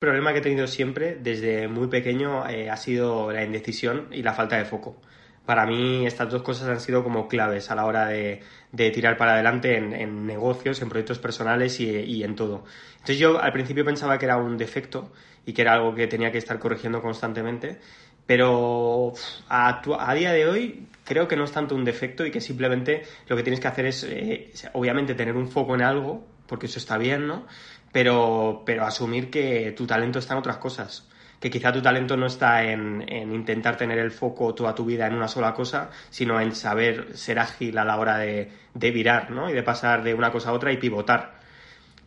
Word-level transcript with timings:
problema 0.00 0.32
que 0.32 0.38
he 0.38 0.42
tenido 0.42 0.66
siempre 0.66 1.18
desde 1.20 1.68
muy 1.68 1.88
pequeño 1.88 2.48
eh, 2.48 2.70
ha 2.70 2.76
sido 2.78 3.30
la 3.30 3.44
indecisión 3.44 4.08
y 4.10 4.22
la 4.22 4.32
falta 4.32 4.56
de 4.56 4.64
foco. 4.64 4.96
Para 5.44 5.66
mí 5.66 6.06
estas 6.06 6.30
dos 6.30 6.42
cosas 6.42 6.68
han 6.68 6.80
sido 6.80 7.04
como 7.04 7.28
claves 7.28 7.70
a 7.70 7.74
la 7.74 7.84
hora 7.84 8.06
de, 8.06 8.40
tirar 8.72 9.18
para 9.18 9.34
adelante 9.34 9.76
en, 9.76 10.26
negocios, 10.26 10.80
en 10.80 10.88
proyectos 10.88 11.18
personales 11.18 11.80
y, 11.80 12.24
en 12.24 12.34
todo. 12.34 12.64
Entonces 12.92 13.18
yo 13.18 13.40
al 13.42 13.52
principio 13.52 13.84
pensaba 13.84 14.18
que 14.18 14.24
era 14.24 14.38
un 14.38 14.56
defecto 14.56 15.12
y 15.44 15.52
que 15.52 15.62
era 15.62 15.74
algo 15.74 15.94
que 15.94 16.06
tenía 16.06 16.32
que 16.32 16.38
estar 16.38 16.58
corrigiendo 16.58 17.02
constantemente, 17.02 17.78
pero 18.24 19.12
a, 19.48 19.82
a, 19.98 20.14
día 20.14 20.32
de 20.32 20.46
hoy 20.46 20.86
creo 21.04 21.28
que 21.28 21.36
no 21.36 21.44
es 21.44 21.52
tanto 21.52 21.74
un 21.74 21.84
defecto 21.84 22.24
y 22.24 22.30
que 22.30 22.40
simplemente 22.40 23.02
lo 23.26 23.36
que 23.36 23.42
tienes 23.42 23.60
que 23.60 23.68
hacer 23.68 23.86
es, 23.86 24.04
eh, 24.04 24.50
obviamente, 24.72 25.14
tener 25.14 25.36
un 25.36 25.48
foco 25.48 25.74
en 25.74 25.82
algo, 25.82 26.24
porque 26.46 26.66
eso 26.66 26.78
está 26.78 26.96
bien, 26.96 27.26
¿no? 27.26 27.46
Pero, 27.92 28.62
pero 28.64 28.84
asumir 28.84 29.30
que 29.30 29.72
tu 29.72 29.86
talento 29.86 30.18
está 30.18 30.34
en 30.34 30.40
otras 30.40 30.58
cosas. 30.58 31.08
Que 31.40 31.50
quizá 31.50 31.72
tu 31.72 31.80
talento 31.80 32.16
no 32.16 32.26
está 32.26 32.64
en, 32.64 33.02
intentar 33.10 33.76
tener 33.76 33.98
el 33.98 34.10
foco 34.10 34.54
toda 34.54 34.74
tu 34.74 34.84
vida 34.84 35.06
en 35.06 35.14
una 35.14 35.26
sola 35.26 35.54
cosa, 35.54 35.90
sino 36.10 36.38
en 36.40 36.54
saber 36.54 37.16
ser 37.16 37.38
ágil 37.38 37.78
a 37.78 37.84
la 37.84 37.96
hora 37.96 38.18
de, 38.18 38.52
de 38.74 38.90
virar, 38.90 39.30
¿no? 39.30 39.48
Y 39.48 39.54
de 39.54 39.62
pasar 39.62 40.02
de 40.02 40.12
una 40.12 40.30
cosa 40.30 40.50
a 40.50 40.52
otra 40.52 40.70
y 40.70 40.76
pivotar. 40.76 41.40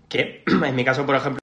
Que 0.08 0.44
en 0.66 0.76
mi 0.76 0.86
caso, 0.86 1.06
por 1.06 1.16
ejemplo. 1.16 1.40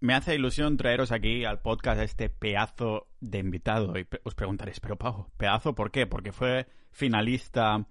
Me 0.00 0.14
hace 0.14 0.34
ilusión 0.34 0.76
traeros 0.76 1.10
aquí 1.10 1.46
al 1.46 1.62
podcast 1.62 1.98
a 1.98 2.04
este 2.04 2.28
pedazo 2.28 3.08
de 3.20 3.38
invitado. 3.38 3.98
Y 3.98 4.06
os 4.22 4.34
preguntaréis, 4.34 4.78
pero 4.78 4.96
Pau, 4.96 5.30
¿pedazo 5.38 5.74
por 5.74 5.90
qué? 5.90 6.06
Porque 6.06 6.32
fue 6.32 6.66
finalista 6.90 7.86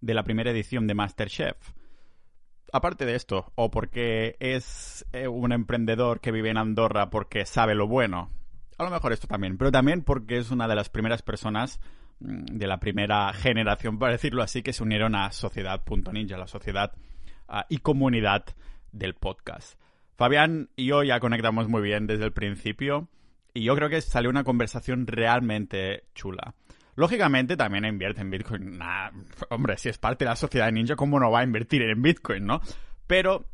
de 0.00 0.14
la 0.14 0.24
primera 0.24 0.50
edición 0.50 0.88
de 0.88 0.94
Masterchef 0.94 1.56
aparte 2.72 3.06
de 3.06 3.14
esto, 3.14 3.52
o 3.54 3.70
porque 3.70 4.36
es 4.40 5.06
eh, 5.12 5.28
un 5.28 5.52
emprendedor 5.52 6.20
que 6.20 6.32
vive 6.32 6.50
en 6.50 6.58
Andorra 6.58 7.10
porque 7.10 7.46
sabe 7.46 7.74
lo 7.74 7.86
bueno, 7.86 8.30
a 8.78 8.84
lo 8.84 8.90
mejor 8.90 9.12
esto 9.12 9.26
también, 9.26 9.56
pero 9.58 9.70
también 9.70 10.02
porque 10.02 10.38
es 10.38 10.50
una 10.50 10.68
de 10.68 10.74
las 10.74 10.88
primeras 10.88 11.22
personas 11.22 11.80
mm, 12.20 12.44
de 12.46 12.66
la 12.66 12.80
primera 12.80 13.32
generación, 13.32 13.98
para 13.98 14.12
decirlo 14.12 14.42
así, 14.42 14.62
que 14.62 14.72
se 14.72 14.82
unieron 14.82 15.14
a 15.14 15.30
Sociedad.ninja, 15.32 16.36
la 16.36 16.46
sociedad 16.46 16.92
ah, 17.48 17.66
y 17.68 17.78
comunidad 17.78 18.44
del 18.92 19.14
podcast. 19.14 19.78
Fabián 20.16 20.70
y 20.76 20.86
yo 20.86 21.02
ya 21.02 21.18
conectamos 21.20 21.68
muy 21.68 21.82
bien 21.82 22.06
desde 22.06 22.24
el 22.24 22.32
principio 22.32 23.08
y 23.52 23.64
yo 23.64 23.74
creo 23.74 23.88
que 23.88 24.00
salió 24.00 24.30
una 24.30 24.44
conversación 24.44 25.06
realmente 25.06 26.04
chula. 26.14 26.54
Lógicamente 26.96 27.56
también 27.56 27.84
invierte 27.84 28.20
en 28.20 28.30
Bitcoin. 28.30 28.78
hombre, 29.50 29.76
si 29.76 29.88
es 29.88 29.98
parte 29.98 30.24
de 30.24 30.30
la 30.30 30.36
sociedad 30.36 30.70
Ninja, 30.70 30.96
¿cómo 30.96 31.18
no 31.18 31.30
va 31.30 31.40
a 31.40 31.44
invertir 31.44 31.82
en 31.82 32.02
Bitcoin, 32.02 32.46
no? 32.46 32.60
Pero 33.06 33.46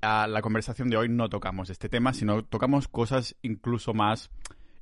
a 0.00 0.26
la 0.26 0.42
conversación 0.42 0.88
de 0.88 0.96
hoy 0.96 1.08
no 1.08 1.28
tocamos 1.28 1.70
este 1.70 1.88
tema, 1.88 2.12
sino 2.12 2.44
tocamos 2.44 2.88
cosas 2.88 3.34
incluso 3.42 3.92
más 3.94 4.30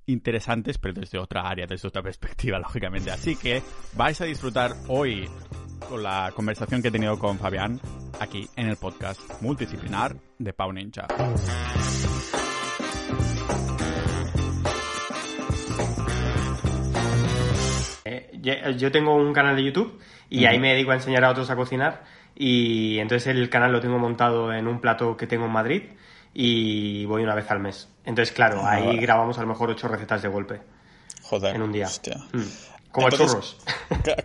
interesantes, 0.06 0.78
pero 0.78 0.94
desde 0.94 1.18
otra 1.18 1.48
área, 1.48 1.66
desde 1.66 1.88
otra 1.88 2.02
perspectiva, 2.02 2.58
lógicamente. 2.58 3.10
Así 3.10 3.36
que 3.36 3.62
vais 3.94 4.20
a 4.20 4.24
disfrutar 4.24 4.72
hoy 4.88 5.28
con 5.88 6.02
la 6.02 6.32
conversación 6.34 6.82
que 6.82 6.88
he 6.88 6.92
tenido 6.92 7.18
con 7.18 7.38
Fabián 7.38 7.80
aquí 8.20 8.48
en 8.56 8.68
el 8.68 8.76
podcast 8.76 9.20
multidisciplinar 9.42 10.16
de 10.38 10.52
Pau 10.52 10.72
Ninja. 10.72 11.06
Yo 18.76 18.92
tengo 18.92 19.14
un 19.14 19.32
canal 19.32 19.56
de 19.56 19.64
YouTube 19.64 20.00
y 20.30 20.46
ahí 20.46 20.58
me 20.58 20.72
dedico 20.72 20.90
a 20.90 20.94
enseñar 20.94 21.24
a 21.24 21.30
otros 21.30 21.50
a 21.50 21.56
cocinar 21.56 22.04
y 22.34 22.98
entonces 22.98 23.28
el 23.28 23.48
canal 23.48 23.72
lo 23.72 23.80
tengo 23.80 23.98
montado 23.98 24.52
en 24.52 24.66
un 24.66 24.80
plato 24.80 25.16
que 25.16 25.26
tengo 25.26 25.46
en 25.46 25.52
Madrid 25.52 25.82
y 26.32 27.04
voy 27.06 27.22
una 27.22 27.34
vez 27.34 27.50
al 27.50 27.60
mes. 27.60 27.88
Entonces, 28.04 28.34
claro, 28.34 28.60
ah, 28.64 28.72
ahí 28.72 28.96
grabamos 28.98 29.38
a 29.38 29.42
lo 29.42 29.46
mejor 29.46 29.70
ocho 29.70 29.88
recetas 29.88 30.22
de 30.22 30.28
golpe. 30.28 30.60
Joder. 31.22 31.54
En 31.54 31.62
un 31.62 31.72
día. 31.72 31.86
Hostia. 31.86 32.16
Mm. 32.32 32.42
Como 32.90 33.10
churros. 33.10 33.56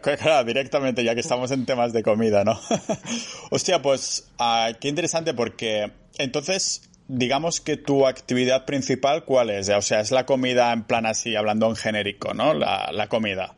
Claro, 0.01 0.43
directamente, 0.43 1.03
ya 1.03 1.13
que 1.13 1.19
estamos 1.21 1.51
en 1.51 1.65
temas 1.65 1.93
de 1.93 2.03
comida, 2.03 2.43
¿no? 2.43 2.59
Hostia, 3.51 3.81
pues 3.81 4.31
ah, 4.39 4.71
qué 4.79 4.89
interesante 4.89 5.33
porque 5.33 5.91
entonces, 6.17 6.89
digamos 7.07 7.61
que 7.61 7.77
tu 7.77 8.07
actividad 8.07 8.65
principal, 8.65 9.23
¿cuál 9.23 9.51
es? 9.51 9.69
O 9.69 9.81
sea, 9.81 10.01
es 10.01 10.11
la 10.11 10.25
comida 10.25 10.73
en 10.73 10.83
plan 10.83 11.05
así, 11.05 11.35
hablando 11.35 11.67
en 11.67 11.75
genérico, 11.75 12.33
¿no? 12.33 12.53
La, 12.53 12.91
la 12.91 13.07
comida. 13.07 13.55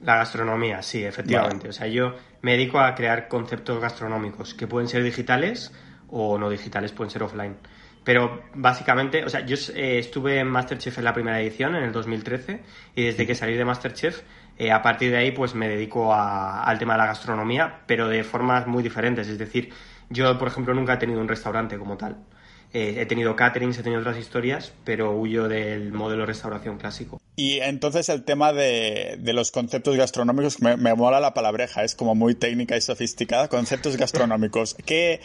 La 0.00 0.16
gastronomía, 0.16 0.82
sí, 0.82 1.04
efectivamente. 1.04 1.68
O 1.68 1.72
sea, 1.72 1.86
yo 1.86 2.14
me 2.42 2.52
dedico 2.52 2.80
a 2.80 2.94
crear 2.94 3.28
conceptos 3.28 3.80
gastronómicos 3.80 4.54
que 4.54 4.66
pueden 4.66 4.88
ser 4.88 5.02
digitales 5.02 5.72
o 6.08 6.38
no 6.38 6.48
digitales, 6.48 6.92
pueden 6.92 7.10
ser 7.10 7.22
offline. 7.22 7.56
Pero 8.02 8.44
básicamente, 8.54 9.24
o 9.24 9.28
sea, 9.28 9.44
yo 9.44 9.56
eh, 9.74 9.98
estuve 9.98 10.38
en 10.38 10.48
Masterchef 10.48 10.98
en 10.98 11.04
la 11.04 11.12
primera 11.12 11.40
edición, 11.40 11.76
en 11.76 11.84
el 11.84 11.92
2013, 11.92 12.62
y 12.94 13.04
desde 13.04 13.26
que 13.26 13.34
salí 13.34 13.54
de 13.54 13.64
Masterchef, 13.64 14.22
eh, 14.56 14.72
a 14.72 14.80
partir 14.80 15.10
de 15.10 15.18
ahí, 15.18 15.32
pues 15.32 15.54
me 15.54 15.68
dedico 15.68 16.14
al 16.14 16.78
tema 16.78 16.94
de 16.94 16.98
la 16.98 17.06
gastronomía, 17.06 17.80
pero 17.86 18.08
de 18.08 18.24
formas 18.24 18.66
muy 18.66 18.82
diferentes. 18.82 19.28
Es 19.28 19.38
decir, 19.38 19.70
yo, 20.08 20.38
por 20.38 20.48
ejemplo, 20.48 20.74
nunca 20.74 20.94
he 20.94 20.96
tenido 20.96 21.20
un 21.20 21.28
restaurante 21.28 21.78
como 21.78 21.96
tal. 21.96 22.16
Eh, 22.72 22.96
he 22.98 23.06
tenido 23.06 23.34
caterings, 23.34 23.78
he 23.78 23.82
tenido 23.82 24.00
otras 24.00 24.16
historias, 24.16 24.72
pero 24.84 25.12
huyo 25.12 25.48
del 25.48 25.92
modelo 25.92 26.20
de 26.22 26.26
restauración 26.26 26.78
clásico. 26.78 27.20
Y 27.34 27.58
entonces 27.60 28.08
el 28.08 28.22
tema 28.22 28.52
de, 28.52 29.18
los 29.32 29.50
conceptos 29.50 29.96
gastronómicos, 29.96 30.60
me, 30.62 30.76
mola 30.94 31.18
la 31.18 31.34
palabreja, 31.34 31.82
es 31.82 31.96
como 31.96 32.14
muy 32.14 32.34
técnica 32.34 32.76
y 32.76 32.80
sofisticada. 32.80 33.48
Conceptos 33.48 33.96
gastronómicos. 33.96 34.76
¿Qué, 34.84 35.20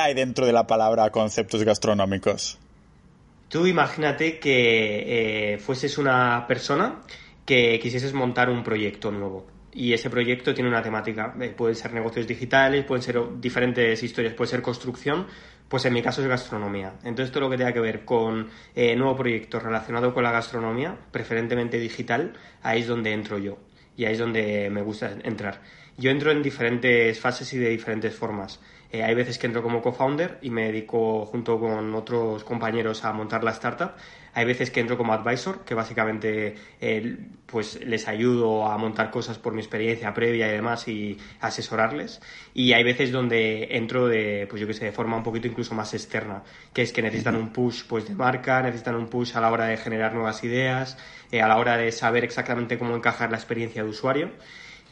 hay 0.00 0.14
dentro 0.14 0.44
de 0.46 0.52
la 0.52 0.66
palabra 0.66 1.10
conceptos 1.10 1.62
gastronómicos? 1.62 2.58
Tú 3.48 3.66
imagínate 3.66 4.38
que 4.38 5.52
eh, 5.54 5.58
fueses 5.58 5.98
una 5.98 6.46
persona 6.48 7.02
que 7.44 7.78
quisieses 7.80 8.12
montar 8.12 8.48
un 8.48 8.64
proyecto 8.64 9.12
nuevo 9.12 9.46
y 9.74 9.92
ese 9.92 10.10
proyecto 10.10 10.54
tiene 10.54 10.68
una 10.68 10.82
temática. 10.82 11.34
Eh, 11.40 11.48
pueden 11.56 11.74
ser 11.74 11.92
negocios 11.92 12.26
digitales, 12.26 12.84
pueden 12.84 13.02
ser 13.02 13.20
diferentes 13.40 14.02
historias, 14.02 14.34
puede 14.34 14.50
ser 14.50 14.62
construcción, 14.62 15.26
pues 15.72 15.86
en 15.86 15.94
mi 15.94 16.02
caso 16.02 16.20
es 16.20 16.28
gastronomía. 16.28 16.92
Entonces 17.02 17.32
todo 17.32 17.44
lo 17.44 17.50
que 17.50 17.56
tenga 17.56 17.72
que 17.72 17.80
ver 17.80 18.04
con 18.04 18.50
eh, 18.74 18.94
nuevo 18.94 19.16
proyecto 19.16 19.58
relacionado 19.58 20.12
con 20.12 20.22
la 20.22 20.30
gastronomía, 20.30 20.98
preferentemente 21.10 21.78
digital, 21.78 22.34
ahí 22.62 22.82
es 22.82 22.86
donde 22.86 23.14
entro 23.14 23.38
yo 23.38 23.56
y 23.96 24.04
ahí 24.04 24.12
es 24.12 24.18
donde 24.18 24.68
me 24.68 24.82
gusta 24.82 25.14
entrar. 25.22 25.62
Yo 25.96 26.10
entro 26.10 26.30
en 26.30 26.42
diferentes 26.42 27.18
fases 27.18 27.50
y 27.54 27.58
de 27.58 27.70
diferentes 27.70 28.14
formas. 28.14 28.60
Eh, 28.90 29.02
hay 29.02 29.14
veces 29.14 29.38
que 29.38 29.46
entro 29.46 29.62
como 29.62 29.80
co-founder 29.80 30.40
y 30.42 30.50
me 30.50 30.66
dedico 30.66 31.24
junto 31.24 31.58
con 31.58 31.94
otros 31.94 32.44
compañeros 32.44 33.02
a 33.06 33.14
montar 33.14 33.42
la 33.42 33.52
startup. 33.52 33.92
Hay 34.34 34.46
veces 34.46 34.70
que 34.70 34.80
entro 34.80 34.96
como 34.96 35.12
advisor, 35.12 35.64
que 35.64 35.74
básicamente 35.74 36.54
eh, 36.80 37.18
pues 37.46 37.84
les 37.84 38.08
ayudo 38.08 38.66
a 38.66 38.78
montar 38.78 39.10
cosas 39.10 39.38
por 39.38 39.52
mi 39.52 39.60
experiencia 39.60 40.14
previa 40.14 40.48
y 40.48 40.52
demás 40.52 40.88
y 40.88 41.18
asesorarles. 41.40 42.20
Y 42.54 42.72
hay 42.72 42.82
veces 42.82 43.12
donde 43.12 43.68
entro 43.76 44.08
de, 44.08 44.46
pues 44.48 44.60
yo 44.60 44.66
que 44.66 44.74
sé, 44.74 44.86
de 44.86 44.92
forma 44.92 45.18
un 45.18 45.22
poquito 45.22 45.48
incluso 45.48 45.74
más 45.74 45.92
externa, 45.92 46.42
que 46.72 46.82
es 46.82 46.92
que 46.92 47.02
necesitan 47.02 47.36
un 47.36 47.52
push 47.52 47.84
pues 47.86 48.08
de 48.08 48.14
marca, 48.14 48.62
necesitan 48.62 48.94
un 48.94 49.08
push 49.08 49.36
a 49.36 49.40
la 49.40 49.50
hora 49.50 49.66
de 49.66 49.76
generar 49.76 50.14
nuevas 50.14 50.42
ideas, 50.44 50.96
eh, 51.30 51.42
a 51.42 51.48
la 51.48 51.58
hora 51.58 51.76
de 51.76 51.92
saber 51.92 52.24
exactamente 52.24 52.78
cómo 52.78 52.96
encajar 52.96 53.30
la 53.30 53.36
experiencia 53.36 53.82
de 53.82 53.88
usuario. 53.90 54.30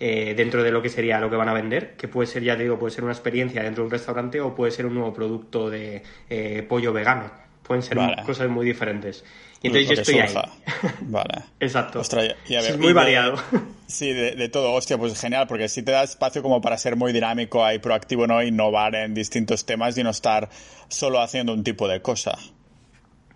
Eh, 0.02 0.32
dentro 0.34 0.62
de 0.62 0.70
lo 0.70 0.80
que 0.80 0.88
sería 0.88 1.20
lo 1.20 1.28
que 1.28 1.36
van 1.36 1.50
a 1.50 1.52
vender, 1.52 1.94
que 1.94 2.08
puede 2.08 2.26
ser, 2.26 2.42
ya 2.42 2.56
te 2.56 2.62
digo, 2.62 2.78
puede 2.78 2.90
ser 2.90 3.04
una 3.04 3.12
experiencia 3.12 3.62
dentro 3.62 3.82
de 3.82 3.88
un 3.88 3.90
restaurante 3.90 4.40
o 4.40 4.54
puede 4.54 4.72
ser 4.72 4.86
un 4.86 4.94
nuevo 4.94 5.12
producto 5.12 5.68
de 5.68 6.02
eh, 6.30 6.64
pollo 6.66 6.94
vegano. 6.94 7.49
Pueden 7.70 7.84
ser 7.84 7.98
cosas 8.26 8.48
muy 8.48 8.66
diferentes. 8.66 9.24
Y 9.62 9.68
entonces 9.68 9.90
yo 9.90 10.02
estoy 10.02 10.18
ahí. 10.18 10.34
Vale. 11.02 11.44
Exacto. 11.60 12.00
es 12.00 12.78
muy 12.78 12.92
variado. 12.92 13.36
Sí, 13.86 14.12
de, 14.12 14.48
todo. 14.48 14.72
Hostia, 14.74 14.98
pues 14.98 15.16
genial, 15.20 15.46
porque 15.46 15.68
si 15.68 15.84
te 15.84 15.92
da 15.92 16.02
espacio 16.02 16.42
como 16.42 16.60
para 16.60 16.76
ser 16.78 16.96
muy 16.96 17.12
dinámico 17.12 17.62
y 17.72 17.78
proactivo, 17.78 18.26
¿no? 18.26 18.42
Innovar 18.42 18.96
en 18.96 19.14
distintos 19.14 19.66
temas 19.66 19.96
y 19.96 20.02
no 20.02 20.10
estar 20.10 20.48
solo 20.88 21.20
haciendo 21.20 21.52
un 21.52 21.62
tipo 21.62 21.86
de 21.86 22.02
cosa. 22.02 22.36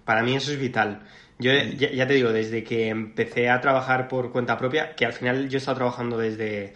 Para 0.05 0.25
mí 0.25 0.34
eso 0.34 0.50
es 0.50 0.59
vital. 0.59 1.05
Yo 1.38 1.53
ya, 1.53 2.05
te 2.09 2.14
digo, 2.14 2.32
desde 2.32 2.64
que 2.64 2.88
empecé 2.88 3.49
a 3.49 3.61
trabajar 3.61 4.09
por 4.09 4.32
cuenta 4.32 4.59
propia, 4.59 4.97
que 4.97 5.06
al 5.06 5.12
final 5.12 5.49
yo 5.49 5.59
he 5.59 5.61
estado 5.61 5.76
trabajando 5.76 6.19
desde, 6.19 6.75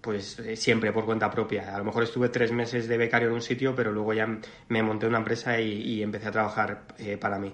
pues 0.00 0.38
eh, 0.38 0.56
siempre 0.56 0.92
por 0.92 1.04
cuenta 1.04 1.30
propia. 1.30 1.74
A 1.74 1.78
lo 1.78 1.84
mejor 1.84 2.02
estuve 2.02 2.28
tres 2.28 2.52
meses 2.52 2.88
de 2.88 2.96
becario 2.96 3.28
en 3.28 3.34
un 3.34 3.42
sitio, 3.42 3.74
pero 3.74 3.92
luego 3.92 4.12
ya 4.12 4.26
me 4.68 4.82
monté 4.82 5.06
una 5.06 5.18
empresa 5.18 5.60
y, 5.60 6.02
empecé 6.02 6.28
a 6.28 6.32
trabajar 6.32 6.82
eh, 6.98 7.16
para 7.16 7.38
mí. 7.38 7.52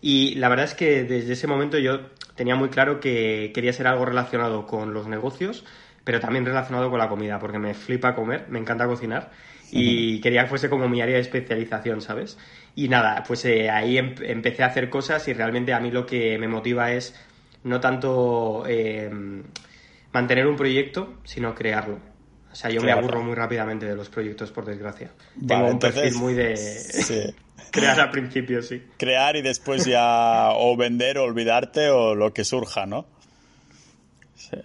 Y 0.00 0.34
la 0.36 0.48
verdad 0.48 0.66
es 0.66 0.74
que 0.74 1.04
desde 1.04 1.32
ese 1.32 1.46
momento 1.46 1.78
yo 1.78 2.10
tenía 2.34 2.54
muy 2.54 2.68
claro 2.68 3.00
que 3.00 3.50
quería 3.54 3.72
ser 3.72 3.86
algo 3.86 4.04
relacionado 4.04 4.66
con 4.66 4.92
los 4.92 5.06
negocios, 5.08 5.64
pero 6.04 6.20
también 6.20 6.44
relacionado 6.44 6.90
con 6.90 6.98
la 6.98 7.08
comida, 7.08 7.38
porque 7.38 7.58
me 7.58 7.74
flipa 7.74 8.14
comer, 8.14 8.46
me 8.48 8.58
encanta 8.58 8.86
cocinar 8.86 9.30
y 9.70 10.20
quería 10.20 10.42
que 10.42 10.48
fuese 10.48 10.68
como 10.70 10.88
mi 10.88 11.00
área 11.00 11.16
de 11.16 11.22
especialización, 11.22 12.00
¿sabes? 12.00 12.38
Y 12.74 12.88
nada, 12.88 13.24
pues 13.26 13.44
eh, 13.46 13.70
ahí 13.70 13.98
em, 13.98 14.14
empecé 14.20 14.62
a 14.62 14.66
hacer 14.66 14.88
cosas 14.88 15.26
y 15.28 15.32
realmente 15.32 15.72
a 15.72 15.80
mí 15.80 15.90
lo 15.90 16.06
que 16.06 16.38
me 16.38 16.46
motiva 16.48 16.92
es 16.92 17.14
no 17.64 17.80
tanto 17.80 18.64
eh, 18.68 19.10
mantener 20.16 20.46
un 20.46 20.56
proyecto, 20.56 21.18
sino 21.24 21.54
crearlo. 21.54 21.98
O 22.50 22.54
sea, 22.54 22.70
yo 22.70 22.80
me 22.80 22.90
aburro 22.90 23.22
muy 23.22 23.34
rápidamente 23.34 23.84
de 23.84 23.94
los 23.94 24.08
proyectos, 24.08 24.50
por 24.50 24.64
desgracia. 24.64 25.10
Tengo 25.46 25.66
un 25.68 25.78
perfil 25.78 26.14
muy 26.14 26.32
de... 26.32 26.54
Crear 27.70 28.00
al 28.00 28.10
principio, 28.10 28.62
sí. 28.62 28.82
Crear 28.96 29.36
y 29.36 29.42
después 29.42 29.84
ya 29.84 30.52
o 30.54 30.74
vender 30.76 31.18
o 31.18 31.24
olvidarte 31.24 31.90
o 31.90 32.14
lo 32.14 32.32
que 32.32 32.44
surja, 32.44 32.86
¿no? 32.86 33.06
Sí. 34.36 34.56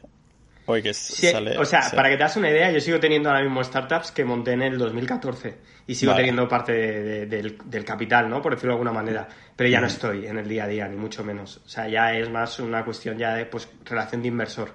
que 0.81 0.94
sale, 0.94 1.57
o 1.57 1.65
sea, 1.65 1.92
para 1.94 2.09
que 2.09 2.15
te 2.15 2.24
hagas 2.24 2.38
una 2.38 2.50
idea, 2.50 2.71
yo 2.71 2.80
sigo 2.80 3.00
teniendo 3.01 3.27
ahora 3.30 3.44
mismo 3.44 3.62
startups 3.62 4.12
que 4.12 4.24
monté 4.24 4.54
en 4.54 4.62
el 4.62 4.77
2014 4.77 5.57
y 5.88 5.95
sigo 5.95 6.15
teniendo 6.15 6.47
parte 6.47 7.25
del, 7.25 7.83
capital, 7.83 8.30
¿no? 8.30 8.42
Por 8.42 8.54
decirlo 8.54 8.75
de 8.75 8.75
alguna 8.75 8.94
manera. 8.94 9.27
Pero 9.54 9.69
ya 9.69 9.81
no 9.81 9.88
estoy 9.88 10.27
en 10.27 10.38
el 10.38 10.47
día 10.47 10.63
a 10.63 10.68
día, 10.68 10.88
ni 10.88 10.95
mucho 10.95 11.25
menos. 11.25 11.57
O 11.65 11.68
sea, 11.68 11.89
ya 11.89 12.13
es 12.13 12.30
más 12.30 12.59
una 12.59 12.86
cuestión 12.86 13.18
ya 13.18 13.33
de 13.36 13.45
pues, 13.45 13.68
relación 13.83 14.21
de 14.21 14.30
inversor. 14.30 14.71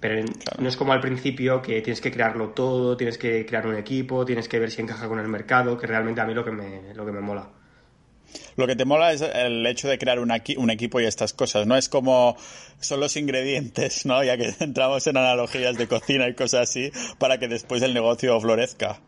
Pero 0.00 0.24
no 0.58 0.68
es 0.68 0.76
como 0.76 0.92
al 0.92 1.00
principio 1.00 1.60
que 1.60 1.80
tienes 1.82 2.00
que 2.00 2.12
crearlo 2.12 2.50
todo, 2.50 2.96
tienes 2.96 3.18
que 3.18 3.44
crear 3.44 3.66
un 3.66 3.76
equipo, 3.76 4.24
tienes 4.24 4.48
que 4.48 4.60
ver 4.60 4.70
si 4.70 4.80
encaja 4.80 5.08
con 5.08 5.18
el 5.18 5.26
mercado, 5.28 5.76
que 5.76 5.86
realmente 5.86 6.20
a 6.20 6.24
mí 6.24 6.34
lo 6.34 6.44
que 6.44 6.52
me, 6.52 6.94
lo 6.94 7.04
que 7.04 7.12
me 7.12 7.20
mola. 7.20 7.48
Lo 8.56 8.66
que 8.66 8.76
te 8.76 8.84
mola 8.84 9.12
es 9.12 9.22
el 9.22 9.66
hecho 9.66 9.88
de 9.88 9.98
crear 9.98 10.20
un, 10.20 10.32
un 10.56 10.70
equipo 10.70 11.00
y 11.00 11.06
estas 11.06 11.32
cosas, 11.32 11.66
¿no? 11.66 11.76
Es 11.76 11.88
como 11.88 12.36
son 12.78 13.00
los 13.00 13.16
ingredientes, 13.16 14.06
¿no? 14.06 14.22
Ya 14.22 14.36
que 14.36 14.54
entramos 14.60 15.06
en 15.06 15.16
analogías 15.16 15.76
de 15.76 15.88
cocina 15.88 16.28
y 16.28 16.34
cosas 16.34 16.68
así, 16.68 16.92
para 17.18 17.38
que 17.38 17.48
después 17.48 17.82
el 17.82 17.94
negocio 17.94 18.38
florezca. 18.40 19.00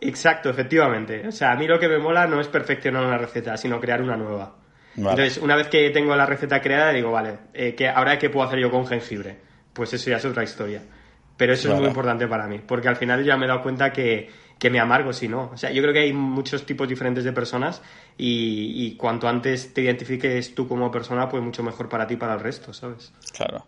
Exacto, 0.00 0.48
efectivamente. 0.48 1.26
O 1.26 1.32
sea, 1.32 1.52
a 1.52 1.56
mí 1.56 1.66
lo 1.66 1.78
que 1.78 1.88
me 1.88 1.98
mola 1.98 2.26
no 2.26 2.40
es 2.40 2.48
perfeccionar 2.48 3.04
una 3.04 3.18
receta, 3.18 3.56
sino 3.56 3.80
crear 3.80 4.00
una 4.00 4.16
nueva. 4.16 4.56
Entonces, 4.96 5.38
una 5.38 5.54
vez 5.54 5.68
que 5.68 5.90
tengo 5.90 6.16
la 6.16 6.26
receta 6.26 6.60
creada, 6.60 6.92
digo, 6.92 7.12
vale, 7.12 7.38
eh, 7.54 7.74
¿qué, 7.76 7.88
ahora 7.88 8.18
qué 8.18 8.30
puedo 8.30 8.46
hacer 8.46 8.58
yo 8.58 8.70
con 8.70 8.86
jengibre? 8.86 9.47
Pues 9.78 9.92
eso 9.92 10.10
ya 10.10 10.16
es 10.16 10.24
otra 10.24 10.42
historia. 10.42 10.82
Pero 11.36 11.52
eso 11.52 11.72
es 11.72 11.78
muy 11.78 11.86
importante 11.86 12.26
para 12.26 12.48
mí, 12.48 12.58
porque 12.58 12.88
al 12.88 12.96
final 12.96 13.24
ya 13.24 13.36
me 13.36 13.44
he 13.44 13.48
dado 13.48 13.62
cuenta 13.62 13.92
que, 13.92 14.28
me 14.68 14.80
amargo 14.80 15.12
si 15.12 15.28
no. 15.28 15.52
O 15.54 15.56
sea, 15.56 15.70
yo 15.70 15.80
creo 15.82 15.94
que 15.94 16.00
hay 16.00 16.12
muchos 16.12 16.66
tipos 16.66 16.88
diferentes 16.88 17.22
de 17.22 17.32
personas 17.32 17.80
y, 18.18 18.96
cuanto 18.96 19.28
antes 19.28 19.72
te 19.72 19.82
identifiques 19.82 20.56
tú 20.56 20.66
como 20.66 20.90
persona, 20.90 21.28
pues 21.28 21.40
mucho 21.40 21.62
mejor 21.62 21.88
para 21.88 22.08
ti 22.08 22.14
y 22.14 22.16
para 22.16 22.34
el 22.34 22.40
resto, 22.40 22.72
¿sabes? 22.72 23.12
Claro. 23.32 23.64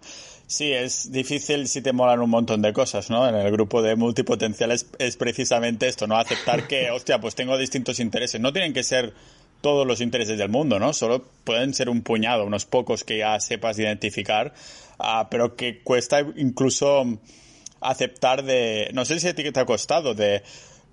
Sí, 0.48 0.72
es 0.72 1.12
difícil 1.12 1.68
si 1.68 1.80
te 1.80 1.92
molan 1.92 2.20
un 2.20 2.30
montón 2.30 2.60
de 2.60 2.72
cosas, 2.72 3.08
¿no? 3.08 3.28
En 3.28 3.36
el 3.36 3.52
grupo 3.52 3.82
de 3.82 3.94
multipotenciales 3.94 4.90
es 4.98 5.16
precisamente 5.16 5.86
esto, 5.86 6.08
¿no? 6.08 6.16
Aceptar 6.16 6.66
que, 6.66 6.90
hostia, 6.90 7.20
pues 7.20 7.36
tengo 7.36 7.56
distintos 7.56 8.00
intereses. 8.00 8.40
No 8.40 8.52
tienen 8.52 8.72
que 8.72 8.82
ser 8.82 9.14
todos 9.60 9.86
los 9.86 10.00
intereses 10.00 10.38
del 10.38 10.48
mundo, 10.48 10.80
¿no? 10.80 10.92
Solo 10.92 11.24
pueden 11.44 11.74
ser 11.74 11.88
un 11.88 12.02
puñado, 12.02 12.44
unos 12.44 12.64
pocos 12.64 13.04
que 13.04 13.18
ya 13.18 13.38
sepas 13.40 13.78
identificar, 13.78 14.52
ah, 15.02 15.28
pero 15.30 15.56
que 15.56 15.82
cuesta 15.82 16.20
incluso 16.36 17.04
aceptar 17.80 18.44
de... 18.44 18.90
No 18.92 19.04
sé 19.04 19.20
si 19.20 19.28
a 19.28 19.34
ti 19.34 19.50
te 19.50 19.60
ha 19.60 19.66
costado, 19.66 20.14
de... 20.14 20.42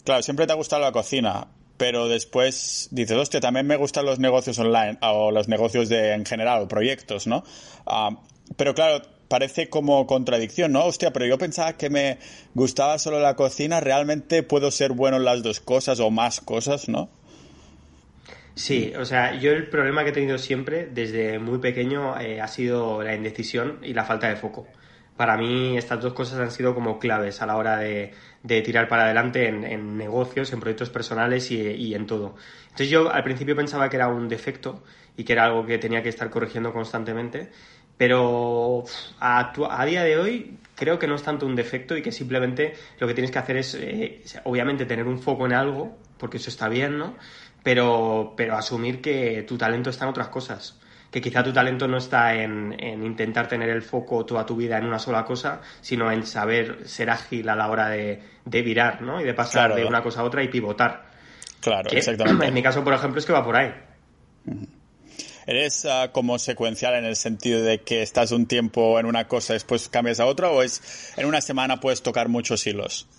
Claro, 0.04 0.24
siempre 0.24 0.48
te 0.48 0.54
ha 0.54 0.56
gustado 0.56 0.81
la 0.81 0.92
cocina, 0.92 1.48
pero 1.77 2.07
después 2.07 2.88
dices, 2.92 3.18
hostia, 3.18 3.39
también 3.39 3.68
me 3.68 3.75
gustan 3.75 4.06
los 4.06 4.19
negocios 4.19 4.57
online 4.59 4.98
o 5.01 5.31
los 5.31 5.48
negocios 5.48 5.89
de, 5.89 6.13
en 6.13 6.25
general, 6.25 6.68
proyectos, 6.68 7.27
¿no? 7.27 7.44
Ah, 7.86 8.12
pero 8.56 8.74
claro, 8.74 9.01
parece 9.27 9.69
como 9.69 10.07
contradicción, 10.07 10.71
¿no? 10.71 10.86
Hostia, 10.86 11.12
pero 11.12 11.25
yo 11.25 11.38
pensaba 11.38 11.74
que 11.74 11.89
me 11.89 12.19
gustaba 12.56 12.98
solo 13.00 13.19
la 13.19 13.36
cocina, 13.36 13.80
realmente 13.80 14.44
puedo 14.44 14.71
ser 14.71 14.94
bueno 14.94 15.18
en 15.18 15.25
las 15.25 15.44
dos 15.44 15.60
cosas 15.60 16.00
o 16.00 16.10
más 16.10 16.39
cosas, 16.39 16.88
¿no? 16.88 17.10
Sí, 18.57 18.92
o 18.98 19.06
sea, 19.06 19.36
yo 19.36 19.51
el 19.51 19.69
problema 19.69 20.04
que 20.04 20.09
he 20.09 20.13
tenido 20.13 20.39
siempre, 20.39 20.88
desde 20.92 21.38
muy 21.38 21.59
pequeño, 21.59 22.19
eh, 22.19 22.42
ha 22.42 22.48
sido 22.48 23.04
la 23.04 23.13
indecisión 23.13 23.77
y 23.83 23.94
la 23.94 24.04
falta 24.04 24.30
de 24.30 24.36
foco. 24.36 24.68
Para 25.15 25.38
mí 25.38 25.77
estas 25.77 26.01
dos 26.01 26.13
cosas 26.13 26.39
han 26.39 26.50
sido 26.50 26.74
como 26.74 26.98
claves 26.98 27.42
a 27.44 27.45
la 27.45 27.56
hora 27.56 27.77
de, 27.77 28.13
tirar 28.44 28.88
para 28.88 29.04
adelante 29.04 29.48
en, 29.48 29.98
negocios, 29.98 30.51
en 30.54 30.59
proyectos 30.59 30.89
personales 30.89 31.51
y, 31.51 31.62
y 31.62 31.94
en 31.94 32.07
todo. 32.07 32.36
Entonces 32.63 32.89
yo 32.89 33.12
al 33.12 33.24
principio 33.24 33.56
pensaba 33.56 33.89
que 33.89 33.98
era 33.98 34.07
un 34.07 34.27
defecto 34.27 34.83
y 35.15 35.24
que 35.24 35.33
era 35.33 35.45
algo 35.45 35.65
que 35.65 35.77
tenía 35.77 36.01
que 36.01 36.10
estar 36.10 36.30
corrigiendo 36.31 36.74
constantemente 36.74 37.51
pero 37.98 38.83
a, 39.19 39.51
a, 39.69 39.86
día 39.86 40.03
de 40.03 40.18
hoy 40.18 40.57
creo 40.75 41.00
que 41.00 41.07
no 41.07 41.15
es 41.15 41.24
tanto 41.24 41.45
un 41.48 41.56
defecto 41.56 41.98
y 41.98 42.03
que 42.03 42.12
simplemente 42.12 42.75
lo 43.00 43.07
que 43.07 43.15
tienes 43.15 43.31
que 43.31 43.39
hacer 43.39 43.57
es, 43.57 43.75
eh, 43.75 44.21
obviamente, 44.44 44.86
tener 44.86 45.07
un 45.07 45.19
foco 45.19 45.48
en 45.48 45.53
algo, 45.53 45.98
porque 46.19 46.38
eso 46.38 46.51
está 46.51 46.69
bien, 46.69 47.00
¿no? 47.00 47.15
Pero, 47.67 48.33
pero 48.37 48.55
asumir 48.55 49.01
que 49.01 49.43
tu 49.43 49.57
talento 49.57 49.89
está 49.89 50.05
en 50.05 50.11
otras 50.11 50.29
cosas. 50.29 50.79
Que 51.11 51.19
quizá 51.19 51.43
tu 51.43 51.51
talento 51.51 51.85
no 51.85 51.97
está 51.97 52.33
en, 52.33 52.73
en, 52.79 53.05
intentar 53.05 53.49
tener 53.49 53.67
el 53.67 53.81
foco 53.81 54.25
toda 54.25 54.45
tu 54.45 54.55
vida 54.55 54.77
en 54.77 54.85
una 54.85 54.99
sola 54.99 55.25
cosa, 55.25 55.59
sino 55.81 56.09
en 56.09 56.25
saber 56.25 56.87
ser 56.87 57.09
ágil 57.09 57.49
a 57.49 57.57
la 57.57 57.69
hora 57.69 57.89
de, 57.89 58.23
de 58.45 58.61
virar, 58.61 59.01
¿no? 59.01 59.19
Y 59.19 59.25
de 59.25 59.33
pasar 59.33 59.75
de 59.75 59.83
una 59.83 60.01
cosa 60.01 60.21
a 60.21 60.23
otra 60.23 60.41
y 60.43 60.47
pivotar. 60.47 61.07
Claro, 61.59 61.89
exactamente. 61.91 62.45
En 62.45 62.53
mi 62.53 62.63
caso, 62.63 62.85
por 62.85 62.93
ejemplo, 62.93 63.19
es 63.19 63.25
que 63.25 63.33
va 63.33 63.43
por 63.43 63.57
ahí. 63.57 63.73
¿Eres 65.45 65.85
ah, 65.87 66.11
como 66.13 66.39
secuencial 66.39 66.95
en 66.95 67.03
el 67.03 67.17
sentido 67.17 67.61
de 67.63 67.81
que 67.81 68.01
estás 68.01 68.31
un 68.31 68.45
tiempo 68.45 68.97
en 68.97 69.07
una 69.07 69.27
cosa 69.27 69.51
y 69.51 69.55
después 69.55 69.89
cambias 69.89 70.21
a 70.21 70.25
otra 70.25 70.51
o 70.51 70.63
es 70.63 71.11
en 71.17 71.25
una 71.25 71.41
semana 71.41 71.81
puedes 71.81 72.01
tocar 72.01 72.29
muchos 72.29 72.65
hilos? 72.65 73.09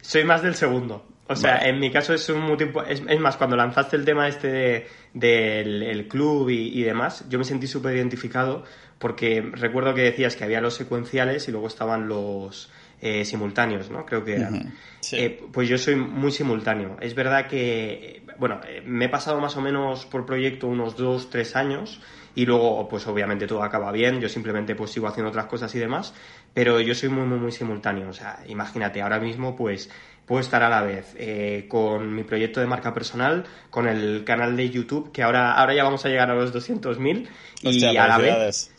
Soy 0.00 0.24
más 0.24 0.42
del 0.42 0.56
segundo. 0.56 1.06
O 1.30 1.36
sea, 1.36 1.58
en 1.58 1.78
mi 1.78 1.92
caso 1.92 2.12
es 2.12 2.28
un 2.28 2.56
tiempo, 2.56 2.82
es, 2.82 3.02
más, 3.20 3.36
cuando 3.36 3.54
lanzaste 3.54 3.94
el 3.94 4.04
tema 4.04 4.26
este 4.26 4.88
del 5.14 6.08
club 6.08 6.50
y, 6.50 6.82
demás, 6.82 7.24
yo 7.28 7.38
me 7.38 7.44
sentí 7.44 7.68
súper 7.68 7.94
identificado 7.94 8.64
porque 8.98 9.40
recuerdo 9.52 9.94
que 9.94 10.02
decías 10.02 10.34
que 10.34 10.42
había 10.42 10.60
los 10.60 10.74
secuenciales 10.74 11.46
y 11.46 11.52
luego 11.52 11.68
estaban 11.68 12.08
los 12.08 12.72
eh, 13.00 13.24
simultáneos, 13.24 13.90
¿no? 13.90 14.04
Creo 14.04 14.24
que 14.24 14.34
eran. 14.34 14.74
Eh, 15.12 15.40
pues 15.52 15.68
yo 15.68 15.78
soy 15.78 15.94
muy 15.94 16.32
simultáneo. 16.32 16.96
Es 17.00 17.14
verdad 17.14 17.46
que, 17.46 18.24
bueno, 18.38 18.60
eh, 18.66 18.82
me 18.84 19.04
he 19.04 19.08
pasado 19.08 19.40
más 19.40 19.56
o 19.56 19.60
menos 19.60 20.06
por 20.06 20.26
proyecto 20.26 20.66
unos 20.66 20.96
dos, 20.96 21.30
tres 21.30 21.54
años 21.54 22.00
y 22.34 22.44
luego, 22.44 22.88
pues 22.88 23.06
obviamente 23.06 23.46
todo 23.46 23.62
acaba 23.62 23.90
bien, 23.92 24.20
yo 24.20 24.28
simplemente 24.28 24.74
pues 24.74 24.90
sigo 24.90 25.06
haciendo 25.06 25.30
otras 25.30 25.46
cosas 25.46 25.74
y 25.74 25.78
demás, 25.78 26.14
pero 26.54 26.80
yo 26.80 26.94
soy 26.94 27.08
muy, 27.08 27.24
muy, 27.24 27.38
muy 27.38 27.52
simultáneo. 27.52 28.08
O 28.08 28.12
sea, 28.12 28.40
imagínate, 28.48 29.00
ahora 29.00 29.18
mismo 29.18 29.56
pues 29.56 29.90
puedo 30.30 30.42
estar 30.42 30.62
a 30.62 30.68
la 30.68 30.82
vez 30.82 31.16
eh, 31.18 31.66
con 31.66 32.14
mi 32.14 32.22
proyecto 32.22 32.60
de 32.60 32.68
marca 32.68 32.94
personal, 32.94 33.46
con 33.68 33.88
el 33.88 34.22
canal 34.22 34.56
de 34.56 34.70
YouTube, 34.70 35.10
que 35.10 35.24
ahora, 35.24 35.54
ahora 35.54 35.74
ya 35.74 35.82
vamos 35.82 36.04
a 36.04 36.08
llegar 36.08 36.30
a 36.30 36.36
los 36.36 36.54
200.000 36.54 37.26
y 37.62 37.84
a 37.96 38.06
la 38.06 38.16
vez... 38.16 38.70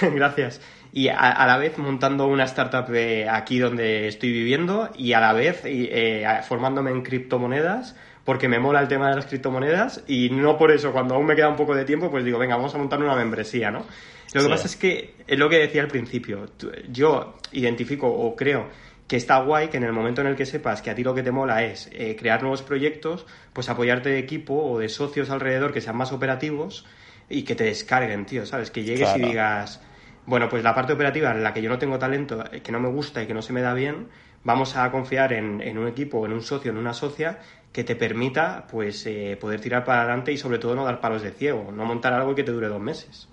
Gracias. 0.00 0.62
Y 0.94 1.08
a, 1.08 1.44
la 1.46 1.58
vez 1.58 1.76
montando 1.76 2.26
una 2.26 2.44
startup 2.44 2.90
aquí 3.28 3.58
donde 3.58 4.08
estoy 4.08 4.32
viviendo 4.32 4.88
y 4.96 5.12
a 5.12 5.20
la 5.20 5.34
vez 5.34 5.60
eh, 5.64 6.26
formándome 6.48 6.90
en 6.90 7.02
criptomonedas 7.02 7.94
porque 8.24 8.48
me 8.48 8.58
mola 8.58 8.80
el 8.80 8.88
tema 8.88 9.10
de 9.10 9.16
las 9.16 9.26
criptomonedas 9.26 10.04
y 10.08 10.30
no 10.30 10.56
por 10.56 10.70
eso, 10.70 10.90
cuando 10.90 11.16
aún 11.16 11.26
me 11.26 11.36
queda 11.36 11.50
un 11.50 11.56
poco 11.56 11.74
de 11.74 11.84
tiempo, 11.84 12.10
pues 12.10 12.24
digo, 12.24 12.38
venga, 12.38 12.56
vamos 12.56 12.74
a 12.74 12.78
montar 12.78 12.98
una 13.02 13.14
membresía, 13.14 13.70
¿no? 13.70 13.84
Lo 14.32 14.42
que 14.42 14.48
pasa 14.48 14.66
es 14.66 14.76
que 14.76 15.16
es 15.26 15.38
lo 15.38 15.50
que 15.50 15.58
decía 15.58 15.82
al 15.82 15.88
principio, 15.88 16.46
yo 16.90 17.36
identifico 17.52 18.08
o 18.08 18.34
creo 18.34 18.68
que 19.06 19.16
está 19.16 19.38
guay 19.38 19.68
que 19.68 19.76
en 19.76 19.84
el 19.84 19.92
momento 19.92 20.20
en 20.20 20.28
el 20.28 20.36
que 20.36 20.46
sepas 20.46 20.80
que 20.82 20.90
a 20.90 20.94
ti 20.94 21.04
lo 21.04 21.14
que 21.14 21.22
te 21.22 21.30
mola 21.30 21.62
es 21.64 21.90
eh, 21.92 22.16
crear 22.18 22.40
nuevos 22.40 22.62
proyectos, 22.62 23.26
pues 23.52 23.68
apoyarte 23.68 24.08
de 24.08 24.18
equipo 24.18 24.54
o 24.54 24.78
de 24.78 24.88
socios 24.88 25.30
alrededor 25.30 25.72
que 25.72 25.80
sean 25.80 25.96
más 25.96 26.12
operativos 26.12 26.86
y 27.28 27.42
que 27.42 27.54
te 27.54 27.64
descarguen, 27.64 28.26
tío, 28.26 28.46
¿sabes? 28.46 28.70
Que 28.70 28.82
llegues 28.82 29.14
y 29.16 29.20
digas, 29.20 29.80
bueno, 30.26 30.48
pues 30.48 30.62
la 30.62 30.74
parte 30.74 30.92
operativa 30.92 31.30
en 31.30 31.42
la 31.42 31.52
que 31.52 31.62
yo 31.62 31.68
no 31.68 31.78
tengo 31.78 31.98
talento, 31.98 32.44
eh, 32.50 32.60
que 32.62 32.72
no 32.72 32.80
me 32.80 32.88
gusta 32.88 33.22
y 33.22 33.26
que 33.26 33.34
no 33.34 33.42
se 33.42 33.52
me 33.52 33.60
da 33.60 33.74
bien, 33.74 34.08
vamos 34.42 34.76
a 34.76 34.90
confiar 34.90 35.32
en, 35.32 35.78
un 35.78 35.88
equipo, 35.88 36.24
en 36.24 36.32
un 36.32 36.42
socio, 36.42 36.70
en 36.70 36.78
una 36.78 36.94
socia 36.94 37.40
que 37.72 37.84
te 37.84 37.96
permita 37.96 38.66
pues 38.70 39.04
eh, 39.06 39.36
poder 39.40 39.60
tirar 39.60 39.84
para 39.84 40.02
adelante 40.02 40.32
y 40.32 40.38
sobre 40.38 40.58
todo 40.58 40.74
no 40.74 40.84
dar 40.84 41.00
palos 41.00 41.22
de 41.22 41.32
ciego, 41.32 41.72
no 41.72 41.84
montar 41.84 42.12
algo 42.12 42.34
que 42.34 42.44
te 42.44 42.52
dure 42.52 42.68
dos 42.68 42.80
meses. 42.80 43.28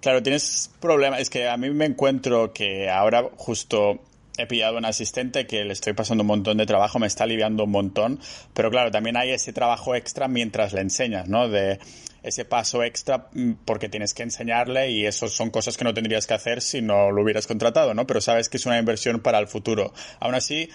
Claro, 0.00 0.22
tienes 0.22 0.70
problema. 0.80 1.18
Es 1.18 1.30
que 1.30 1.48
a 1.48 1.56
mí 1.56 1.70
me 1.70 1.86
encuentro 1.86 2.52
que 2.52 2.90
ahora 2.90 3.24
justo 3.36 4.00
he 4.36 4.46
pillado 4.46 4.78
un 4.78 4.84
asistente 4.84 5.46
que 5.46 5.64
le 5.64 5.72
estoy 5.72 5.92
pasando 5.92 6.22
un 6.22 6.28
montón 6.28 6.58
de 6.58 6.66
trabajo, 6.66 6.98
me 6.98 7.06
está 7.06 7.24
aliviando 7.24 7.64
un 7.64 7.70
montón, 7.70 8.20
pero 8.52 8.70
claro, 8.70 8.90
también 8.90 9.16
hay 9.16 9.30
ese 9.30 9.52
trabajo 9.52 9.94
extra 9.94 10.28
mientras 10.28 10.72
le 10.72 10.80
enseñas, 10.80 11.28
¿no? 11.28 11.48
De 11.48 11.78
ese 12.22 12.44
paso 12.44 12.82
extra 12.82 13.28
mm, 13.32 13.52
porque 13.64 13.88
tienes 13.88 14.14
que 14.14 14.22
enseñarle 14.22 14.90
y 14.90 15.06
eso 15.06 15.28
son 15.28 15.50
cosas 15.50 15.76
que 15.76 15.84
no 15.84 15.94
tendrías 15.94 16.26
que 16.26 16.34
hacer 16.34 16.62
si 16.62 16.82
no 16.82 17.10
lo 17.10 17.22
hubieras 17.22 17.46
contratado, 17.46 17.94
¿no? 17.94 18.06
Pero 18.06 18.20
sabes 18.20 18.48
que 18.48 18.56
es 18.56 18.66
una 18.66 18.78
inversión 18.78 19.20
para 19.20 19.38
el 19.38 19.46
futuro. 19.46 19.92
Aún 20.20 20.34
así, 20.34 20.70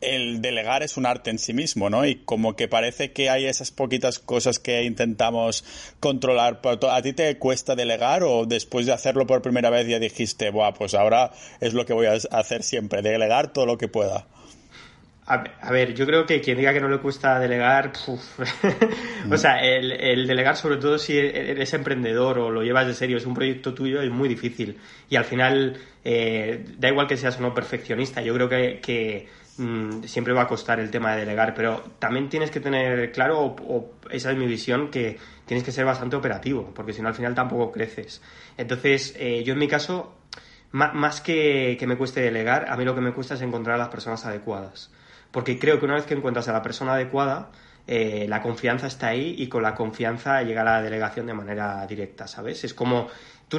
el 0.00 0.42
delegar 0.42 0.82
es 0.82 0.96
un 0.96 1.06
arte 1.06 1.30
en 1.30 1.38
sí 1.38 1.52
mismo, 1.52 1.90
¿no? 1.90 2.06
Y 2.06 2.16
como 2.16 2.56
que 2.56 2.68
parece 2.68 3.12
que 3.12 3.30
hay 3.30 3.46
esas 3.46 3.70
poquitas 3.70 4.18
cosas 4.18 4.58
que 4.58 4.82
intentamos 4.84 5.64
controlar. 6.00 6.60
¿A 6.90 7.02
ti 7.02 7.12
te 7.12 7.38
cuesta 7.38 7.74
delegar 7.74 8.22
o 8.22 8.46
después 8.46 8.86
de 8.86 8.92
hacerlo 8.92 9.26
por 9.26 9.42
primera 9.42 9.70
vez 9.70 9.86
ya 9.86 9.98
dijiste, 9.98 10.50
Buah, 10.50 10.72
pues 10.72 10.94
ahora 10.94 11.32
es 11.60 11.74
lo 11.74 11.86
que 11.86 11.92
voy 11.92 12.06
a 12.06 12.18
hacer 12.30 12.62
siempre, 12.62 13.02
delegar 13.02 13.52
todo 13.52 13.66
lo 13.66 13.78
que 13.78 13.88
pueda? 13.88 14.26
A, 15.26 15.70
ver, 15.70 15.94
yo 15.94 16.04
creo 16.04 16.26
que 16.26 16.42
quien 16.42 16.58
diga 16.58 16.74
que 16.74 16.80
no 16.80 16.88
le 16.88 16.98
cuesta 16.98 17.38
delegar, 17.38 17.92
o 19.30 19.36
sea, 19.38 19.58
el, 19.64 20.26
delegar 20.26 20.54
sobre 20.54 20.76
todo 20.76 20.98
si 20.98 21.16
eres 21.16 21.72
emprendedor 21.72 22.38
o 22.38 22.50
lo 22.50 22.62
llevas 22.62 22.86
de 22.86 22.92
serio, 22.92 23.16
es 23.16 23.24
un 23.24 23.32
proyecto 23.32 23.72
tuyo, 23.72 24.02
es 24.02 24.10
muy 24.10 24.28
difícil. 24.28 24.78
Y 25.08 25.16
al 25.16 25.24
final, 25.24 25.78
eh, 26.04 26.66
da 26.76 26.88
igual 26.88 27.06
que 27.06 27.16
seas 27.16 27.38
o 27.38 27.40
no 27.40 27.54
perfeccionista, 27.54 28.20
yo 28.20 28.34
creo 28.34 28.50
que, 28.50 29.26
mm, 29.58 30.04
siempre 30.04 30.32
va 30.32 30.42
a 30.42 30.46
costar 30.46 30.80
el 30.80 30.90
tema 30.90 31.12
de 31.14 31.20
delegar, 31.20 31.54
pero 31.54 31.82
también 31.98 32.28
tienes 32.28 32.50
que 32.50 32.60
tener 32.60 33.12
claro, 33.12 33.40
o, 33.40 33.92
esa 34.10 34.30
es 34.30 34.36
mi 34.36 34.46
visión, 34.46 34.90
que 34.90 35.18
tienes 35.46 35.64
que 35.64 35.72
ser 35.72 35.84
bastante 35.84 36.16
operativo, 36.16 36.72
porque 36.74 36.92
si 36.92 37.02
no 37.02 37.08
al 37.08 37.14
final 37.14 37.34
tampoco 37.34 37.72
creces. 37.72 38.22
Entonces, 38.56 39.14
eh, 39.18 39.42
yo 39.44 39.52
en 39.52 39.58
mi 39.58 39.68
caso, 39.68 40.16
más 40.72 41.20
que, 41.20 41.76
que 41.78 41.86
me 41.86 41.96
cueste 41.96 42.20
delegar, 42.20 42.66
a 42.68 42.76
mí 42.76 42.84
lo 42.84 42.94
que 42.94 43.00
me 43.00 43.12
cuesta 43.12 43.34
es 43.34 43.42
encontrar 43.42 43.76
a 43.76 43.78
las 43.78 43.88
personas 43.88 44.24
adecuadas 44.26 44.90
porque 45.34 45.58
creo 45.58 45.80
que 45.80 45.84
una 45.84 45.94
vez 45.94 46.06
que 46.06 46.14
encuentras 46.14 46.46
a 46.46 46.52
la 46.52 46.62
persona 46.62 46.92
adecuada, 46.92 47.50
eh, 47.88 48.26
la 48.28 48.40
confianza 48.40 48.86
está 48.86 49.08
ahí 49.08 49.34
y 49.36 49.48
con 49.48 49.64
la 49.64 49.74
confianza 49.74 50.40
llega 50.42 50.60
a 50.60 50.64
la 50.64 50.80
delegación 50.80 51.26
de 51.26 51.34
manera 51.34 51.84
directa, 51.88 52.28
¿sabes? 52.28 52.62
Es 52.62 52.72
como, 52.72 53.08
tú 53.48 53.58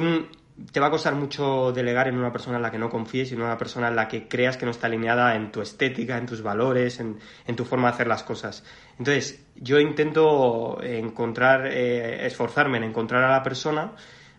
te 0.72 0.80
va 0.80 0.86
a 0.86 0.90
costar 0.90 1.14
mucho 1.14 1.72
delegar 1.72 2.08
en 2.08 2.16
una 2.16 2.32
persona 2.32 2.56
en 2.56 2.62
la 2.62 2.70
que 2.70 2.78
no 2.78 2.88
confíes 2.88 3.30
y 3.30 3.34
en 3.34 3.42
una 3.42 3.58
persona 3.58 3.88
en 3.88 3.96
la 3.96 4.08
que 4.08 4.26
creas 4.26 4.56
que 4.56 4.64
no 4.64 4.70
está 4.70 4.86
alineada 4.86 5.34
en 5.34 5.52
tu 5.52 5.60
estética, 5.60 6.16
en 6.16 6.26
tus 6.26 6.42
valores, 6.42 7.00
en, 7.00 7.18
tu 7.56 7.64
forma 7.64 7.88
de 7.88 7.94
hacer 7.94 8.06
las 8.06 8.22
cosas. 8.22 8.64
Entonces, 8.98 9.44
yo 9.56 9.78
intento 9.78 10.82
encontrar, 10.82 11.66
eh, 11.66 12.26
esforzarme 12.26 12.78
en 12.78 12.84
encontrar 12.84 13.24
a 13.24 13.30
la 13.30 13.42
persona 13.42 13.92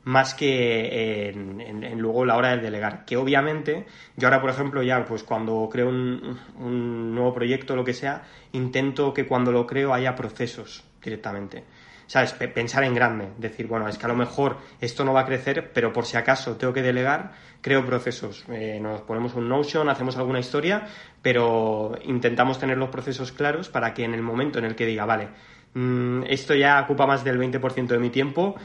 más 0.07 0.33
que 0.33 1.29
en, 1.29 1.99
luego 1.99 2.23
la 2.23 2.37
hora 2.37 2.55
de 2.55 2.61
delegar. 2.61 3.03
Que 3.03 3.17
obviamente, 3.17 3.85
yo 4.15 4.27
ahora, 4.27 4.39
por 4.39 4.49
ejemplo, 4.49 4.81
ya 4.81 5.03
pues 5.03 5.23
cuando 5.23 5.67
creo 5.69 5.89
un, 5.89 7.13
nuevo 7.13 7.33
proyecto 7.33 7.75
lo 7.75 7.83
que 7.83 7.93
sea, 7.93 8.23
intento 8.53 9.13
que 9.13 9.27
cuando 9.27 9.51
lo 9.51 9.67
creo 9.67 9.93
haya 9.93 10.15
procesos 10.15 10.85
directamente. 11.03 11.65
¿Sabes? 12.07 12.33
pensar 12.33 12.85
en 12.85 12.95
grande. 12.95 13.27
Decir, 13.37 13.67
bueno, 13.67 13.87
es 13.87 13.97
que 13.97 14.05
a 14.05 14.09
lo 14.09 14.15
mejor 14.15 14.57
esto 14.79 15.03
no 15.03 15.13
va 15.13 15.21
a 15.21 15.25
crecer, 15.25 15.71
pero 15.73 15.91
por 15.91 16.05
si 16.05 16.15
acaso 16.15 16.55
tengo 16.55 16.73
que 16.73 16.81
delegar, 16.81 17.33
creo 17.61 17.85
procesos. 17.85 18.45
Eh, 18.49 18.79
nos 18.81 19.01
ponemos 19.01 19.35
un 19.35 19.49
Notion, 19.49 19.89
hacemos 19.89 20.15
alguna 20.17 20.39
historia, 20.39 20.87
pero 21.21 21.97
intentamos 22.05 22.59
tener 22.59 22.77
los 22.77 22.89
procesos 22.89 23.33
claros 23.33 23.67
para 23.67 23.93
que 23.93 24.05
en 24.05 24.13
el 24.13 24.21
momento 24.21 24.57
en 24.57 24.65
el 24.65 24.75
que 24.75 24.85
diga, 24.85 25.05
vale, 25.05 25.27
mm, 25.73 26.23
esto 26.27 26.55
ya 26.55 26.79
ocupa 26.81 27.05
más 27.05 27.25
del 27.25 27.37
20% 27.37 27.87
de 27.87 27.99
mi 27.99 28.09
tiempo, 28.09 28.55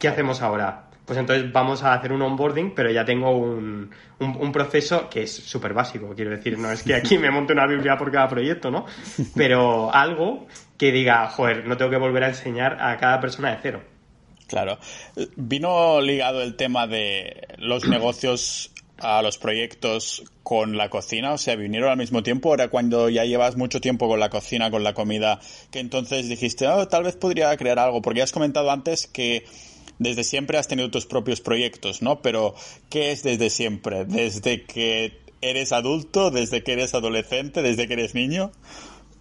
¿qué 0.00 0.08
hacemos 0.08 0.42
ahora? 0.42 0.87
Pues 1.08 1.18
entonces 1.18 1.50
vamos 1.50 1.82
a 1.82 1.94
hacer 1.94 2.12
un 2.12 2.20
onboarding, 2.20 2.74
pero 2.74 2.90
ya 2.90 3.02
tengo 3.02 3.30
un, 3.30 3.90
un, 4.20 4.52
proceso 4.52 5.08
que 5.08 5.22
es 5.22 5.34
súper 5.34 5.72
básico, 5.72 6.12
quiero 6.14 6.32
decir, 6.32 6.58
no 6.58 6.70
es 6.70 6.82
que 6.82 6.94
aquí 6.94 7.16
me 7.16 7.30
monte 7.30 7.54
una 7.54 7.66
Biblia 7.66 7.96
por 7.96 8.12
cada 8.12 8.28
proyecto, 8.28 8.70
¿no? 8.70 8.84
Pero 9.34 9.90
algo 9.90 10.46
que 10.76 10.92
diga, 10.92 11.26
joder, 11.30 11.66
no 11.66 11.78
tengo 11.78 11.90
que 11.90 11.96
volver 11.96 12.24
a 12.24 12.28
enseñar 12.28 12.76
a 12.82 12.98
cada 12.98 13.20
persona 13.20 13.52
de 13.52 13.58
cero. 13.62 13.82
Claro. 14.48 14.78
Vino 15.36 15.98
ligado 16.02 16.42
el 16.42 16.56
tema 16.56 16.86
de 16.86 17.48
los 17.56 17.88
negocios 17.88 18.70
a 18.98 19.22
los 19.22 19.38
proyectos 19.38 20.24
con 20.42 20.76
la 20.76 20.90
cocina? 20.90 21.32
O 21.32 21.38
sea, 21.38 21.56
vinieron 21.56 21.90
al 21.90 21.96
mismo 21.96 22.22
tiempo. 22.22 22.50
Ahora, 22.50 22.68
cuando 22.68 23.08
ya 23.08 23.24
llevas 23.24 23.56
mucho 23.56 23.80
tiempo 23.80 24.08
con 24.08 24.20
la 24.20 24.28
cocina, 24.28 24.70
con 24.70 24.84
la 24.84 24.92
comida, 24.92 25.40
que 25.70 25.78
entonces 25.80 26.28
dijiste, 26.28 26.66
oh, 26.68 26.86
tal 26.86 27.04
vez 27.04 27.16
podría 27.16 27.56
crear 27.56 27.78
algo. 27.78 28.02
Porque 28.02 28.22
has 28.22 28.32
comentado 28.32 28.70
antes 28.70 29.06
que 29.06 29.44
desde 29.98 30.24
siempre 30.24 30.58
has 30.58 30.68
tenido 30.68 30.90
tus 30.90 31.06
propios 31.06 31.40
proyectos, 31.40 32.02
¿no? 32.02 32.20
Pero, 32.22 32.54
¿qué 32.88 33.12
es 33.12 33.22
desde 33.22 33.50
siempre? 33.50 34.04
¿Desde 34.04 34.62
que 34.62 35.20
eres 35.40 35.72
adulto? 35.72 36.30
¿Desde 36.30 36.62
que 36.62 36.72
eres 36.72 36.94
adolescente? 36.94 37.62
¿Desde 37.62 37.86
que 37.86 37.94
eres 37.94 38.14
niño? 38.14 38.52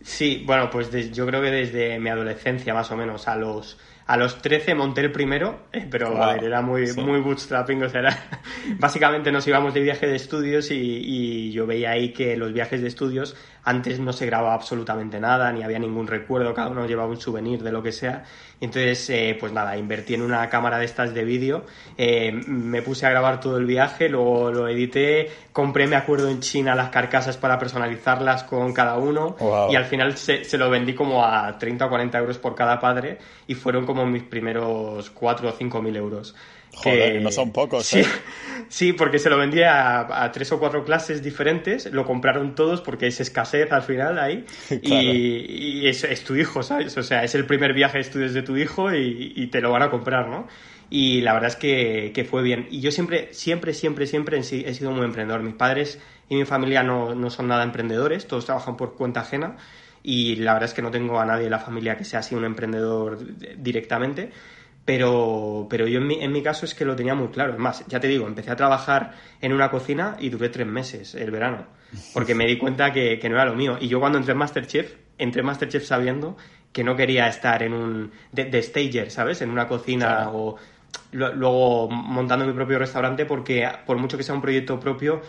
Sí, 0.03 0.43
bueno, 0.45 0.69
pues 0.69 0.89
yo 1.11 1.25
creo 1.25 1.41
que 1.41 1.51
desde 1.51 1.99
mi 1.99 2.09
adolescencia, 2.09 2.73
más 2.73 2.91
o 2.91 2.97
menos, 2.97 3.27
a 3.27 3.35
los 3.35 3.77
a 4.07 4.15
los 4.15 4.41
13 4.41 4.73
monté 4.73 5.01
el 5.01 5.11
primero, 5.11 5.63
eh, 5.73 5.85
pero 5.91 6.23
a 6.23 6.33
ver, 6.33 6.45
era 6.45 6.61
muy, 6.61 6.93
muy 6.93 7.19
bootstrapping, 7.19 7.83
o 7.83 7.89
sea, 7.89 7.99
era, 7.99 8.17
básicamente 8.79 9.33
nos 9.33 9.45
íbamos 9.45 9.73
de 9.73 9.81
viaje 9.81 10.07
de 10.07 10.15
estudios 10.15 10.71
y, 10.71 10.75
y, 10.75 11.51
yo 11.51 11.67
veía 11.67 11.91
ahí 11.91 12.13
que 12.13 12.37
los 12.37 12.53
viajes 12.53 12.81
de 12.81 12.87
estudios 12.87 13.35
antes 13.65 13.99
no 13.99 14.13
se 14.13 14.25
grababa 14.25 14.53
absolutamente 14.53 15.19
nada, 15.19 15.51
ni 15.51 15.61
había 15.61 15.77
ningún 15.77 16.07
recuerdo, 16.07 16.53
cada 16.53 16.69
uno 16.69 16.87
llevaba 16.87 17.09
un 17.09 17.19
souvenir 17.19 17.61
de 17.61 17.73
lo 17.73 17.83
que 17.83 17.91
sea. 17.91 18.23
Entonces, 18.59 19.09
eh, 19.11 19.37
pues 19.39 19.53
nada, 19.53 19.77
invertí 19.77 20.15
en 20.15 20.23
una 20.23 20.49
cámara 20.49 20.79
de 20.79 20.85
estas 20.85 21.13
de 21.13 21.23
vídeo, 21.23 21.65
eh, 21.95 22.31
me 22.31 22.81
puse 22.81 23.05
a 23.05 23.11
grabar 23.11 23.39
todo 23.39 23.57
el 23.57 23.65
viaje, 23.65 24.09
luego 24.09 24.51
lo 24.51 24.67
edité, 24.67 25.29
compré, 25.51 25.85
me 25.85 25.95
acuerdo, 25.95 26.27
en 26.29 26.39
China 26.39 26.73
las 26.73 26.89
carcasas 26.89 27.37
para 27.37 27.59
personalizarlas 27.59 28.43
con 28.43 28.73
cada 28.73 28.97
uno 28.97 29.35
y 29.69 29.75
al 29.75 29.85
final 29.85 30.17
se, 30.17 30.43
se, 30.43 30.57
lo 30.57 30.71
vendí 30.71 30.95
como 30.95 31.23
a 31.23 31.57
30 31.57 31.85
o 31.85 31.89
40 31.89 32.17
euros 32.17 32.39
por 32.39 32.55
cada 32.55 32.79
padre 32.79 33.19
y 33.45 33.53
fueron 33.53 33.85
como 33.85 34.05
mis 34.07 34.23
primeros 34.23 35.11
4 35.11 35.49
o 35.49 35.51
5 35.51 35.81
mil 35.81 35.95
euros. 35.95 36.35
Joder, 36.83 37.21
no 37.21 37.31
son 37.31 37.51
pocos, 37.51 37.85
sí, 37.85 37.99
¿eh? 37.99 38.05
Sí, 38.69 38.91
porque 38.93 39.17
se 39.17 39.29
lo 39.29 39.37
vendía 39.37 39.99
a, 40.23 40.31
tres 40.31 40.51
o 40.51 40.59
cuatro 40.59 40.83
clases 40.83 41.23
diferentes, 41.23 41.91
lo 41.91 42.05
compraron 42.05 42.53
todos 42.53 42.81
porque 42.81 43.07
es 43.07 43.19
escasez 43.21 43.71
al 43.71 43.81
final 43.81 44.19
ahí, 44.19 44.45
y, 44.81 45.87
es, 45.87 46.23
tu 46.23 46.35
hijo, 46.35 46.63
¿sabes? 46.63 46.97
O 46.97 47.03
sea, 47.03 47.23
es 47.23 47.33
el 47.35 47.45
primer 47.45 47.73
viaje 47.73 47.97
de 47.97 48.01
estudios 48.01 48.33
de 48.33 48.41
tu 48.41 48.57
hijo 48.57 48.93
y, 48.93 49.47
te 49.47 49.61
lo 49.61 49.71
van 49.71 49.83
a 49.83 49.89
comprar, 49.89 50.27
¿no? 50.27 50.47
Y 50.89 51.21
la 51.21 51.33
verdad 51.33 51.49
es 51.49 51.55
que, 51.55 52.27
fue 52.29 52.43
bien. 52.43 52.67
Y 52.69 52.81
yo 52.81 52.91
siempre, 52.91 53.33
siempre, 53.33 53.73
siempre, 53.73 54.05
siempre 54.05 54.39
he 54.39 54.73
sido 54.73 54.91
muy 54.91 55.05
emprendedor. 55.05 55.41
Mis 55.43 55.55
padres 55.55 55.99
y 56.29 56.35
mi 56.35 56.45
familia 56.45 56.83
no, 56.83 57.15
no 57.15 57.29
son 57.29 57.47
nada 57.47 57.63
emprendedores, 57.63 58.27
todos 58.27 58.45
trabajan 58.45 58.75
por 58.75 58.95
cuenta 58.95 59.21
ajena 59.21 59.55
y 60.03 60.37
la 60.37 60.53
verdad 60.53 60.69
es 60.69 60.73
que 60.73 60.81
no 60.81 60.91
tengo 60.91 61.19
a 61.19 61.25
nadie 61.25 61.45
en 61.45 61.51
la 61.51 61.59
familia 61.59 61.97
que 61.97 62.05
sea 62.05 62.19
así 62.19 62.35
un 62.35 62.45
emprendedor 62.45 63.19
directamente 63.57 64.31
pero, 64.87 65.67
pero 65.69 65.85
yo 65.85 65.99
en 65.99 66.07
mi, 66.07 66.23
en 66.23 66.31
mi 66.31 66.41
caso 66.41 66.65
es 66.65 66.73
que 66.73 66.85
lo 66.85 66.95
tenía 66.95 67.13
muy 67.13 67.27
claro. 67.27 67.51
Es 67.51 67.59
más, 67.59 67.85
ya 67.87 67.99
te 67.99 68.07
digo, 68.07 68.25
empecé 68.25 68.51
a 68.51 68.55
trabajar 68.55 69.11
en 69.41 69.51
una 69.51 69.69
cocina 69.69 70.15
y 70.17 70.29
duré 70.29 70.47
tres 70.47 70.65
meses 70.65 71.13
el 71.13 71.29
verano, 71.29 71.65
porque 72.13 72.33
me 72.33 72.45
di 72.47 72.57
cuenta 72.57 72.93
que, 72.93 73.19
no 73.23 73.35
era 73.35 73.43
lo 73.43 73.53
mío. 73.53 73.77
Y 73.81 73.89
yo 73.89 73.99
cuando 73.99 74.17
entré 74.17 74.31
en 74.31 74.37
Masterchef, 74.37 74.95
entré 75.17 75.41
en 75.41 75.45
Masterchef 75.45 75.83
sabiendo 75.83 76.37
que 76.71 76.85
no 76.85 76.95
quería 76.95 77.27
estar 77.27 77.63
en 77.63 77.73
un... 77.73 78.11
de, 78.31 78.63
stager, 78.63 79.11
¿sabes? 79.11 79.41
En 79.41 79.49
una 79.49 79.67
cocina 79.67 80.29
o 80.31 80.55
luego 81.11 81.89
montando 81.89 82.45
mi 82.45 82.53
propio 82.53 82.79
restaurante 82.79 83.25
porque 83.25 83.67
por 83.85 83.97
mucho 83.97 84.15
que 84.15 84.23
sea 84.23 84.35
un 84.35 84.41
proyecto 84.41 84.79
propio, 84.79 85.19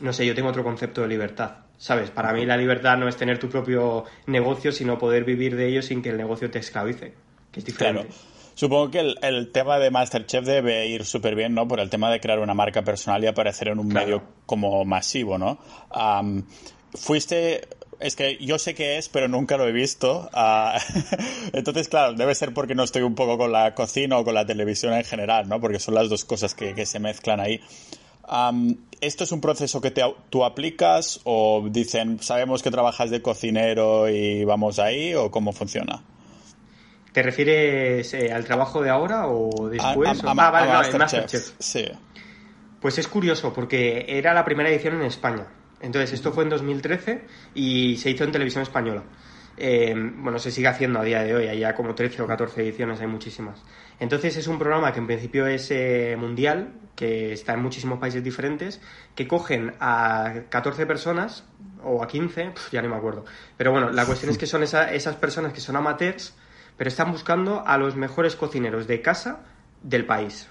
no 0.00 0.12
sé, 0.12 0.26
yo 0.26 0.34
tengo 0.34 0.48
otro 0.48 0.64
concepto 0.64 1.02
de 1.02 1.06
libertad. 1.06 1.58
¿Sabes? 1.78 2.10
Para 2.10 2.32
mí 2.32 2.44
la 2.44 2.56
libertad 2.56 2.96
no 2.96 3.06
es 3.06 3.16
tener 3.16 3.38
tu 3.38 3.48
propio 3.48 4.04
negocio, 4.26 4.72
sino 4.72 4.98
poder 4.98 5.22
vivir 5.22 5.54
de 5.54 5.68
ello 5.68 5.82
sin 5.82 6.02
que 6.02 6.08
el 6.08 6.16
negocio 6.16 6.50
te 6.50 6.58
esclavice, 6.58 7.14
que 7.52 7.60
es 7.60 7.66
diferente. 7.66 8.08
Supongo 8.56 8.90
que 8.90 9.00
el, 9.20 9.52
tema 9.52 9.78
de 9.78 9.90
Masterchef 9.90 10.42
debe 10.46 10.86
ir 10.86 11.04
súper 11.04 11.34
bien, 11.34 11.54
¿no? 11.54 11.68
Por 11.68 11.78
el 11.78 11.90
tema 11.90 12.10
de 12.10 12.20
crear 12.20 12.38
una 12.38 12.54
marca 12.54 12.80
personal 12.82 13.22
y 13.22 13.26
aparecer 13.26 13.68
en 13.68 13.78
un 13.78 13.88
medio 13.88 14.22
como 14.46 14.82
masivo, 14.86 15.36
¿no? 15.36 15.58
fuiste 16.94 17.68
es 18.00 18.16
que 18.16 18.38
yo 18.38 18.58
sé 18.58 18.74
que 18.74 18.96
es, 18.96 19.10
pero 19.10 19.28
nunca 19.28 19.58
lo 19.58 19.68
he 19.68 19.72
visto. 19.72 20.30
Ah, 20.32 20.80
entonces, 21.52 21.88
claro, 21.88 22.14
debe 22.14 22.34
ser 22.34 22.54
porque 22.54 22.74
no 22.74 22.82
estoy 22.82 23.02
un 23.02 23.14
poco 23.14 23.36
con 23.36 23.52
la 23.52 23.74
cocina 23.74 24.16
o 24.16 24.24
con 24.24 24.32
la 24.32 24.46
televisión 24.46 24.94
en 24.94 25.04
general, 25.04 25.50
¿no? 25.50 25.60
Porque 25.60 25.78
son 25.78 25.92
las 25.92 26.08
dos 26.08 26.24
cosas 26.24 26.54
que, 26.54 26.86
se 26.86 26.98
mezclan 26.98 27.40
ahí. 27.40 27.60
¿Esto 29.02 29.24
es 29.24 29.32
un 29.32 29.42
proceso 29.42 29.82
que 29.82 29.92
tú 30.30 30.44
aplicas 30.44 31.20
o 31.24 31.68
dicen, 31.70 32.22
sabemos 32.22 32.62
que 32.62 32.70
trabajas 32.70 33.10
de 33.10 33.20
cocinero 33.20 34.08
y 34.08 34.44
vamos 34.44 34.78
ahí 34.78 35.12
o 35.12 35.30
cómo 35.30 35.52
funciona? 35.52 36.02
¿Te 37.16 37.22
refieres 37.22 38.12
eh, 38.12 38.30
al 38.30 38.44
trabajo 38.44 38.82
de 38.82 38.90
ahora 38.90 39.28
o 39.28 39.70
después? 39.70 40.20
ah, 40.22 40.34
vale, 40.34 40.98
Masterchef. 40.98 41.52
Sí. 41.58 41.86
Pues 42.78 42.98
es 42.98 43.08
curioso 43.08 43.54
porque 43.54 44.04
era 44.06 44.34
la 44.34 44.44
primera 44.44 44.68
edición 44.68 44.96
en 44.96 45.06
España. 45.06 45.46
Entonces, 45.80 46.12
esto 46.12 46.30
fue 46.34 46.44
en 46.44 46.50
2013 46.50 47.24
y 47.54 47.96
se 47.96 48.10
hizo 48.10 48.24
en 48.24 48.32
televisión 48.32 48.64
española. 48.64 49.02
Eh, 49.56 49.94
bueno, 49.96 50.38
se 50.38 50.50
sigue 50.50 50.68
haciendo 50.68 51.00
a 51.00 51.04
día 51.04 51.24
de 51.24 51.34
hoy, 51.34 51.46
hay 51.46 51.60
ya 51.60 51.74
como 51.74 51.94
13 51.94 52.20
o 52.20 52.26
14 52.26 52.60
ediciones, 52.60 53.00
hay 53.00 53.06
muchísimas. 53.06 53.62
Entonces 53.98 54.36
es 54.36 54.46
un 54.46 54.58
programa 54.58 54.92
que 54.92 54.98
en 54.98 55.06
principio 55.06 55.46
es 55.46 55.70
eh, 55.70 56.16
mundial, 56.18 56.74
que 56.94 57.32
está 57.32 57.54
en 57.54 57.62
muchísimos 57.62 57.98
países 57.98 58.22
diferentes, 58.22 58.82
que 59.14 59.26
cogen 59.26 59.72
a 59.80 60.42
14 60.50 60.84
personas, 60.84 61.44
o 61.82 62.02
a 62.02 62.08
15, 62.08 62.52
ya 62.72 62.82
no 62.82 62.90
me 62.90 62.96
acuerdo. 62.96 63.24
Pero 63.56 63.72
bueno, 63.72 63.88
la 63.88 64.04
cuestión 64.04 64.30
es 64.30 64.36
que 64.36 64.46
son 64.46 64.62
esas 64.62 65.16
personas 65.16 65.54
que 65.54 65.60
son 65.60 65.76
amateurs, 65.76 66.34
pero 66.76 66.88
están 66.88 67.12
buscando 67.12 67.66
a 67.66 67.78
los 67.78 67.96
mejores 67.96 68.36
cocineros 68.36 68.86
de 68.86 69.00
casa 69.00 69.40
del 69.82 70.06
país. 70.06 70.48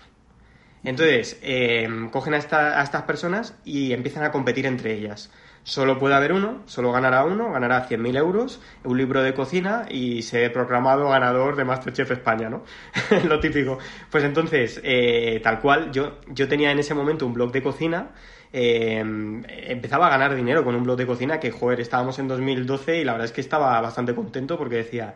Entonces, 0.84 1.40
eh, 1.42 1.88
cogen 2.12 2.36
a, 2.36 2.38
estas 2.38 3.02
personas 3.04 3.58
y 3.66 3.92
empiezan 3.92 4.24
a 4.24 4.32
competir 4.32 4.66
entre 4.68 4.94
ellas. 4.94 5.32
Solo 5.64 5.98
puede 5.98 6.14
haber 6.14 6.32
uno, 6.32 6.62
solo 6.66 6.92
ganará 6.92 7.26
uno, 7.26 7.52
ganará 7.52 7.90
100.000 7.90 8.18
euros, 8.18 8.62
un 8.84 9.00
libro 9.00 9.24
de 9.24 9.34
cocina 9.34 9.88
y 9.90 10.22
se 10.22 10.48
proclamado 10.52 11.10
ganador 11.10 11.56
de 11.56 11.66
Masterchef 11.66 12.12
España, 12.12 12.50
¿no? 12.50 12.64
Lo 13.28 13.40
típico. 13.40 13.80
Pues 14.12 14.24
entonces, 14.24 14.80
eh, 14.84 15.40
tal 15.44 15.60
cual, 15.60 15.92
yo, 15.92 16.20
yo 16.28 16.48
tenía 16.48 16.72
en 16.72 16.78
ese 16.78 16.94
momento 16.94 17.26
un 17.26 17.34
blog 17.34 17.52
de 17.52 17.64
cocina 17.64 18.12
eh, 18.58 19.00
empezaba 19.00 20.08
a 20.08 20.10
ganar 20.10 20.34
dinero 20.34 20.64
con 20.64 20.76
un 20.76 20.84
blog 20.84 20.96
de 20.96 21.06
cocina 21.06 21.42
que, 21.42 21.52
joder, 21.52 21.82
estábamos 21.82 22.20
en 22.20 22.30
2012 22.30 23.00
y 23.00 23.04
la 23.04 23.12
verdad 23.12 23.26
es 23.26 23.34
que 23.34 23.42
estaba 23.42 23.82
bastante 23.82 24.16
contento 24.16 24.58
porque 24.58 24.78
decía, 24.78 25.16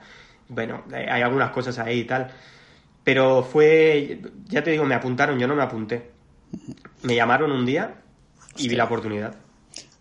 bueno, 0.50 0.84
hay 0.92 1.22
algunas 1.22 1.52
cosas 1.52 1.80
ahí 1.80 2.00
y 2.00 2.04
tal. 2.04 2.32
Pero 3.04 3.44
fue, 3.44 4.22
ya 4.46 4.64
te 4.64 4.72
digo, 4.72 4.86
me 4.86 4.96
apuntaron, 4.96 5.40
yo 5.40 5.48
no 5.48 5.56
me 5.56 5.64
apunté. 5.64 6.12
Me 7.04 7.16
llamaron 7.16 7.52
un 7.52 7.66
día 7.66 8.02
y 8.58 8.68
vi 8.68 8.76
la 8.76 8.86
oportunidad. 8.86 9.36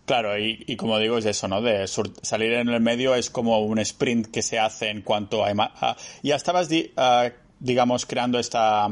Claro, 0.05 0.37
y, 0.39 0.75
como 0.75 0.97
digo, 0.97 1.19
es 1.19 1.25
eso, 1.25 1.47
¿no? 1.47 1.61
De 1.61 1.85
salir 1.87 2.53
en 2.53 2.67
el 2.67 2.81
medio 2.81 3.13
es 3.13 3.29
como 3.29 3.59
un 3.59 3.77
sprint 3.79 4.27
que 4.27 4.41
se 4.41 4.59
hace 4.59 4.89
en 4.89 5.03
cuanto 5.03 5.45
a... 5.45 5.95
ya 6.23 6.35
estabas, 6.35 6.67
ah, 6.97 7.29
digamos, 7.59 8.05
creando 8.07 8.39
esta 8.39 8.87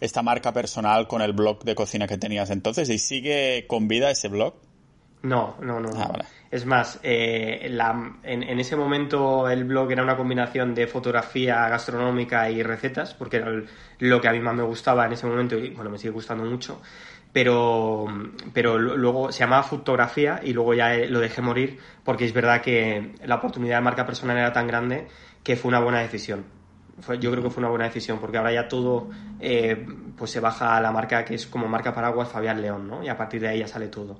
esta 0.00 0.22
marca 0.22 0.52
personal 0.52 1.08
con 1.08 1.22
el 1.22 1.32
blog 1.32 1.64
de 1.64 1.74
cocina 1.74 2.06
que 2.06 2.18
tenías 2.18 2.50
entonces 2.50 2.88
y 2.90 2.98
sigue 2.98 3.66
con 3.66 3.88
vida 3.88 4.10
ese 4.10 4.28
blog. 4.28 4.54
No, 5.22 5.56
no, 5.60 5.80
no. 5.80 5.88
Ah, 5.96 6.18
es 6.54 6.66
más, 6.66 7.00
eh, 7.02 7.68
en, 8.22 8.60
ese 8.60 8.76
momento 8.76 9.48
el 9.48 9.64
blog 9.64 9.90
era 9.90 10.04
una 10.04 10.16
combinación 10.16 10.72
de 10.72 10.86
fotografía 10.86 11.68
gastronómica 11.68 12.48
y 12.48 12.62
recetas, 12.62 13.12
porque 13.12 13.38
era 13.38 13.50
lo 13.98 14.20
que 14.20 14.28
a 14.28 14.32
mí 14.32 14.38
más 14.38 14.54
me 14.54 14.62
gustaba 14.62 15.04
en 15.04 15.14
ese 15.14 15.26
momento 15.26 15.58
y 15.58 15.70
bueno, 15.70 15.90
me 15.90 15.98
sigue 15.98 16.12
gustando 16.12 16.44
mucho. 16.44 16.80
Pero, 17.32 18.06
pero 18.52 18.78
luego 18.78 19.32
se 19.32 19.40
llamaba 19.40 19.64
fotografía 19.64 20.40
y 20.44 20.52
luego 20.52 20.74
ya 20.74 20.94
lo 20.94 21.18
dejé 21.18 21.42
morir 21.42 21.80
porque 22.04 22.24
es 22.24 22.32
verdad 22.32 22.62
que 22.62 23.16
la 23.24 23.34
oportunidad 23.34 23.78
de 23.78 23.82
marca 23.82 24.06
personal 24.06 24.38
era 24.38 24.52
tan 24.52 24.68
grande 24.68 25.08
que 25.42 25.56
fue 25.56 25.70
una 25.70 25.80
buena 25.80 25.98
decisión 26.02 26.44
yo 27.18 27.32
creo 27.32 27.42
que 27.42 27.50
fue 27.50 27.60
una 27.60 27.70
buena 27.70 27.86
decisión 27.86 28.20
porque 28.20 28.38
ahora 28.38 28.52
ya 28.52 28.68
todo 28.68 29.10
eh, 29.40 29.84
pues 30.16 30.30
se 30.30 30.38
baja 30.38 30.76
a 30.76 30.80
la 30.80 30.92
marca 30.92 31.24
que 31.24 31.34
es 31.34 31.48
como 31.48 31.66
marca 31.66 31.92
paraguas 31.92 32.28
Fabián 32.28 32.62
León, 32.62 32.86
¿no? 32.86 33.02
Y 33.02 33.08
a 33.08 33.16
partir 33.16 33.40
de 33.40 33.48
ahí 33.48 33.58
ya 33.58 33.66
sale 33.66 33.88
todo. 33.88 34.16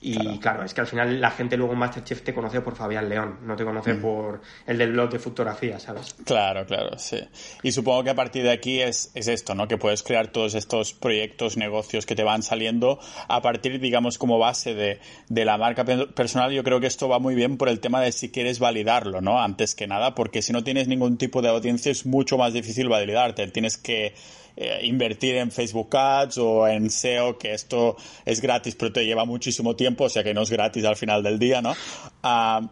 Y 0.00 0.38
claro. 0.38 0.62
es 0.62 0.74
que 0.74 0.80
al 0.80 0.86
final 0.86 1.20
la 1.20 1.30
gente 1.32 1.56
luego 1.56 1.72
en 1.72 1.80
Masterchef 1.80 2.22
te 2.22 2.32
conoce 2.32 2.60
por 2.60 2.76
Fabián 2.76 3.08
León, 3.08 3.38
no 3.42 3.56
te 3.56 3.64
conoce 3.64 3.94
mm. 3.94 4.00
por 4.00 4.40
el 4.66 4.78
del 4.78 4.92
blog 4.92 5.10
de 5.10 5.18
fotografía, 5.18 5.80
¿sabes? 5.80 6.14
Claro, 6.24 6.64
claro, 6.66 6.96
sí. 6.98 7.18
Y 7.64 7.72
supongo 7.72 8.04
que 8.04 8.10
a 8.10 8.14
partir 8.14 8.44
de 8.44 8.52
aquí 8.52 8.80
es, 8.80 9.10
es 9.14 9.26
esto, 9.26 9.56
¿no? 9.56 9.66
Que 9.66 9.76
puedes 9.76 10.04
crear 10.04 10.28
todos 10.28 10.54
estos 10.54 10.92
proyectos, 10.92 11.56
negocios 11.56 12.06
que 12.06 12.14
te 12.14 12.22
van 12.22 12.44
saliendo 12.44 13.00
a 13.26 13.42
partir, 13.42 13.80
digamos, 13.80 14.18
como 14.18 14.38
base 14.38 14.74
de, 14.74 15.00
de 15.28 15.44
la 15.44 15.58
marca 15.58 15.84
personal. 15.84 16.52
Yo 16.52 16.62
creo 16.62 16.78
que 16.78 16.86
esto 16.86 17.08
va 17.08 17.18
muy 17.18 17.34
bien 17.34 17.56
por 17.56 17.68
el 17.68 17.80
tema 17.80 18.00
de 18.00 18.12
si 18.12 18.30
quieres 18.30 18.60
validarlo, 18.60 19.20
¿no? 19.20 19.40
Antes 19.40 19.74
que 19.74 19.88
nada, 19.88 20.14
porque 20.14 20.42
si 20.42 20.52
no 20.52 20.62
tienes 20.62 20.86
ningún 20.86 21.18
tipo 21.18 21.42
de 21.42 21.48
audiencia 21.48 21.90
es 21.90 22.06
mucho 22.06 22.38
más 22.38 22.52
difícil 22.52 22.88
validarte. 22.88 23.48
Tienes 23.48 23.76
que 23.76 24.14
eh, 24.60 24.80
invertir 24.82 25.36
en 25.36 25.52
Facebook 25.52 25.96
Ads 25.96 26.38
o 26.38 26.66
en 26.66 26.90
SEO, 26.90 27.38
que 27.38 27.54
esto 27.54 27.96
es 28.24 28.40
gratis, 28.40 28.74
pero 28.74 28.92
te 28.92 29.06
lleva 29.06 29.24
muchísimo 29.24 29.76
tiempo, 29.76 30.04
o 30.04 30.08
sea 30.08 30.24
que 30.24 30.34
no 30.34 30.42
es 30.42 30.50
gratis 30.50 30.84
al 30.84 30.96
final 30.96 31.22
del 31.22 31.38
día, 31.38 31.62
¿no? 31.62 31.76
Ah, 32.24 32.68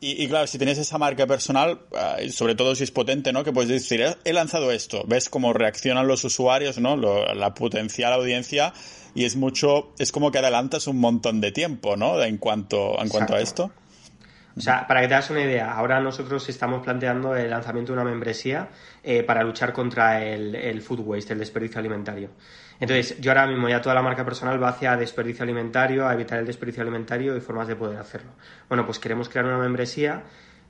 y, 0.00 0.28
claro, 0.28 0.46
si 0.46 0.58
tienes 0.58 0.78
esa 0.78 0.98
marca 0.98 1.26
personal, 1.26 1.80
ah, 1.96 2.18
sobre 2.30 2.54
todo 2.54 2.76
si 2.76 2.84
es 2.84 2.92
potente, 2.92 3.32
¿no? 3.32 3.42
Que 3.42 3.52
puedes 3.52 3.68
decir, 3.70 4.04
he 4.22 4.32
lanzado 4.32 4.70
esto, 4.70 5.02
ves 5.08 5.28
cómo 5.28 5.52
reaccionan 5.52 6.06
los 6.06 6.22
usuarios, 6.22 6.78
¿no? 6.78 6.96
la 6.96 7.54
potencial 7.54 8.12
audiencia 8.12 8.72
y 9.14 9.24
es 9.24 9.34
mucho, 9.34 9.92
es 9.98 10.12
como 10.12 10.30
que 10.30 10.38
adelantas 10.38 10.86
un 10.86 10.98
montón 10.98 11.40
de 11.40 11.50
tiempo, 11.50 11.96
¿no? 11.96 12.22
En 12.22 12.38
cuanto, 12.38 13.00
en 13.00 13.08
cuanto 13.08 13.34
a 13.34 13.40
esto. 13.40 13.72
O 14.56 14.60
sea, 14.60 14.86
para 14.86 15.00
que 15.00 15.08
te 15.08 15.14
hagas 15.14 15.30
una 15.30 15.40
idea, 15.42 15.72
ahora 15.72 16.00
nosotros 16.00 16.48
estamos 16.48 16.82
planteando 16.82 17.34
el 17.34 17.50
lanzamiento 17.50 17.92
de 17.92 18.00
una 18.00 18.08
membresía 18.08 18.68
eh, 19.02 19.24
para 19.24 19.42
luchar 19.42 19.72
contra 19.72 20.24
el, 20.24 20.80
food 20.80 21.00
waste, 21.00 21.32
el 21.32 21.40
desperdicio 21.40 21.80
alimentario. 21.80 22.30
Entonces, 22.78 23.20
yo 23.20 23.32
ahora 23.32 23.48
mismo 23.48 23.68
ya 23.68 23.80
toda 23.80 23.96
la 23.96 24.02
marca 24.02 24.24
personal 24.24 24.62
va 24.62 24.68
hacia 24.68 24.96
desperdicio 24.96 25.42
alimentario, 25.42 26.06
a 26.06 26.14
evitar 26.14 26.38
el 26.38 26.46
desperdicio 26.46 26.82
alimentario 26.82 27.36
y 27.36 27.40
formas 27.40 27.66
de 27.66 27.74
poder 27.74 27.98
hacerlo. 27.98 28.30
Bueno, 28.68 28.86
pues 28.86 29.00
queremos 29.00 29.28
crear 29.28 29.44
una 29.46 29.58
membresía. 29.58 30.22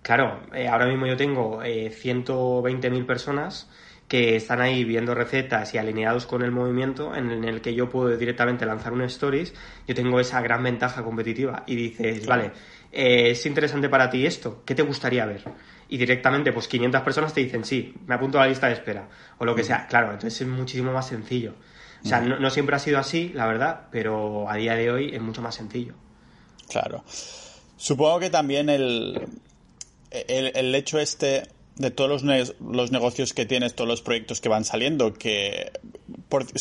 Claro, 0.03 0.41
eh, 0.55 0.67
ahora 0.69 0.87
mismo 0.87 1.07
yo 1.07 1.17
tengo 1.17 1.63
eh, 1.63 1.91
120.000 1.91 3.07
personas 3.07 3.69
que 4.09 4.37
están 4.37 4.61
ahí 4.61 4.85
viendo 4.85 5.15
recetas 5.15 5.75
y 5.75 5.79
alineados 5.79 6.27
con 6.27 6.43
el 6.43 6.51
movimiento 6.51 7.15
en 7.15 7.45
el 7.45 7.61
que 7.61 7.75
yo 7.75 7.89
puedo 7.89 8.17
directamente 8.17 8.67
lanzar 8.67 8.93
un 8.93 9.03
stories, 9.03 9.55
yo 9.87 9.95
tengo 9.95 10.21
esa 10.21 10.41
gran 10.43 10.63
ventaja 10.63 11.03
competitiva 11.03 11.65
y 11.67 11.75
dices, 11.75 12.27
vale, 12.27 12.53
eh, 12.93 13.31
es 13.31 13.45
interesante 13.47 13.89
para 13.89 14.09
ti 14.09 14.25
esto, 14.25 14.63
¿qué 14.65 14.75
te 14.75 14.83
gustaría 14.83 15.27
ver? 15.27 15.43
Y 15.89 15.97
directamente, 15.97 16.53
pues 16.53 16.69
500 16.69 17.03
personas 17.03 17.35
te 17.35 17.41
dicen, 17.41 17.65
sí, 17.65 17.95
me 18.07 18.15
apunto 18.15 18.39
a 18.39 18.43
la 18.43 18.49
lista 18.49 18.69
de 18.69 18.75
espera, 18.75 19.09
o 19.39 19.45
lo 19.45 19.55
que 19.55 19.63
mm. 19.63 19.67
sea. 19.67 19.87
Claro, 19.87 20.13
entonces 20.13 20.41
es 20.41 20.47
muchísimo 20.47 20.93
más 20.93 21.09
sencillo. 21.09 21.55
O 22.05 22.07
sea, 22.07 22.21
mm. 22.21 22.41
no, 22.41 22.51
siempre 22.51 22.77
ha 22.77 22.79
sido 22.79 22.99
así, 22.99 23.31
la 23.35 23.47
verdad, 23.47 23.89
pero 23.91 24.49
a 24.49 24.57
día 24.57 24.77
de 24.77 24.91
hoy 24.91 25.15
es 25.15 25.21
mucho 25.21 25.43
más 25.43 25.55
sencillo. 25.55 25.95
Claro. 26.69 27.03
Supongo 27.77 28.21
que 28.21 28.31
también 28.31 28.69
el, 28.69 29.29
el, 30.11 30.75
hecho 30.75 30.99
este 30.99 31.43
de 31.77 31.91
todos 31.91 32.23
los, 32.23 32.55
los, 32.61 32.93
negocios 32.93 33.33
que 33.33 33.47
tienes, 33.47 33.75
todos 33.75 33.89
los 33.89 34.03
proyectos 34.03 34.41
que 34.41 34.49
van 34.49 34.65
saliendo, 34.65 35.13
que 35.13 35.73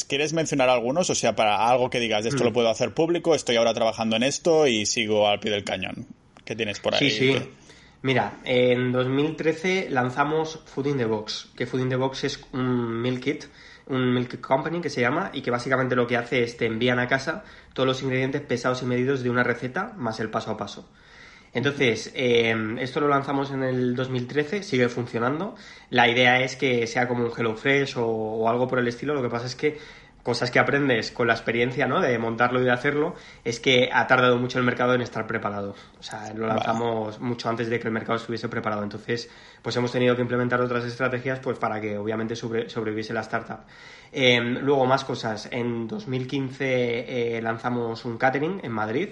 ¿quieres 0.07 0.33
mencionar 0.33 0.69
algunos? 0.69 1.09
O 1.09 1.15
sea, 1.15 1.35
para 1.35 1.69
algo 1.69 1.89
que 1.89 1.99
digas, 1.99 2.25
esto 2.25 2.43
lo 2.43 2.49
mm. 2.49 2.53
puedo 2.53 2.69
hacer 2.69 2.93
público, 2.93 3.35
estoy 3.35 3.55
ahora 3.57 3.73
trabajando 3.73 4.15
en 4.15 4.23
esto 4.23 4.67
y 4.67 4.85
sigo 4.85 5.27
al 5.27 5.39
pie 5.39 5.51
del 5.51 5.63
cañón. 5.63 6.07
¿Qué 6.43 6.55
tienes 6.55 6.79
por 6.79 6.95
ahí? 6.95 7.09
Sí, 7.09 7.33
sí. 7.33 7.49
Mira, 8.01 8.39
en 8.43 8.91
2013 8.91 9.87
lanzamos 9.89 10.59
Food 10.65 10.87
in 10.87 10.97
the 10.97 11.05
Box, 11.05 11.51
que 11.55 11.65
Food 11.65 11.81
in 11.81 11.89
the 11.89 11.95
Box 11.95 12.25
es 12.25 12.41
un 12.51 13.01
meal 13.01 13.19
kit, 13.21 13.45
un 13.87 14.13
milk 14.13 14.39
company 14.41 14.81
que 14.81 14.89
se 14.89 15.01
llama 15.01 15.31
y 15.33 15.41
que 15.41 15.51
básicamente 15.51 15.95
lo 15.95 16.07
que 16.07 16.17
hace 16.17 16.43
es 16.43 16.57
te 16.57 16.65
envían 16.65 16.99
a 16.99 17.07
casa 17.07 17.43
todos 17.73 17.87
los 17.87 18.01
ingredientes 18.01 18.41
pesados 18.41 18.81
y 18.81 18.85
medidos 18.85 19.23
de 19.23 19.29
una 19.29 19.43
receta 19.43 19.93
más 19.97 20.19
el 20.19 20.29
paso 20.29 20.51
a 20.51 20.57
paso. 20.57 20.89
Entonces, 21.53 22.11
em, 22.15 22.79
esto 22.79 22.99
lo 22.99 23.07
lanzamos 23.07 23.51
en 23.51 23.63
el 23.63 23.95
2013, 23.95 24.63
sigue 24.63 24.89
funcionando. 24.89 25.55
La 25.89 26.07
idea 26.07 26.41
es 26.41 26.55
que 26.55 26.87
sea 26.87 27.07
como 27.07 27.25
un 27.25 27.31
HelloFresh 27.31 27.97
o, 27.97 28.05
o 28.05 28.49
algo 28.49 28.67
por 28.67 28.79
el 28.79 28.87
estilo. 28.87 29.13
Lo 29.13 29.21
que 29.21 29.29
pasa 29.29 29.45
es 29.45 29.55
que 29.55 29.77
cosas 30.23 30.49
que 30.51 30.59
aprendes 30.59 31.11
con 31.11 31.27
la 31.27 31.33
experiencia, 31.33 31.85
¿no? 31.85 31.99
De 31.99 32.17
montarlo 32.17 32.61
y 32.61 32.63
de 32.63 32.71
hacerlo, 32.71 33.13
es 33.43 33.59
que 33.59 33.89
ha 33.91 34.07
tardado 34.07 34.37
mucho 34.37 34.57
el 34.57 34.63
mercado 34.63 34.95
en 34.95 35.01
estar 35.01 35.27
preparado. 35.27 35.75
O 35.99 36.03
sea, 36.03 36.33
lo 36.33 36.47
lanzamos 36.47 37.19
mucho 37.19 37.49
antes 37.49 37.69
de 37.69 37.79
que 37.79 37.87
el 37.87 37.93
mercado 37.93 38.17
estuviese 38.17 38.47
preparado. 38.47 38.83
Entonces, 38.83 39.29
pues 39.61 39.75
hemos 39.75 39.91
tenido 39.91 40.15
que 40.15 40.21
implementar 40.21 40.61
otras 40.61 40.85
estrategias, 40.85 41.39
pues 41.39 41.59
para 41.59 41.79
que 41.81 41.97
obviamente 41.97 42.35
sobreviviese 42.35 43.13
la 43.13 43.21
startup. 43.21 43.59
Em, 44.11 44.59
luego, 44.59 44.85
más 44.85 45.03
cosas. 45.03 45.49
En 45.51 45.87
2015 45.87 47.37
eh, 47.37 47.41
lanzamos 47.41 48.05
un 48.05 48.17
catering 48.17 48.61
en 48.63 48.71
Madrid. 48.71 49.09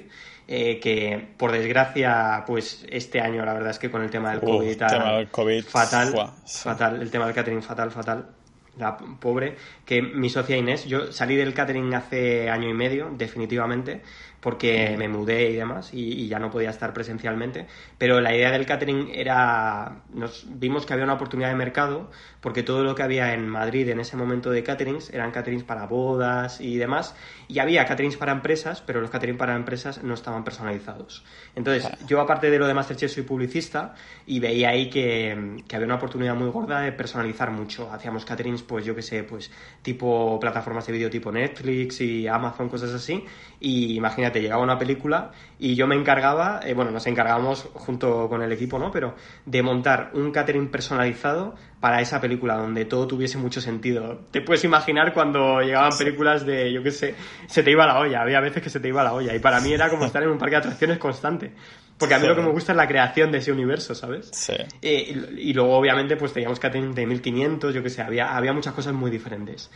Eh, 0.54 0.82
que 0.82 1.30
por 1.38 1.54
desgracia, 1.54 2.44
pues 2.46 2.86
este 2.90 3.22
año 3.22 3.46
la 3.46 3.54
verdad 3.54 3.70
es 3.70 3.80
que 3.80 3.90
con 3.90 4.02
el 4.02 4.10
tema 4.10 4.32
del 4.32 4.42
COVID 4.42 4.70
y 4.70 4.76
tal, 4.76 5.30
fatal, 5.66 6.14
fatal, 6.46 7.02
el 7.02 7.10
tema 7.10 7.26
del 7.26 7.34
catering 7.34 7.64
fatal, 7.64 7.90
fatal. 7.90 8.26
La 8.78 8.98
pobre, 8.98 9.56
que 9.86 10.02
mi 10.02 10.30
socia 10.30 10.58
Inés, 10.58 10.84
yo 10.84 11.14
salí 11.14 11.38
del 11.38 11.54
catering 11.54 11.94
hace 11.94 12.50
año 12.50 12.70
y 12.70 12.74
medio, 12.74 13.12
definitivamente, 13.18 14.02
porque 14.41 14.95
me 14.97 15.08
mudé 15.08 15.51
y 15.51 15.56
demás 15.56 15.93
y, 15.93 16.27
ya 16.27 16.39
no 16.39 16.49
podía 16.49 16.71
estar 16.71 16.93
presencialmente. 16.93 17.67
Pero 17.97 18.19
la 18.21 18.36
idea 18.36 18.51
del 18.51 18.65
catering 18.65 19.10
era, 19.13 20.01
nos 20.13 20.45
vimos 20.47 20.86
que 20.86 20.93
había 20.93 21.06
una 21.06 21.13
oportunidad 21.13 21.49
de 21.49 21.56
mercado 21.56 22.10
porque 22.41 22.63
todo 22.63 22.84
lo 22.84 22.95
que 22.95 23.04
había 23.04 23.34
en 23.34 23.47
Madrid 23.47 23.88
en 23.89 23.99
ese 23.99 24.17
momento 24.17 24.49
de 24.49 24.63
caterings 24.63 25.12
eran 25.12 25.32
caterings 25.32 25.63
para 25.63 25.86
bodas 25.86 26.60
y 26.60 26.77
demás 26.77 27.15
y 27.47 27.60
había 27.60 27.86
caterings 27.86 28.17
para 28.17 28.32
empresas, 28.32 28.82
pero 28.82 29.01
los 29.01 29.10
caterings 29.10 29.38
para 29.38 29.56
empresas 29.56 30.04
no 30.04 30.13
estaban 30.13 30.43
personalizados. 30.43 31.23
Entonces, 31.56 31.88
yo 32.08 32.19
aparte 32.19 32.49
de 32.49 32.58
lo 32.58 32.65
de 32.65 32.73
Masterchef 32.73 33.12
soy 33.12 33.23
publicista 33.23 33.93
y 34.25 34.39
veía 34.39 34.69
ahí 34.69 34.89
que, 34.89 35.62
que 35.67 35.75
había 35.75 35.86
una 35.86 35.95
oportunidad 35.95 36.34
muy 36.34 36.49
gorda 36.49 36.80
de 36.80 36.93
personalizar 36.93 37.51
mucho. 37.51 37.91
Hacíamos 37.91 38.25
caterings, 38.25 38.63
pues 38.63 38.86
yo 38.86 38.95
qué 38.95 39.01
sé, 39.01 39.23
pues 39.23 39.51
tipo 39.82 40.39
plataformas 40.39 40.88
de 40.88 40.93
vídeo 40.93 41.10
tipo 41.10 41.32
Netflix 41.32 42.01
y 42.01 42.27
Amazon, 42.27 42.69
cosas 42.69 42.91
así. 42.93 43.23
Y 43.60 43.95
imagínate 43.97 44.31
te 44.32 44.41
llegaba 44.41 44.63
una 44.63 44.78
película 44.78 45.32
y 45.60 45.76
yo 45.76 45.88
me 45.88 45.96
encargaba, 45.96 46.62
eh, 46.63 46.74
bueno, 46.74 46.91
nos 46.91 47.06
encargábamos 47.08 47.70
junto 47.74 48.28
con 48.30 48.41
el 48.41 48.52
equipo, 48.52 48.80
¿no? 48.80 48.91
Pero 48.91 49.15
de 49.46 49.62
montar 49.62 50.12
un 50.13 50.32
catering 50.32 50.70
personalizado 50.70 51.56
para 51.80 52.02
esa 52.02 52.22
película, 52.22 52.56
donde 52.56 52.86
todo 52.86 53.08
tuviese 53.08 53.38
mucho 53.38 53.62
sentido. 53.62 54.22
Te 54.32 54.41
puedes 54.41 54.63
imaginar 54.63 55.13
cuando 55.13 55.62
llegaban 55.62 55.98
películas 55.98 56.46
de, 56.46 56.72
yo 56.72 56.84
qué 56.84 56.91
sé, 56.91 57.15
se 57.48 57.63
te 57.63 57.72
iba 57.72 57.86
la 57.86 58.00
olla, 58.00 58.22
había 58.22 58.39
veces 58.39 58.62
que 58.62 58.70
se 58.70 58.80
te 58.80 58.88
iba 58.88 59.04
la 59.04 59.13
olla, 59.13 59.36
y 59.36 59.39
para 59.39 59.60
mí 59.62 59.74
era 59.74 59.89
como 59.89 60.06
estar 60.08 60.22
en 60.24 60.30
un 60.30 60.38
parque 60.38 60.56
de 60.56 60.60
atracciones 60.60 60.98
constante. 60.98 61.54
Porque 61.98 62.15
a 62.15 62.20
mí 62.20 62.28
lo 62.28 62.36
que 62.36 62.41
me 62.41 62.50
gusta 62.50 62.72
es 62.72 62.78
la 62.78 62.88
creación 62.88 63.32
de 63.32 63.38
ese 63.38 63.52
universo, 63.52 63.94
¿sabes? 63.94 64.32
Sí. 64.34 64.56
Eh, 64.82 65.36
y, 65.38 65.54
luego, 65.54 65.78
obviamente, 65.78 66.17
pues 66.17 66.34
teníamos 66.34 66.60
catering 66.60 66.96
de 66.96 67.06
1500, 67.06 67.76
yo 67.76 67.84
qué 67.84 67.91
sé, 67.91 68.02
había, 68.02 68.36
había 68.36 68.54
muchas 68.54 68.74
cosas 68.74 68.94
muy 68.94 69.12
diferentes. 69.12 69.70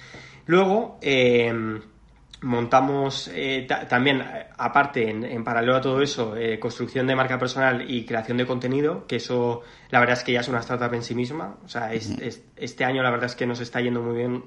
Luego, 0.48 0.98
eh, 1.04 1.54
montamos 2.41 3.30
eh, 3.34 3.67
también, 3.89 4.24
aparte, 4.58 5.10
en, 5.10 5.43
paralelo 5.43 5.76
a 5.76 5.82
todo 5.82 6.02
eso, 6.02 6.36
eh, 6.36 6.60
construcción 6.60 7.08
de 7.08 7.15
marca 7.15 7.39
personal 7.39 7.89
y 7.89 8.06
creación 8.06 8.38
de 8.38 8.45
contenido, 8.45 9.08
que 9.08 9.17
eso 9.17 9.62
la 9.89 10.00
verdad 10.00 10.17
es 10.17 10.24
que 10.24 10.34
ya 10.34 10.41
es 10.41 10.48
una 10.48 10.60
startup 10.60 10.93
en 10.93 11.04
sí 11.04 11.15
misma. 11.15 11.58
O 11.63 11.67
sea, 11.67 11.93
este 11.93 12.86
año 12.86 13.02
la 13.04 13.12
verdad 13.12 13.28
es 13.28 13.36
que 13.36 13.45
nos 13.45 13.60
está 13.60 13.82
yendo 13.82 14.02
muy 14.02 14.17
bien. 14.17 14.43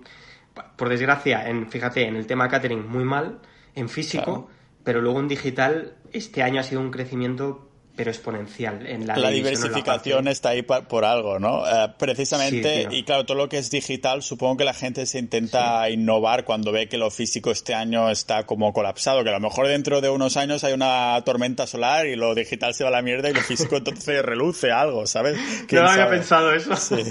Por 0.77 0.89
desgracia, 0.89 1.49
en, 1.49 1.69
fíjate, 1.71 2.07
en 2.07 2.17
el 2.17 2.27
tema 2.27 2.49
catering 2.49 2.89
muy 2.89 3.05
mal, 3.05 3.41
en 3.75 3.89
físico, 3.89 4.49
pero 4.83 5.01
luego 5.01 5.21
en 5.21 5.29
digital 5.29 5.95
este 6.13 6.43
año 6.43 6.61
ha 6.61 6.65
sido 6.65 6.81
un 6.81 6.91
crecimiento 6.91 7.68
pero 7.99 8.13
exponencial 8.13 8.87
en 8.87 9.09
la, 9.09 9.17
la 9.17 9.31
diversificación 9.31 10.29
está 10.29 10.51
ahí 10.51 10.63
por 10.63 11.05
algo, 11.05 11.41
¿no? 11.41 11.67
Eh, 11.67 11.89
precisamente, 11.99 12.87
y 12.93 13.03
claro, 13.03 13.27
todo 13.27 13.37
lo 13.37 13.49
que 13.49 13.59
es 13.59 13.73
digital, 13.73 14.23
supongo 14.23 14.59
que 14.59 14.65
la 14.65 14.73
gente 14.73 15.05
se 15.05 15.19
intenta 15.19 15.91
innovar 15.91 16.45
cuando 16.45 16.71
ve 16.71 16.89
que 16.89 16.97
lo 16.97 17.11
físico 17.11 17.51
este 17.51 17.75
año 17.75 18.09
está 18.09 18.47
como 18.47 18.73
colapsado, 18.73 19.25
que 19.25 19.31
a 19.31 19.33
lo 19.33 19.41
mejor 19.41 19.67
dentro 19.67 20.01
de 20.01 20.11
unos 20.11 20.37
años 20.37 20.63
hay 20.63 20.75
una 20.75 21.21
tormenta 21.25 21.67
solar 21.67 22.07
y 22.07 22.15
lo 22.15 22.37
digital 22.37 22.73
se 22.73 22.85
va 22.85 22.91
a 22.91 22.93
la 22.93 23.03
mierda 23.03 23.31
y 23.31 23.35
lo 23.35 23.41
físico 23.41 23.77
entonces 23.79 24.25
reluce 24.25 24.71
algo, 24.71 25.05
¿sabes? 25.09 25.37
No 25.73 25.89
había 25.89 26.09
pensado 26.09 26.53
eso. 26.53 26.77
Sí. 26.77 27.03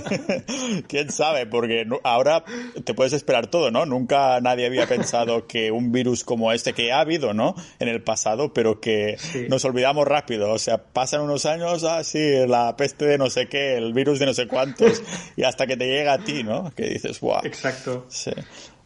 ¿Quién 0.88 1.12
sabe? 1.12 1.48
Porque 1.48 1.86
ahora 2.06 2.46
te 2.86 2.94
puedes 2.94 3.12
esperar 3.12 3.48
todo, 3.48 3.72
¿no? 3.72 3.86
Nunca 3.86 4.40
nadie 4.40 4.68
había 4.68 4.88
pensado 4.88 5.48
que 5.48 5.70
un 5.70 5.92
virus 5.92 6.24
como 6.24 6.54
este, 6.54 6.72
que 6.72 6.94
ha 6.94 7.02
habido, 7.02 7.34
¿no? 7.34 7.56
En 7.80 7.90
el 7.90 8.02
pasado, 8.02 8.54
pero 8.54 8.80
que 8.80 9.18
nos 9.50 9.66
olvidamos 9.66 10.08
rápido, 10.08 10.52
o 10.52 10.60
sea, 10.60 10.77
pasan 10.78 11.22
unos 11.22 11.46
años, 11.46 11.84
ah, 11.84 12.04
sí, 12.04 12.20
la 12.48 12.76
peste 12.76 13.06
de 13.06 13.18
no 13.18 13.30
sé 13.30 13.48
qué, 13.48 13.78
el 13.78 13.94
virus 13.94 14.20
de 14.20 14.26
no 14.26 14.34
sé 14.34 14.48
cuántos, 14.48 15.02
y 15.36 15.44
hasta 15.44 15.68
que 15.68 15.78
te 15.78 15.86
llega 15.86 16.14
a 16.14 16.24
ti, 16.24 16.44
¿no? 16.44 16.72
Que 16.76 16.90
dices, 16.90 17.20
wow. 17.20 17.42
Exacto. 17.44 18.06
Sí. 18.10 18.32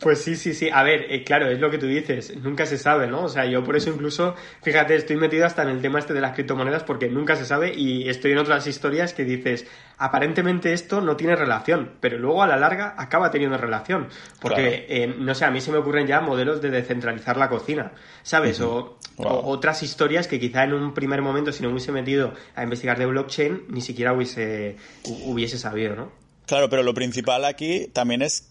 Pues 0.02 0.24
sí, 0.24 0.36
sí, 0.36 0.56
sí. 0.56 0.68
A 0.74 0.82
ver, 0.82 1.06
eh, 1.10 1.24
claro, 1.24 1.48
es 1.48 1.60
lo 1.60 1.70
que 1.70 1.78
tú 1.78 1.86
dices, 1.86 2.36
nunca 2.38 2.66
se 2.66 2.80
sabe, 2.80 3.06
¿no? 3.06 3.26
O 3.26 3.30
sea, 3.30 3.46
yo 3.46 3.64
por 3.64 3.76
eso 3.76 3.92
incluso, 3.92 4.36
fíjate, 4.64 4.96
estoy 4.96 5.16
metido 5.16 5.46
hasta 5.46 5.62
en 5.62 5.70
el 5.70 5.80
tema 5.80 6.00
este 6.00 6.14
de 6.14 6.22
las 6.22 6.34
criptomonedas 6.34 6.84
porque 6.84 7.08
nunca 7.08 7.36
se 7.36 7.46
sabe 7.46 7.72
y 7.76 8.10
estoy 8.10 8.32
en 8.32 8.40
otras 8.40 8.66
historias 8.66 9.14
que 9.14 9.26
dices, 9.26 9.68
aparentemente 10.00 10.74
esto 10.74 11.02
no 11.02 11.16
tiene 11.18 11.36
relación, 11.36 11.92
pero 12.00 12.18
luego 12.18 12.42
a 12.42 12.48
la 12.48 12.58
larga 12.58 12.96
acaba 12.98 13.30
teniendo 13.30 13.58
relación. 13.58 14.08
Porque, 14.40 14.88
eh, 14.90 15.08
no 15.08 15.36
sé, 15.36 15.46
a 15.46 15.52
mí 15.52 15.62
se 15.62 15.72
me 15.72 15.78
ocurren 15.78 16.08
ya 16.08 16.20
modelos 16.20 16.64
de 16.64 16.72
descentralizar 16.72 17.38
la 17.38 17.48
cocina, 17.48 17.92
¿sabes? 18.24 18.60
o, 18.60 18.98
otras 19.18 19.84
historias 19.84 20.28
que 20.28 20.40
quizá 20.40 20.64
en 20.64 20.74
un 20.74 20.96
primer 20.96 21.22
momento, 21.22 21.52
si 21.52 21.62
no 21.62 21.70
hubiese 21.70 21.92
metido 21.92 22.34
a 22.56 22.64
investigar 22.64 22.98
de 22.98 23.06
blockchain, 23.06 23.66
ni 23.70 23.82
siquiera 23.82 24.14
hubiese, 24.14 24.78
hubiese 25.04 25.60
sabido, 25.60 25.96
¿no? 25.96 26.12
Claro, 26.48 26.70
pero 26.70 26.82
lo 26.82 26.96
principal 26.96 27.46
aquí 27.46 27.88
también 27.94 28.24
es 28.24 28.51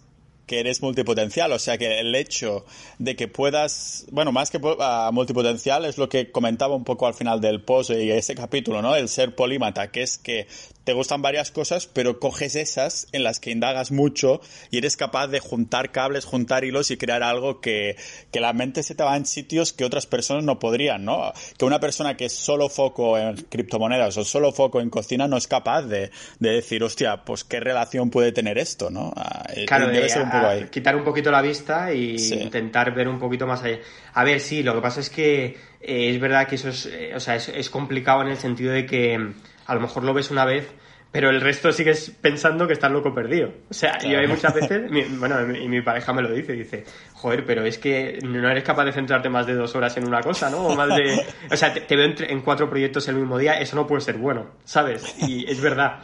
que 0.50 0.58
eres 0.58 0.82
multipotencial. 0.82 1.52
O 1.52 1.60
sea 1.60 1.78
que 1.78 2.00
el 2.00 2.12
hecho 2.12 2.64
de 2.98 3.14
que 3.14 3.28
puedas, 3.28 4.04
bueno, 4.10 4.32
más 4.32 4.50
que 4.50 4.58
uh, 4.58 5.12
multipotencial 5.12 5.84
es 5.84 5.96
lo 5.96 6.08
que 6.08 6.32
comentaba 6.32 6.74
un 6.74 6.82
poco 6.82 7.06
al 7.06 7.14
final 7.14 7.40
del 7.40 7.62
post 7.62 7.90
y 7.90 8.10
ese 8.10 8.34
capítulo, 8.34 8.82
¿no? 8.82 8.96
El 8.96 9.08
ser 9.08 9.36
polímata, 9.36 9.92
que 9.92 10.02
es 10.02 10.18
que 10.18 10.48
te 10.85 10.93
gustan 10.93 11.23
varias 11.23 11.51
cosas, 11.51 11.87
pero 11.87 12.19
coges 12.19 12.55
esas 12.57 13.07
en 13.12 13.23
las 13.23 13.40
que 13.40 13.51
indagas 13.51 13.93
mucho 13.93 14.40
y 14.71 14.79
eres 14.79 14.97
capaz 14.97 15.29
de 15.29 15.40
juntar 15.40 15.93
cables, 15.93 16.25
juntar 16.25 16.64
hilos 16.64 16.90
y 16.90 16.97
crear 16.97 17.23
algo 17.23 17.61
que, 17.61 17.97
que 18.31 18.40
la 18.40 18.53
mente 18.53 18.83
se 18.83 18.95
te 18.95 19.03
va 19.03 19.16
en 19.16 19.27
sitios 19.27 19.73
que 19.73 19.85
otras 19.85 20.07
personas 20.07 20.45
no 20.45 20.59
podrían, 20.59 21.05
¿no? 21.05 21.33
Que 21.59 21.64
una 21.64 21.81
persona 21.81 22.16
que 22.16 22.27
es 22.27 22.33
solo 22.33 22.69
foco 22.69 23.19
en 23.19 23.37
criptomonedas 23.37 24.16
o 24.16 24.25
solo 24.25 24.53
foco 24.53 24.81
en 24.81 24.90
cocina 24.90 25.29
no 25.29 25.37
es 25.37 25.47
capaz 25.47 25.83
de, 25.83 26.11
de 26.38 26.51
decir, 26.51 26.83
hostia, 26.83 27.25
pues 27.25 27.45
qué 27.45 27.61
relación 27.61 28.11
puede 28.11 28.33
tener 28.33 28.59
esto, 28.59 28.90
¿no? 28.90 29.12
Ah, 29.16 29.45
eh, 29.55 29.66
claro, 29.66 29.88
debe 29.88 30.09
ser 30.09 30.23
un 30.23 30.31
poco 30.31 30.47
ahí. 30.47 30.69
quitar 30.71 30.97
un 30.97 31.05
poquito 31.05 31.31
la 31.31 31.43
vista 31.43 31.93
y 31.93 32.16
intentar 32.33 32.95
ver 32.95 33.09
un 33.09 33.19
poquito 33.19 33.47
más 33.47 33.62
allá. 33.62 33.79
A 34.14 34.25
ver, 34.25 34.40
sí, 34.40 34.62
lo 34.62 34.75
que 34.75 34.81
pasa 34.81 35.01
es 35.01 35.11
que 35.11 35.45
eh, 35.81 36.11
es 36.11 36.21
verdad 36.21 36.47
que 36.47 36.57
eso 36.57 36.69
es, 36.69 36.87
eh, 36.87 37.12
o 37.14 37.21
sea, 37.21 37.37
es, 37.37 37.49
es 37.49 37.71
complicado 37.71 38.23
en 38.23 38.29
el 38.29 38.37
sentido 38.37 38.73
de 38.73 38.87
que 38.87 39.33
a 39.70 39.74
lo 39.76 39.80
mejor 39.80 40.02
lo 40.02 40.12
ves 40.12 40.33
una 40.33 40.44
vez, 40.44 40.68
pero 41.12 41.30
el 41.30 41.40
resto 41.40 41.70
sigues 41.70 42.11
pensando 42.20 42.66
que 42.66 42.72
estás 42.72 42.90
loco 42.90 43.14
perdido. 43.14 43.52
O 43.70 43.74
sea, 43.74 43.98
yo 44.00 44.18
hay 44.18 44.26
muchas 44.26 44.52
veces, 44.52 44.90
bueno, 45.20 45.56
y 45.56 45.68
mi 45.68 45.80
pareja 45.80 46.12
me 46.12 46.22
lo 46.22 46.33
dice, 46.33 46.54
dice, 46.54 46.85
joder, 47.14 47.46
pero 47.46 47.64
es 47.64 47.78
que 47.78 48.18
no 48.20 48.50
eres 48.50 48.64
capaz 48.64 48.87
de 48.87 48.92
centrarte 48.92 49.28
más 49.28 49.46
de 49.46 49.54
dos 49.54 49.76
horas 49.76 49.96
en 49.96 50.09
una 50.09 50.22
cosa, 50.22 50.50
¿no? 50.50 50.66
O 50.66 50.74
más 50.74 50.88
de, 50.88 51.24
o 51.48 51.56
sea, 51.56 51.72
te, 51.72 51.96
veo 51.96 52.12
en, 52.18 52.40
cuatro 52.40 52.68
proyectos 52.68 53.06
el 53.06 53.14
mismo 53.14 53.38
día, 53.38 53.61
eso 53.61 53.76
no 53.76 53.87
puede 53.87 54.00
ser 54.00 54.16
bueno, 54.16 54.46
¿sabes? 54.64 55.14
Y 55.18 55.48
es 55.48 55.61
verdad. 55.61 56.00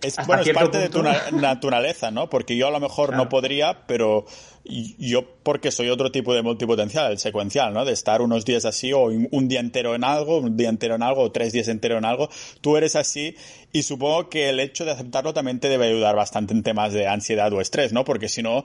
Es, 0.00 0.16
bueno, 0.26 0.42
es 0.42 0.50
parte 0.54 0.78
de 0.78 0.88
tu 0.88 1.02
naturaleza, 1.02 2.10
¿no? 2.10 2.30
Porque 2.30 2.56
yo 2.56 2.68
a 2.68 2.70
lo 2.70 2.80
mejor 2.80 3.14
no 3.14 3.28
podría, 3.28 3.86
pero 3.86 4.24
yo 4.64 5.24
porque 5.42 5.70
soy 5.70 5.88
otro 5.88 6.12
tipo 6.12 6.34
de 6.34 6.42
multipotencial, 6.42 7.12
el 7.12 7.18
secuencial, 7.18 7.72
¿no? 7.72 7.84
De 7.84 7.92
estar 7.92 8.20
unos 8.20 8.44
días 8.44 8.64
así 8.64 8.92
o 8.92 9.04
un 9.04 9.48
día 9.48 9.60
entero 9.60 9.94
en 9.94 10.04
algo, 10.04 10.38
un 10.38 10.56
día 10.56 10.68
entero 10.68 10.94
en 10.94 11.02
algo 11.02 11.22
o 11.22 11.32
tres 11.32 11.52
días 11.52 11.68
entero 11.68 11.98
en 11.98 12.04
algo. 12.04 12.28
Tú 12.60 12.76
eres 12.76 12.94
así 12.94 13.34
y 13.72 13.82
supongo 13.82 14.28
que 14.28 14.50
el 14.50 14.60
hecho 14.60 14.84
de 14.84 14.92
aceptarlo 14.92 15.32
también 15.32 15.60
te 15.60 15.68
debe 15.68 15.86
ayudar 15.86 16.14
bastante 16.14 16.52
en 16.52 16.62
temas 16.62 16.92
de 16.92 17.08
ansiedad 17.08 17.52
o 17.52 17.60
estrés, 17.60 17.92
¿no? 17.92 18.04
Porque 18.04 18.28
si 18.28 18.42
no, 18.42 18.64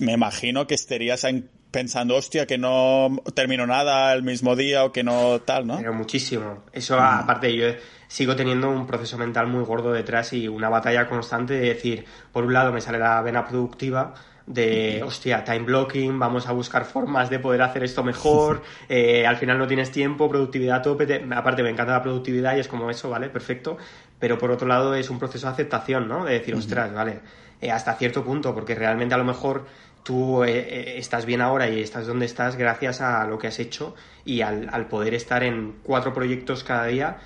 me 0.00 0.12
imagino 0.12 0.66
que 0.66 0.74
estarías 0.74 1.24
pensando, 1.70 2.16
hostia, 2.16 2.46
que 2.46 2.58
no 2.58 3.22
termino 3.34 3.66
nada 3.66 4.12
el 4.14 4.22
mismo 4.22 4.56
día 4.56 4.84
o 4.84 4.92
que 4.92 5.04
no 5.04 5.40
tal, 5.40 5.66
¿no? 5.66 5.76
Pero 5.76 5.92
muchísimo. 5.92 6.64
Eso, 6.72 6.98
aparte, 6.98 7.54
yo 7.54 7.66
sigo 8.08 8.34
teniendo 8.34 8.70
un 8.70 8.86
proceso 8.86 9.18
mental 9.18 9.46
muy 9.46 9.64
gordo 9.64 9.92
detrás 9.92 10.32
y 10.32 10.48
una 10.48 10.68
batalla 10.68 11.06
constante 11.06 11.54
de 11.54 11.74
decir, 11.74 12.04
por 12.32 12.44
un 12.44 12.52
lado 12.52 12.72
me 12.72 12.80
sale 12.80 12.98
la 12.98 13.20
vena 13.20 13.46
productiva, 13.46 14.14
de, 14.46 15.02
hostia, 15.04 15.44
time 15.44 15.60
blocking, 15.60 16.18
vamos 16.18 16.46
a 16.46 16.52
buscar 16.52 16.84
formas 16.84 17.30
de 17.30 17.38
poder 17.38 17.62
hacer 17.62 17.82
esto 17.82 18.04
mejor, 18.04 18.62
eh, 18.88 19.26
al 19.26 19.36
final 19.36 19.58
no 19.58 19.66
tienes 19.66 19.90
tiempo, 19.90 20.28
productividad 20.28 20.82
tope, 20.82 21.24
aparte 21.34 21.62
me 21.62 21.70
encanta 21.70 21.92
la 21.92 22.02
productividad 22.02 22.56
y 22.56 22.60
es 22.60 22.68
como 22.68 22.88
eso, 22.88 23.10
¿vale? 23.10 23.28
Perfecto, 23.28 23.76
pero 24.18 24.38
por 24.38 24.50
otro 24.50 24.68
lado 24.68 24.94
es 24.94 25.10
un 25.10 25.18
proceso 25.18 25.46
de 25.46 25.52
aceptación, 25.52 26.08
¿no? 26.08 26.24
De 26.24 26.34
decir, 26.34 26.54
ostras, 26.54 26.92
vale, 26.92 27.20
eh, 27.60 27.70
hasta 27.70 27.94
cierto 27.94 28.24
punto, 28.24 28.54
porque 28.54 28.74
realmente 28.74 29.14
a 29.14 29.18
lo 29.18 29.24
mejor 29.24 29.66
tú 30.04 30.44
eh, 30.44 30.96
estás 30.98 31.26
bien 31.26 31.40
ahora 31.40 31.68
y 31.68 31.80
estás 31.80 32.06
donde 32.06 32.26
estás 32.26 32.54
gracias 32.54 33.00
a 33.00 33.26
lo 33.26 33.38
que 33.38 33.48
has 33.48 33.58
hecho 33.58 33.96
y 34.24 34.42
al, 34.42 34.68
al 34.70 34.86
poder 34.86 35.14
estar 35.14 35.42
en 35.42 35.78
cuatro 35.82 36.14
proyectos 36.14 36.62
cada 36.62 36.86
día, 36.86 37.16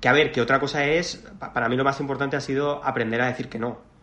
que 0.00 0.08
a 0.08 0.12
ver, 0.12 0.32
que 0.32 0.40
otra 0.40 0.58
cosa 0.58 0.86
es, 0.86 1.22
para 1.52 1.68
mí 1.68 1.76
lo 1.76 1.84
más 1.84 2.00
importante 2.00 2.36
ha 2.36 2.40
sido 2.40 2.82
aprender 2.82 3.20
a 3.20 3.26
decir 3.26 3.50
que 3.50 3.58
no 3.58 3.93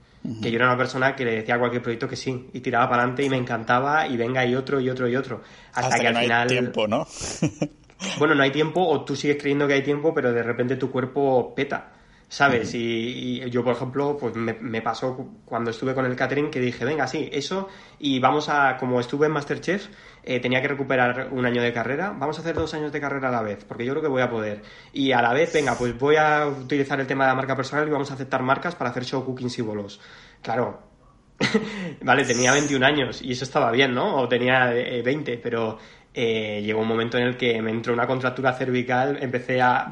que 0.41 0.51
yo 0.51 0.57
era 0.57 0.67
una 0.67 0.77
persona 0.77 1.15
que 1.15 1.25
le 1.25 1.35
decía 1.37 1.55
a 1.55 1.59
cualquier 1.59 1.81
proyecto 1.81 2.07
que 2.07 2.15
sí 2.15 2.49
y 2.53 2.59
tiraba 2.59 2.87
para 2.87 3.01
adelante 3.01 3.23
y 3.23 3.29
me 3.29 3.37
encantaba 3.37 4.07
y 4.07 4.17
venga 4.17 4.45
y 4.45 4.55
otro 4.55 4.79
y 4.79 4.89
otro 4.89 5.07
y 5.07 5.15
otro. 5.15 5.41
Hasta, 5.73 5.99
que, 5.99 6.07
al 6.07 6.13
no 6.13 6.19
final. 6.19 6.41
Hay 6.43 6.47
tiempo, 6.47 6.87
¿no? 6.87 7.07
bueno, 8.19 8.35
no 8.35 8.43
hay 8.43 8.51
tiempo 8.51 8.85
o 8.87 9.03
tú 9.03 9.15
sigues 9.15 9.37
creyendo 9.37 9.67
que 9.67 9.73
hay 9.73 9.83
tiempo, 9.83 10.13
pero 10.13 10.31
de 10.31 10.43
repente 10.43 10.75
tu 10.75 10.91
cuerpo 10.91 11.55
peta. 11.55 11.93
¿sabes? 12.31 12.73
y, 12.73 13.41
yo, 13.49 13.61
por 13.61 13.75
ejemplo, 13.75 14.17
pues 14.17 14.33
me, 14.35 14.81
pasó 14.81 15.17
cuando 15.43 15.69
estuve 15.69 15.93
con 15.93 16.05
el 16.05 16.15
catering 16.15 16.49
que 16.49 16.61
dije, 16.61 16.85
venga, 16.85 17.05
sí, 17.05 17.29
eso, 17.29 17.67
y 17.99 18.19
vamos 18.19 18.47
a, 18.47 18.77
como 18.77 19.01
estuve 19.01 19.25
en 19.25 19.33
Masterchef, 19.33 19.89
eh, 20.23 20.39
tenía 20.39 20.61
que 20.61 20.67
recuperar 20.67 21.29
un 21.31 21.45
año 21.45 21.61
de 21.61 21.73
carrera, 21.73 22.15
vamos 22.17 22.37
a 22.37 22.41
hacer 22.41 22.55
dos 22.55 22.73
años 22.73 22.91
de 22.91 23.01
carrera 23.01 23.29
a 23.29 23.31
la 23.31 23.41
vez, 23.41 23.63
porque 23.65 23.85
yo 23.85 23.93
creo 23.93 24.03
que 24.03 24.09
voy 24.09 24.21
a 24.21 24.29
poder. 24.29 24.61
Y 24.93 25.11
a 25.11 25.21
la 25.21 25.33
vez, 25.33 25.53
venga, 25.53 25.75
pues 25.75 25.97
voy 25.97 26.15
a 26.15 26.47
utilizar 26.47 26.99
el 26.99 27.07
tema 27.07 27.25
de 27.25 27.29
la 27.29 27.35
marca 27.35 27.55
personal 27.55 27.87
y 27.87 27.91
vamos 27.91 28.11
a 28.11 28.15
aceptar 28.15 28.43
marcas 28.43 28.75
para 28.75 28.89
hacer 28.89 29.05
show 29.05 29.25
cookings 29.25 29.57
y 29.59 29.61
bolos. 29.61 29.99
Claro, 30.41 30.91
vale, 32.01 32.25
tenía 32.25 32.51
21 32.51 32.85
años 32.85 33.21
y 33.21 33.31
eso 33.31 33.43
estaba 33.43 33.71
bien, 33.71 33.93
¿no? 33.93 34.15
O 34.17 34.27
tenía 34.27 34.67
20, 34.67 35.33
eh, 35.33 35.39
pero 35.41 35.77
eh, 36.13 36.61
llegó 36.63 36.81
un 36.81 36.87
momento 36.87 37.17
en 37.17 37.23
el 37.23 37.37
que 37.37 37.61
me 37.61 37.71
entró 37.71 37.93
una 37.93 38.07
contractura 38.07 38.53
cervical, 38.53 39.17
empecé 39.21 39.61
a 39.61 39.91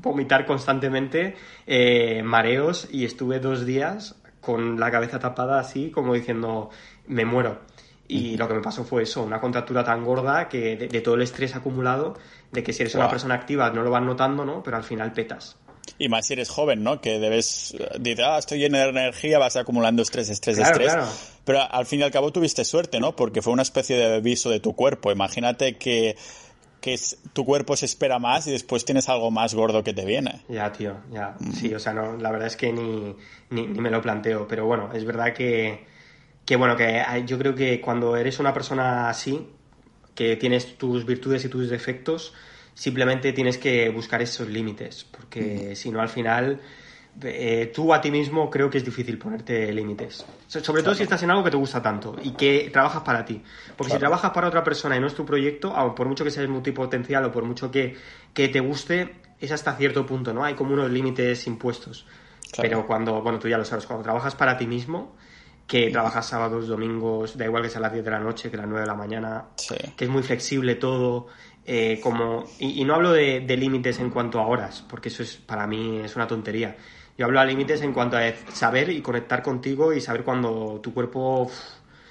vomitar 0.00 0.46
constantemente, 0.46 1.36
eh, 1.66 2.22
mareos 2.22 2.88
y 2.90 3.04
estuve 3.04 3.38
dos 3.38 3.64
días 3.64 4.20
con 4.40 4.78
la 4.78 4.90
cabeza 4.90 5.18
tapada 5.18 5.58
así, 5.60 5.90
como 5.90 6.14
diciendo, 6.14 6.70
me 7.06 7.24
muero. 7.24 7.60
Y 8.06 8.36
lo 8.36 8.46
que 8.46 8.54
me 8.54 8.60
pasó 8.60 8.84
fue 8.84 9.02
eso, 9.02 9.22
una 9.22 9.40
contractura 9.40 9.82
tan 9.82 10.04
gorda 10.04 10.48
que 10.48 10.76
de, 10.76 11.00
todo 11.00 11.14
el 11.14 11.22
estrés 11.22 11.54
acumulado, 11.56 12.14
de 12.52 12.62
que 12.62 12.72
si 12.72 12.82
eres 12.82 12.94
una 12.94 13.08
persona 13.08 13.34
activa 13.34 13.70
no 13.70 13.82
lo 13.82 13.90
vas 13.90 14.02
notando, 14.02 14.44
¿no? 14.44 14.62
Pero 14.62 14.76
al 14.76 14.84
final 14.84 15.12
petas. 15.12 15.56
Y 15.98 16.08
más 16.08 16.26
si 16.26 16.34
eres 16.34 16.50
joven, 16.50 16.82
¿no? 16.82 17.00
Que 17.00 17.18
debes, 17.18 17.76
dices, 17.98 18.24
ah, 18.26 18.38
estoy 18.38 18.58
lleno 18.58 18.78
de 18.78 18.88
energía, 18.88 19.38
vas 19.38 19.56
acumulando 19.56 20.02
estrés, 20.02 20.28
estrés, 20.28 20.58
estrés. 20.58 20.94
Pero 21.44 21.60
al 21.62 21.86
fin 21.86 22.00
y 22.00 22.02
al 22.02 22.10
cabo 22.10 22.32
tuviste 22.32 22.64
suerte, 22.64 23.00
¿no? 23.00 23.16
Porque 23.16 23.42
fue 23.42 23.52
una 23.52 23.62
especie 23.62 23.96
de 23.96 24.16
aviso 24.16 24.50
de 24.50 24.60
tu 24.60 24.74
cuerpo. 24.74 25.12
Imagínate 25.12 25.76
que, 25.76 26.16
que 26.80 26.98
tu 27.32 27.44
cuerpo 27.44 27.76
se 27.76 27.86
espera 27.86 28.18
más 28.18 28.46
y 28.46 28.50
después 28.50 28.84
tienes 28.84 29.08
algo 29.08 29.30
más 29.30 29.54
gordo 29.54 29.84
que 29.84 29.94
te 29.94 30.04
viene. 30.04 30.42
Ya, 30.48 30.72
tío, 30.72 30.96
ya. 31.10 31.36
Mm. 31.38 31.52
Sí, 31.52 31.74
o 31.74 31.78
sea, 31.78 31.92
no, 31.92 32.16
la 32.16 32.30
verdad 32.30 32.48
es 32.48 32.56
que 32.56 32.72
ni, 32.72 33.14
ni, 33.50 33.66
me 33.66 33.90
lo 33.90 34.02
planteo. 34.02 34.48
Pero 34.48 34.66
bueno, 34.66 34.90
es 34.92 35.04
verdad 35.04 35.32
que, 35.32 35.86
que, 36.44 36.56
bueno, 36.56 36.76
que 36.76 37.02
yo 37.26 37.38
creo 37.38 37.54
que 37.54 37.80
cuando 37.80 38.16
eres 38.16 38.38
una 38.38 38.52
persona 38.52 39.08
así, 39.08 39.48
que 40.14 40.36
tienes 40.36 40.76
tus 40.76 41.04
virtudes 41.04 41.44
y 41.44 41.48
tus 41.48 41.68
defectos, 41.68 42.34
simplemente 42.74 43.32
tienes 43.32 43.58
que 43.58 43.88
buscar 43.90 44.22
esos 44.22 44.48
límites, 44.48 45.04
porque 45.04 45.74
si 45.76 45.90
no 45.90 46.00
al 46.00 46.08
final 46.08 46.60
eh, 47.22 47.70
tú 47.72 47.94
a 47.94 48.00
ti 48.00 48.10
mismo 48.10 48.50
creo 48.50 48.68
que 48.68 48.78
es 48.78 48.84
difícil 48.84 49.18
ponerte 49.18 49.72
límites. 49.72 50.26
Sobre 50.48 50.82
todo 50.82 50.94
si 50.94 51.04
estás 51.04 51.22
en 51.22 51.30
algo 51.30 51.44
que 51.44 51.50
te 51.50 51.56
gusta 51.56 51.80
tanto 51.80 52.16
y 52.22 52.32
que 52.32 52.70
trabajas 52.72 53.02
para 53.02 53.24
ti. 53.24 53.42
Porque 53.76 53.92
si 53.92 53.98
trabajas 53.98 54.32
para 54.32 54.48
otra 54.48 54.64
persona 54.64 54.96
y 54.96 55.00
no 55.00 55.06
es 55.06 55.14
tu 55.14 55.24
proyecto, 55.24 55.72
por 55.94 56.08
mucho 56.08 56.24
que 56.24 56.30
seas 56.30 56.48
multipotencial 56.48 57.24
o 57.24 57.32
por 57.32 57.44
mucho 57.44 57.70
que, 57.70 57.96
que 58.32 58.48
te 58.48 58.60
guste, 58.60 59.16
es 59.40 59.52
hasta 59.52 59.76
cierto 59.76 60.04
punto, 60.06 60.34
¿no? 60.34 60.44
Hay 60.44 60.54
como 60.54 60.74
unos 60.74 60.90
límites 60.90 61.46
impuestos. 61.46 62.06
Pero 62.56 62.86
cuando, 62.86 63.20
bueno, 63.22 63.38
tú 63.38 63.48
ya 63.48 63.58
lo 63.58 63.64
sabes, 63.64 63.86
cuando 63.86 64.04
trabajas 64.04 64.34
para 64.34 64.56
ti 64.56 64.66
mismo, 64.66 65.16
que 65.66 65.90
trabajas 65.90 66.26
sábados, 66.26 66.68
domingos, 66.68 67.36
da 67.36 67.46
igual 67.46 67.62
que 67.62 67.70
sea 67.70 67.78
a 67.78 67.82
las 67.82 67.92
10 67.92 68.04
de 68.04 68.10
la 68.10 68.18
noche, 68.18 68.50
que 68.50 68.56
a 68.56 68.60
las 68.60 68.68
9 68.68 68.82
de 68.82 68.86
la 68.86 68.94
mañana, 68.94 69.46
que 69.96 70.04
es 70.04 70.10
muy 70.10 70.22
flexible 70.22 70.74
todo, 70.74 71.28
eh, 71.66 71.98
como 72.02 72.44
y, 72.58 72.84
no 72.84 72.94
hablo 72.94 73.12
de, 73.12 73.40
límites 73.56 73.98
en 73.98 74.10
cuanto 74.10 74.38
a 74.38 74.46
horas, 74.46 74.84
porque 74.88 75.08
eso 75.08 75.22
es 75.22 75.36
para 75.36 75.66
mí 75.66 76.00
es 76.04 76.16
una 76.16 76.26
tontería. 76.26 76.76
Yo 77.16 77.26
hablo 77.26 77.40
de 77.40 77.46
límites 77.46 77.80
en 77.82 77.92
cuanto 77.92 78.16
a 78.16 78.22
saber 78.52 78.90
y 78.90 79.00
conectar 79.00 79.42
contigo 79.42 79.92
y 79.92 80.00
saber 80.00 80.24
cuando 80.24 80.80
tu 80.82 80.92
cuerpo 80.92 81.50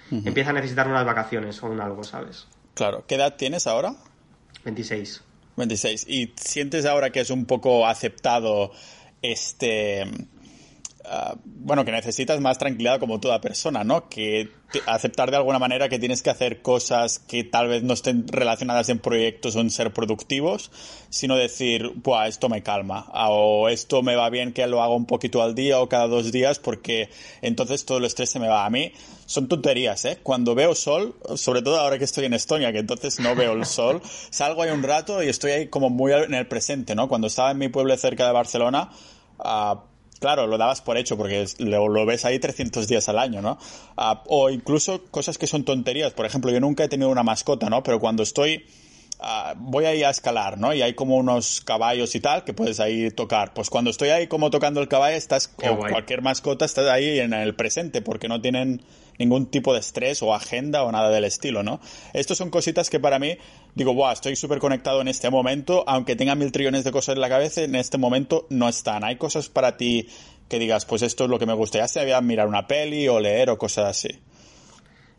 empieza 0.10 0.52
a 0.52 0.54
necesitar 0.54 0.88
unas 0.88 1.06
vacaciones 1.06 1.62
o 1.62 1.68
un 1.68 1.82
algo, 1.82 2.04
¿sabes? 2.04 2.48
Claro. 2.74 3.04
¿Qué 3.06 3.16
edad 3.16 3.36
tienes 3.36 3.68
ahora? 3.68 3.96
26. 4.64 5.22
26. 5.58 6.08
¿Y 6.08 6.34
sientes 6.36 6.86
ahora 6.86 7.12
que 7.12 7.20
es 7.20 7.30
un 7.30 7.46
poco 7.46 7.86
aceptado 7.86 8.72
este 9.22 10.06
Ah, 11.06 11.36
bueno, 11.44 11.84
que 11.84 11.92
necesitas 11.92 12.40
más 12.40 12.58
tranquilidad 12.58 12.98
como 12.98 13.20
toda 13.20 13.42
persona, 13.42 13.84
¿no? 13.84 14.08
Que 14.08 14.50
aceptar 14.86 15.32
de 15.32 15.38
alguna 15.38 15.60
manera 15.60 15.90
que 15.90 16.00
tienes 16.00 16.22
que 16.22 16.30
hacer 16.30 16.62
cosas 16.62 17.20
que 17.20 17.44
tal 17.44 17.68
vez 17.68 17.84
no 17.84 17.94
estén 17.94 18.26
relacionadas 18.28 18.88
en 18.88 19.00
proyectos 19.00 19.56
o 19.56 19.60
en 19.60 19.70
ser 19.70 19.92
productivos, 19.94 20.72
sino 21.10 21.36
decir, 21.36 21.92
Buah, 21.96 22.28
esto 22.28 22.48
me 22.48 22.64
calma, 22.64 23.06
ah, 23.12 23.30
o 23.32 23.68
esto 23.68 24.02
me 24.02 24.16
va 24.16 24.30
bien 24.30 24.54
que 24.54 24.66
lo 24.66 24.82
haga 24.82 24.94
un 24.94 25.06
poquito 25.06 25.44
al 25.44 25.56
día 25.56 25.82
o 25.82 25.90
cada 25.90 26.08
dos 26.08 26.32
días 26.32 26.60
porque 26.60 27.10
entonces 27.42 27.86
todo 27.86 27.98
el 27.98 28.06
estrés 28.06 28.30
se 28.30 28.40
me 28.40 28.48
va. 28.48 28.66
A 28.66 28.70
mí 28.70 28.94
son 29.26 29.50
tonterías, 29.50 30.06
¿eh? 30.06 30.20
Cuando 30.24 30.56
veo 30.56 30.74
sol, 30.74 31.16
sobre 31.36 31.62
todo 31.62 31.80
ahora 31.80 31.98
que 31.98 32.06
estoy 32.06 32.26
en 32.26 32.34
Estonia, 32.34 32.72
que 32.72 32.80
entonces 32.80 33.20
no 33.20 33.36
veo 33.36 33.54
el 33.54 33.66
sol, 33.66 34.02
salgo 34.30 34.62
ahí 34.64 34.72
un 34.72 34.84
rato 34.84 35.22
y 35.22 35.28
estoy 35.28 35.52
ahí 35.52 35.68
como 35.68 35.90
muy 35.90 36.14
en 36.14 36.34
el 36.34 36.48
presente, 36.48 36.96
¿no? 36.96 37.10
Cuando 37.10 37.28
estaba 37.28 37.52
en 37.52 37.58
mi 37.58 37.68
pueblo 37.68 37.96
cerca 37.98 38.26
de 38.26 38.32
Barcelona, 38.32 38.90
uh, 39.40 39.93
claro, 40.24 40.48
lo 40.48 40.58
dabas 40.58 40.80
por 40.80 40.96
hecho 40.96 41.18
porque 41.18 41.46
lo, 41.58 42.06
ves 42.06 42.24
ahí 42.24 42.40
300 42.40 42.88
días 42.88 43.10
al 43.10 43.20
año, 43.20 43.42
¿no? 43.42 43.58
Ah, 43.98 44.24
o 44.28 44.50
incluso 44.50 45.04
cosas 45.12 45.38
que 45.38 45.48
son 45.48 45.66
tonterías. 45.66 46.14
Por 46.14 46.26
ejemplo, 46.26 46.50
yo 46.50 46.62
nunca 46.62 46.86
he 46.86 46.88
tenido 46.88 47.10
una 47.10 47.24
mascota, 47.24 47.70
¿no? 47.70 47.84
Pero 47.84 48.00
cuando 48.00 48.24
estoy... 48.24 48.66
Ah, 49.20 49.54
voy 49.58 49.86
ahí 49.86 50.04
a 50.04 50.10
escalar, 50.10 50.58
¿no? 50.58 50.74
Y 50.74 50.82
hay 50.82 50.94
como 50.96 51.16
unos 51.16 51.62
caballos 51.62 52.14
y 52.16 52.20
tal 52.20 52.44
que 52.44 52.54
puedes 52.54 52.80
ahí 52.80 53.10
tocar. 53.12 53.54
Pues 53.54 53.70
cuando 53.70 53.90
estoy 53.90 54.10
ahí 54.10 54.28
como 54.28 54.50
tocando 54.50 54.82
el 54.82 54.88
caballo, 54.88 55.16
estás, 55.16 55.48
con 55.48 55.78
cualquier 55.78 56.22
mascota, 56.22 56.66
estás 56.66 56.90
ahí 56.90 57.20
en 57.20 57.34
el 57.34 57.56
presente 57.56 58.02
porque 58.02 58.28
no 58.28 58.42
tienen 58.42 58.82
ningún 59.18 59.46
tipo 59.46 59.74
de 59.74 59.80
estrés 59.80 60.22
o 60.24 60.34
agenda 60.34 60.84
o 60.84 60.92
nada 60.92 61.10
del 61.10 61.24
estilo, 61.24 61.64
¿no? 61.64 61.80
Estas 62.14 62.38
son 62.38 62.50
cositas 62.50 62.90
que 62.90 63.00
para 63.00 63.20
mí 63.20 63.38
digo, 63.76 63.94
wow, 63.94 64.12
estoy 64.12 64.36
súper 64.36 64.60
conectado 64.60 65.02
en 65.02 65.08
este 65.08 65.30
momento, 65.30 65.84
aunque 65.88 66.16
tenga 66.16 66.36
mil 66.36 66.52
trillones 66.52 66.84
de 66.84 66.92
cosas 66.92 67.16
en 67.16 67.22
la 67.22 67.30
cabeza, 67.30 67.62
en 67.62 67.76
este 67.76 67.98
momento 67.98 68.48
no 68.50 68.68
están. 68.68 69.04
Hay 69.04 69.16
cosas 69.18 69.50
para 69.50 69.78
ti 69.78 70.08
que 70.50 70.60
digas, 70.60 70.86
pues 70.86 71.02
esto 71.02 71.24
es 71.26 71.30
lo 71.30 71.40
que 71.40 71.46
me 71.46 71.54
gusta, 71.54 71.80
ya 71.80 71.88
sea 71.88 72.22
mirar 72.22 72.48
una 72.48 72.68
peli 72.68 73.08
o 73.08 73.20
leer 73.20 73.50
o 73.50 73.58
cosas 73.58 73.86
así. 73.86 74.20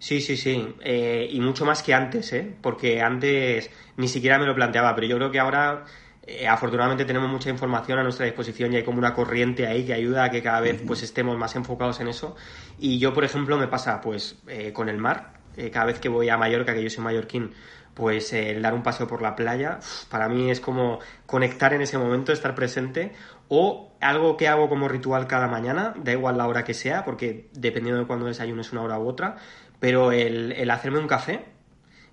Sí, 0.04 0.20
sí, 0.20 0.36
sí. 0.36 0.76
Eh, 0.82 1.28
y 1.32 1.40
mucho 1.40 1.64
más 1.64 1.82
que 1.82 1.94
antes, 1.94 2.30
¿eh? 2.34 2.54
Porque 2.60 3.00
antes 3.00 3.70
ni 3.96 4.06
siquiera 4.06 4.38
me 4.38 4.44
lo 4.44 4.54
planteaba, 4.54 4.94
pero 4.94 5.06
yo 5.06 5.16
creo 5.16 5.30
que 5.30 5.38
ahora 5.40 5.86
eh, 6.26 6.46
afortunadamente 6.46 7.06
tenemos 7.06 7.30
mucha 7.30 7.48
información 7.48 7.98
a 7.98 8.02
nuestra 8.02 8.26
disposición 8.26 8.74
y 8.74 8.76
hay 8.76 8.84
como 8.84 8.98
una 8.98 9.14
corriente 9.14 9.66
ahí 9.66 9.86
que 9.86 9.94
ayuda 9.94 10.24
a 10.24 10.30
que 10.30 10.42
cada 10.42 10.60
vez 10.60 10.82
pues 10.86 11.02
estemos 11.02 11.38
más 11.38 11.56
enfocados 11.56 12.00
en 12.00 12.08
eso. 12.08 12.36
Y 12.78 12.98
yo, 12.98 13.14
por 13.14 13.24
ejemplo, 13.24 13.56
me 13.56 13.66
pasa 13.66 14.02
pues 14.02 14.36
eh, 14.46 14.74
con 14.74 14.90
el 14.90 14.98
mar. 14.98 15.40
Eh, 15.56 15.70
cada 15.70 15.86
vez 15.86 15.98
que 16.00 16.10
voy 16.10 16.28
a 16.28 16.36
Mallorca, 16.36 16.74
que 16.74 16.82
yo 16.82 16.90
soy 16.90 17.02
mallorquín, 17.02 17.54
pues 17.94 18.32
el 18.32 18.60
dar 18.60 18.74
un 18.74 18.82
paseo 18.82 19.06
por 19.06 19.22
la 19.22 19.36
playa, 19.36 19.78
para 20.10 20.28
mí 20.28 20.50
es 20.50 20.60
como 20.60 20.98
conectar 21.26 21.72
en 21.74 21.80
ese 21.80 21.96
momento, 21.96 22.32
estar 22.32 22.54
presente. 22.54 23.12
O 23.48 23.92
algo 24.00 24.36
que 24.36 24.48
hago 24.48 24.68
como 24.68 24.88
ritual 24.88 25.26
cada 25.26 25.48
mañana, 25.48 25.94
da 25.96 26.12
igual 26.12 26.38
la 26.38 26.48
hora 26.48 26.64
que 26.64 26.74
sea, 26.74 27.04
porque 27.04 27.48
dependiendo 27.52 28.00
de 28.00 28.06
cuándo 28.06 28.26
desayunes 28.26 28.72
una 28.72 28.82
hora 28.82 28.98
u 28.98 29.06
otra, 29.08 29.36
pero 29.80 30.12
el, 30.12 30.52
el 30.52 30.70
hacerme 30.70 30.98
un 30.98 31.06
café, 31.06 31.44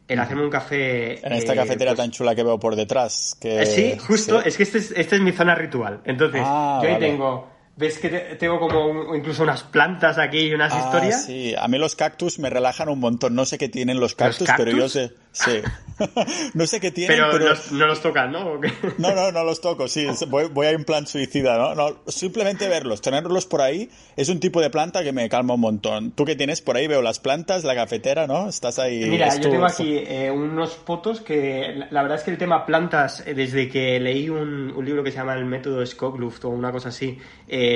el 0.08 0.20
hacerme 0.20 0.44
un 0.44 0.50
café. 0.50 1.26
En 1.26 1.34
esta 1.34 1.56
cafetera 1.56 1.92
pues 1.92 2.00
tan 2.00 2.12
chula 2.12 2.36
que 2.36 2.44
veo 2.44 2.60
por 2.60 2.76
detrás. 2.76 3.38
Que... 3.40 3.62
Eh, 3.62 3.66
sí, 3.66 3.98
justo, 3.98 4.42
es 4.42 4.58
que 4.58 4.64
este 4.64 4.80
es, 4.80 4.92
esta 4.92 5.16
es 5.16 5.22
mi 5.22 5.32
zona 5.32 5.56
ritual. 5.56 6.02
Entonces, 6.04 6.42
ah, 6.44 6.82
yo 6.84 6.90
ahí 6.90 7.00
tengo 7.00 7.50
¿Ves 7.82 7.98
que 7.98 8.10
tengo 8.38 8.60
como 8.60 9.16
incluso 9.16 9.42
unas 9.42 9.64
plantas 9.64 10.20
aquí 10.20 10.38
y 10.38 10.54
unas 10.54 10.72
ah, 10.72 10.84
historias? 10.86 11.26
Sí, 11.26 11.56
a 11.58 11.68
mí 11.68 11.80
los 11.80 11.96
cactus 11.96 12.38
me 12.38 12.52
relajan 12.52 12.90
un 12.90 13.00
montón. 13.00 13.34
No 13.34 13.44
sé 13.44 13.58
qué 13.58 13.70
tienen 13.70 14.00
los 14.00 14.14
cactus, 14.14 14.48
pero 14.56 14.70
yo 14.70 14.88
sé. 14.88 15.14
Sí. 15.32 15.62
no 16.54 16.68
sé 16.68 16.80
qué 16.80 16.92
tienen. 16.92 17.18
Pero, 17.32 17.56
no 17.72 17.88
los 17.88 18.02
tocan, 18.02 18.32
¿no? 18.32 18.60
no, 18.98 19.16
no, 19.16 19.32
no 19.32 19.44
los 19.44 19.62
toco, 19.62 19.88
sí. 19.88 20.06
Voy, 20.28 20.46
voy 20.50 20.68
a 20.68 20.76
un 20.76 20.84
plan 20.84 21.08
suicida, 21.08 21.58
¿no? 21.58 21.74
¿no? 21.74 22.02
Simplemente 22.08 22.68
verlos, 22.68 23.02
tenerlos 23.02 23.46
por 23.46 23.62
ahí, 23.62 23.90
es 24.16 24.30
un 24.30 24.40
tipo 24.40 24.62
de 24.62 24.70
planta 24.70 25.04
que 25.04 25.12
me 25.12 25.28
calma 25.30 25.54
un 25.54 25.62
montón. 25.62 26.12
Tú 26.12 26.26
que 26.26 26.36
tienes 26.36 26.62
por 26.62 26.76
ahí, 26.76 26.88
veo 26.88 27.02
las 27.02 27.20
plantas, 27.20 27.64
la 27.64 27.76
cafetera, 27.76 28.28
¿no? 28.28 28.50
Estás 28.50 28.78
ahí. 28.78 29.06
Mira, 29.10 29.34
yo 29.38 29.50
tengo 29.50 29.66
aquí 29.66 29.98
eh, 29.98 30.30
unos 30.30 30.76
fotos 30.76 31.22
que 31.22 31.82
la 31.90 32.02
verdad 32.02 32.18
es 32.18 32.24
que 32.26 32.32
el 32.32 32.38
tema 32.38 32.66
plantas, 32.66 33.26
eh, 33.26 33.34
desde 33.34 33.70
que 33.70 34.00
leí 34.00 34.30
un, 34.30 34.72
un 34.76 34.86
libro 34.86 35.04
que 35.04 35.12
se 35.12 35.18
llama 35.18 35.34
El 35.34 35.46
método 35.46 35.86
Skogluft 35.86 36.46
o 36.46 36.50
una 36.50 36.72
cosa 36.72 36.90
así, 36.90 37.18
eh, 37.48 37.71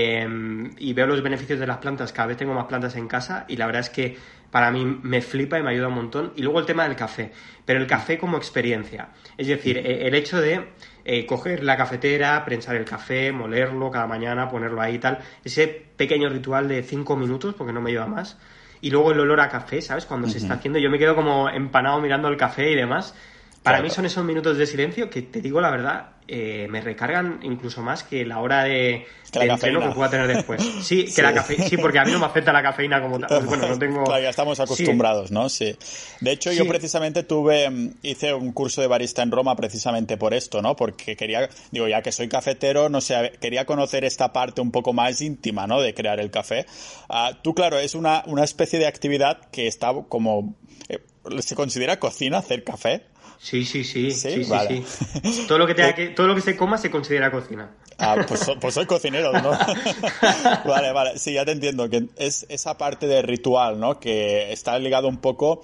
y 0.77 0.93
veo 0.93 1.07
los 1.07 1.21
beneficios 1.21 1.59
de 1.59 1.67
las 1.67 1.77
plantas, 1.77 2.11
cada 2.11 2.27
vez 2.27 2.37
tengo 2.37 2.53
más 2.53 2.65
plantas 2.65 2.95
en 2.95 3.07
casa 3.07 3.45
y 3.47 3.57
la 3.57 3.65
verdad 3.65 3.81
es 3.81 3.89
que 3.89 4.17
para 4.55 4.71
mí 4.71 4.85
me 4.85 5.21
flipa 5.21 5.59
y 5.59 5.63
me 5.63 5.71
ayuda 5.71 5.89
un 5.89 5.95
montón. 5.95 6.31
Y 6.35 6.41
luego 6.41 6.59
el 6.59 6.65
tema 6.65 6.87
del 6.87 6.95
café, 6.95 7.31
pero 7.65 7.79
el 7.79 7.87
café 7.87 8.17
como 8.17 8.37
experiencia. 8.37 9.09
Es 9.37 9.47
decir, 9.47 9.77
e, 9.77 10.07
el 10.07 10.15
hecho 10.15 10.39
de 10.39 10.69
eh, 11.03 11.25
coger 11.25 11.63
la 11.63 11.75
cafetera, 11.75 12.43
prensar 12.45 12.77
el 12.77 12.85
café, 12.85 13.31
molerlo 13.31 13.91
cada 13.91 14.07
mañana, 14.07 14.47
ponerlo 14.47 14.81
ahí 14.81 14.95
y 14.95 14.99
tal, 14.99 15.19
ese 15.43 15.67
pequeño 15.67 16.29
ritual 16.29 16.67
de 16.67 16.83
cinco 16.83 17.17
minutos, 17.17 17.53
porque 17.53 17.73
no 17.73 17.81
me 17.81 17.91
lleva 17.91 18.07
más. 18.07 18.37
Y 18.79 18.91
luego 18.91 19.11
el 19.11 19.19
olor 19.19 19.41
a 19.41 19.49
café, 19.49 19.81
¿sabes? 19.81 20.05
Cuando 20.05 20.29
se 20.29 20.37
está 20.37 20.53
haciendo, 20.53 20.79
yo 20.79 20.89
me 20.89 20.99
quedo 20.99 21.15
como 21.15 21.49
empanado 21.49 21.99
mirando 21.99 22.27
el 22.27 22.37
café 22.37 22.71
y 22.71 22.75
demás. 22.75 23.13
Para 23.61 23.81
mí 23.81 23.89
son 23.89 24.05
esos 24.05 24.23
minutos 24.23 24.57
de 24.57 24.65
silencio 24.67 25.09
que 25.09 25.23
te 25.23 25.41
digo 25.41 25.59
la 25.59 25.71
verdad, 25.71 26.11
eh, 26.27 26.67
me 26.69 26.81
recargan 26.81 27.39
incluso 27.43 27.81
más 27.81 28.03
que 28.03 28.25
la 28.25 28.39
hora 28.39 28.63
de, 28.63 29.05
que 29.31 29.39
de 29.39 29.45
entreno 29.45 29.79
que 29.81 29.89
pueda 29.89 30.09
tener 30.09 30.27
después. 30.27 30.61
Sí, 30.81 31.05
que 31.13 31.21
la 31.21 31.33
cafeína, 31.33 31.67
sí, 31.67 31.77
porque 31.77 31.99
a 31.99 32.05
mí 32.05 32.11
no 32.11 32.19
me 32.19 32.25
afecta 32.25 32.51
la 32.51 32.63
cafeína 32.63 33.01
como 33.01 33.19
tal. 33.19 33.45
Bueno, 33.45 33.67
no 33.67 33.77
tengo. 33.77 34.05
Ya 34.19 34.29
estamos 34.29 34.59
acostumbrados, 34.59 35.31
¿no? 35.31 35.49
Sí. 35.49 35.75
De 36.21 36.31
hecho, 36.31 36.51
yo 36.51 36.67
precisamente 36.67 37.23
tuve, 37.23 37.69
mm, 37.69 37.95
hice 38.01 38.33
un 38.33 38.51
curso 38.53 38.81
de 38.81 38.87
barista 38.87 39.21
en 39.21 39.31
Roma 39.31 39.55
precisamente 39.55 40.17
por 40.17 40.33
esto, 40.33 40.61
¿no? 40.61 40.75
Porque 40.75 41.15
quería, 41.15 41.49
digo, 41.71 41.87
ya 41.87 42.01
que 42.01 42.11
soy 42.11 42.27
cafetero, 42.27 42.89
no 42.89 43.01
sé, 43.01 43.33
quería 43.39 43.65
conocer 43.65 44.03
esta 44.03 44.33
parte 44.33 44.61
un 44.61 44.71
poco 44.71 44.93
más 44.93 45.21
íntima, 45.21 45.67
¿no? 45.67 45.81
De 45.81 45.93
crear 45.93 46.19
el 46.19 46.31
café. 46.31 46.65
Ah, 47.09 47.37
tú, 47.41 47.53
claro, 47.53 47.77
es 47.77 47.95
una, 47.95 48.23
una 48.25 48.43
especie 48.43 48.79
de 48.79 48.87
actividad 48.87 49.41
que 49.51 49.67
está 49.67 49.93
como, 50.09 50.55
eh, 50.89 50.99
¿se 51.39 51.55
considera 51.55 51.99
cocina 51.99 52.39
hacer 52.39 52.63
café? 52.63 53.03
Sí, 53.45 53.63
sí, 53.63 53.83
sí. 53.83 54.09
Sí, 54.09 54.43
sí, 54.43 55.45
Todo, 55.47 55.59
lo 55.59 55.67
que 55.67 55.75
tenga 55.75 55.93
que, 55.95 56.07
todo 56.07 56.25
lo 56.25 56.33
que 56.33 56.41
se 56.41 56.57
coma 56.57 56.79
se 56.79 56.89
considera 56.89 57.29
cocina. 57.29 57.69
Ah, 57.99 58.15
pues, 58.27 58.43
pues 58.59 58.73
soy 58.73 58.87
cocinero, 58.87 59.31
¿no? 59.33 59.51
vale, 60.65 60.91
vale. 60.91 61.19
Sí, 61.19 61.33
ya 61.33 61.45
te 61.45 61.51
entiendo. 61.51 61.87
Que 61.87 62.07
es 62.15 62.47
esa 62.49 62.75
parte 62.79 63.05
de 63.05 63.21
ritual, 63.21 63.79
¿no? 63.79 63.99
Que 63.99 64.51
está 64.51 64.79
ligado 64.79 65.07
un 65.07 65.17
poco. 65.17 65.61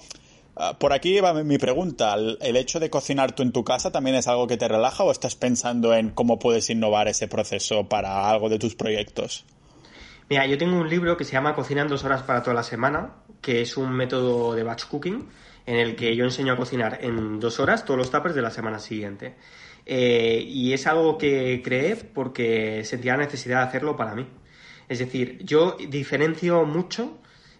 Ah, 0.54 0.78
por 0.78 0.92
aquí 0.92 1.18
va 1.18 1.34
mi 1.34 1.58
pregunta. 1.58 2.14
¿El 2.14 2.56
hecho 2.56 2.78
de 2.78 2.88
cocinar 2.88 3.32
tú 3.32 3.42
en 3.42 3.50
tu 3.50 3.64
casa 3.64 3.90
también 3.90 4.14
es 4.14 4.28
algo 4.28 4.46
que 4.46 4.56
te 4.56 4.68
relaja 4.68 5.02
o 5.02 5.10
estás 5.10 5.34
pensando 5.34 5.92
en 5.92 6.10
cómo 6.10 6.38
puedes 6.38 6.70
innovar 6.70 7.08
ese 7.08 7.26
proceso 7.26 7.88
para 7.88 8.30
algo 8.30 8.48
de 8.48 8.60
tus 8.60 8.76
proyectos? 8.76 9.44
Mira, 10.30 10.46
yo 10.46 10.56
tengo 10.56 10.76
un 10.76 10.88
libro 10.88 11.16
que 11.16 11.24
se 11.24 11.32
llama 11.32 11.56
Cocina 11.56 11.82
en 11.82 11.88
dos 11.88 12.04
horas 12.04 12.22
para 12.22 12.44
toda 12.44 12.54
la 12.54 12.62
semana, 12.62 13.14
que 13.40 13.60
es 13.60 13.76
un 13.76 13.90
método 13.90 14.54
de 14.54 14.62
batch 14.62 14.84
cooking 14.84 15.26
en 15.66 15.76
el 15.76 15.96
que 15.96 16.14
yo 16.16 16.24
enseño 16.24 16.52
a 16.52 16.56
cocinar 16.56 16.98
en 17.02 17.40
dos 17.40 17.60
horas 17.60 17.84
todos 17.84 17.98
los 17.98 18.10
tuppers 18.10 18.34
de 18.34 18.42
la 18.42 18.50
semana 18.50 18.78
siguiente. 18.78 19.36
Eh, 19.84 20.44
y 20.46 20.72
es 20.72 20.86
algo 20.86 21.18
que 21.18 21.60
creé 21.64 21.96
porque 21.96 22.84
sentía 22.84 23.16
la 23.16 23.24
necesidad 23.24 23.62
de 23.62 23.68
hacerlo 23.68 23.96
para 23.96 24.14
mí. 24.14 24.26
Es 24.88 24.98
decir, 24.98 25.38
yo 25.44 25.76
diferencio 25.88 26.64
mucho 26.64 27.18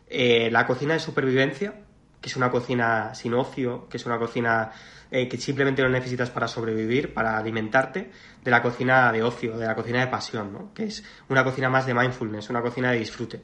eh, 0.09 0.51
la 0.51 0.67
cocina 0.67 0.95
de 0.95 1.01
supervivencia, 1.01 1.75
que 2.21 2.29
es 2.29 2.37
una 2.37 2.51
cocina 2.51 3.15
sin 3.15 3.35
ocio, 3.35 3.89
que 3.89 3.97
es 3.97 4.07
una 4.07 4.19
cocina 4.19 4.71
eh, 5.11 5.29
que 5.29 5.37
simplemente 5.39 5.83
lo 5.83 5.89
necesitas 5.89 6.31
para 6.31 6.49
sobrevivir, 6.49 7.13
para 7.13 7.37
alimentarte, 7.37 8.11
de 8.43 8.51
la 8.51 8.63
cocina 8.63 9.11
de 9.13 9.23
ocio, 9.23 9.59
de 9.59 9.67
la 9.67 9.75
cocina 9.75 10.01
de 10.01 10.07
pasión, 10.07 10.53
¿no? 10.53 10.75
que 10.75 10.85
es 10.85 11.05
una 11.29 11.45
cocina 11.45 11.69
más 11.69 11.87
de 11.87 11.95
mindfulness, 11.95 12.51
una 12.51 12.63
cocina 12.63 12.93
de 12.93 12.99
disfrute. 12.99 13.43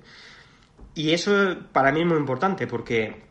Y 0.95 1.13
eso 1.13 1.57
para 1.73 1.93
mí 1.93 2.01
es 2.01 2.07
muy 2.07 2.17
importante 2.17 2.67
porque 2.67 3.28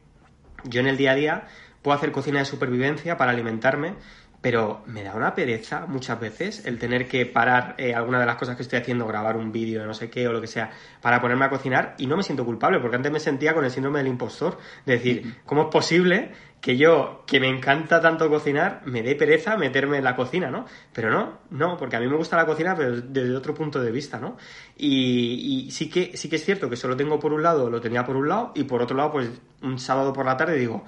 yo 0.64 0.82
en 0.82 0.88
el 0.88 0.98
día 0.98 1.12
a 1.12 1.16
día 1.16 1.48
puedo 1.82 1.98
hacer 1.98 2.12
cocina 2.12 2.40
de 2.40 2.46
supervivencia 2.46 3.18
para 3.18 3.32
alimentarme, 3.32 3.96
pero 4.42 4.84
me 4.86 5.04
da 5.04 5.16
una 5.16 5.34
pereza 5.34 5.86
muchas 5.88 6.20
veces 6.20 6.66
el 6.66 6.78
tener 6.78 7.08
que 7.08 7.26
parar 7.26 7.76
eh, 7.78 7.94
alguna 7.94 8.20
de 8.20 8.26
las 8.26 8.36
cosas 8.36 8.56
que 8.56 8.62
estoy 8.62 8.80
haciendo, 8.80 9.08
grabar 9.08 9.36
un 9.36 9.52
vídeo 9.52 9.82
de 9.82 9.88
no 9.88 9.94
sé 9.94 10.10
qué 10.10 10.28
o 10.28 10.32
lo 10.32 10.42
que 10.42 10.48
sea, 10.48 10.72
para 11.02 11.20
ponerme 11.20 11.46
a 11.46 11.50
cocinar 11.50 11.96
y 11.98 12.06
no 12.06 12.16
me 12.16 12.24
siento 12.24 12.46
culpable, 12.46 12.80
porque 12.80 12.96
antes 12.96 13.12
me 13.12 13.20
sentía 13.20 13.54
con 13.54 13.66
el 13.66 13.72
síndrome 13.72 14.00
del 14.00 14.08
impostor, 14.08 14.58
de 14.86 14.94
decir, 14.94 15.38
¿cómo 15.46 15.64
es 15.64 15.68
posible 15.70 16.32
que 16.62 16.78
yo, 16.78 17.24
que 17.26 17.40
me 17.40 17.48
encanta 17.48 18.00
tanto 18.00 18.30
cocinar, 18.30 18.82
me 18.86 19.02
dé 19.02 19.16
pereza 19.16 19.58
meterme 19.58 19.98
en 19.98 20.04
la 20.04 20.16
cocina, 20.16 20.50
¿no? 20.50 20.66
Pero 20.94 21.10
no, 21.12 21.40
no, 21.50 21.78
porque 21.78 21.96
a 21.96 22.00
mí 22.00 22.08
me 22.08 22.16
gusta 22.16 22.36
la 22.36 22.46
cocina, 22.46 22.76
pero 22.76 23.02
desde 23.02 23.36
otro 23.36 23.54
punto 23.54 23.82
de 23.82 23.92
vista, 23.92 24.20
¿no? 24.20 24.38
Y, 24.76 25.66
y 25.68 25.72
sí, 25.72 25.90
que, 25.90 26.16
sí 26.16 26.30
que 26.30 26.36
es 26.36 26.46
cierto 26.46 26.70
que 26.70 26.76
solo 26.76 26.96
tengo 26.96 27.20
por 27.20 27.34
un 27.34 27.44
lado, 27.44 27.70
lo 27.70 27.82
tenía 27.82 28.06
por 28.06 28.16
un 28.16 28.28
lado, 28.28 28.52
y 28.56 28.64
por 28.64 28.82
otro 28.82 28.98
lado, 28.98 29.12
pues 29.12 29.30
un 29.62 29.80
sábado 29.80 30.14
por 30.14 30.26
la 30.26 30.38
tarde 30.38 30.58
digo, 30.58 30.84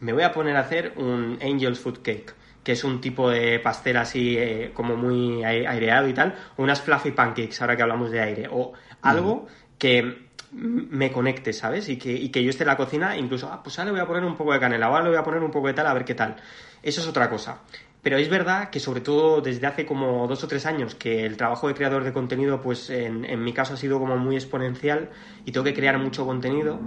me 0.00 0.12
voy 0.12 0.22
a 0.22 0.32
poner 0.32 0.56
a 0.56 0.60
hacer 0.60 0.94
un 0.96 1.38
Angel's 1.42 1.78
Food 1.78 2.02
Cake 2.02 2.34
que 2.62 2.72
es 2.72 2.84
un 2.84 3.00
tipo 3.00 3.30
de 3.30 3.58
pastel 3.58 3.96
así 3.96 4.36
eh, 4.38 4.70
como 4.72 4.96
muy 4.96 5.44
aireado 5.44 6.08
y 6.08 6.14
tal, 6.14 6.34
o 6.56 6.62
unas 6.62 6.80
fluffy 6.80 7.10
pancakes, 7.10 7.60
ahora 7.60 7.76
que 7.76 7.82
hablamos 7.82 8.10
de 8.10 8.20
aire, 8.20 8.48
o 8.50 8.72
algo 9.02 9.46
que 9.78 10.30
me 10.52 11.10
conecte, 11.10 11.52
¿sabes? 11.52 11.88
Y 11.88 11.96
que, 11.96 12.12
y 12.12 12.28
que 12.28 12.44
yo 12.44 12.50
esté 12.50 12.64
en 12.64 12.68
la 12.68 12.76
cocina, 12.76 13.16
incluso, 13.16 13.50
ah, 13.50 13.62
pues 13.62 13.78
ahora 13.78 13.86
le 13.86 13.92
voy 13.92 14.00
a 14.00 14.06
poner 14.06 14.24
un 14.24 14.36
poco 14.36 14.52
de 14.52 14.60
canela, 14.60 14.86
ahora 14.86 15.04
le 15.04 15.08
voy 15.10 15.18
a 15.18 15.24
poner 15.24 15.42
un 15.42 15.50
poco 15.50 15.68
de 15.68 15.74
tal, 15.74 15.86
a 15.86 15.94
ver 15.94 16.04
qué 16.04 16.14
tal. 16.14 16.36
Eso 16.82 17.00
es 17.00 17.06
otra 17.06 17.28
cosa. 17.28 17.60
Pero 18.02 18.18
es 18.18 18.28
verdad 18.28 18.70
que 18.70 18.80
sobre 18.80 19.00
todo 19.00 19.40
desde 19.40 19.64
hace 19.64 19.86
como 19.86 20.26
dos 20.26 20.42
o 20.42 20.48
tres 20.48 20.66
años 20.66 20.96
que 20.96 21.24
el 21.24 21.36
trabajo 21.36 21.68
de 21.68 21.74
creador 21.74 22.02
de 22.02 22.12
contenido, 22.12 22.60
pues 22.60 22.90
en, 22.90 23.24
en 23.24 23.44
mi 23.44 23.52
caso 23.52 23.74
ha 23.74 23.76
sido 23.76 24.00
como 24.00 24.16
muy 24.16 24.34
exponencial 24.34 25.10
y 25.44 25.52
tengo 25.52 25.62
que 25.62 25.72
crear 25.72 25.98
mucho 25.98 26.26
contenido 26.26 26.80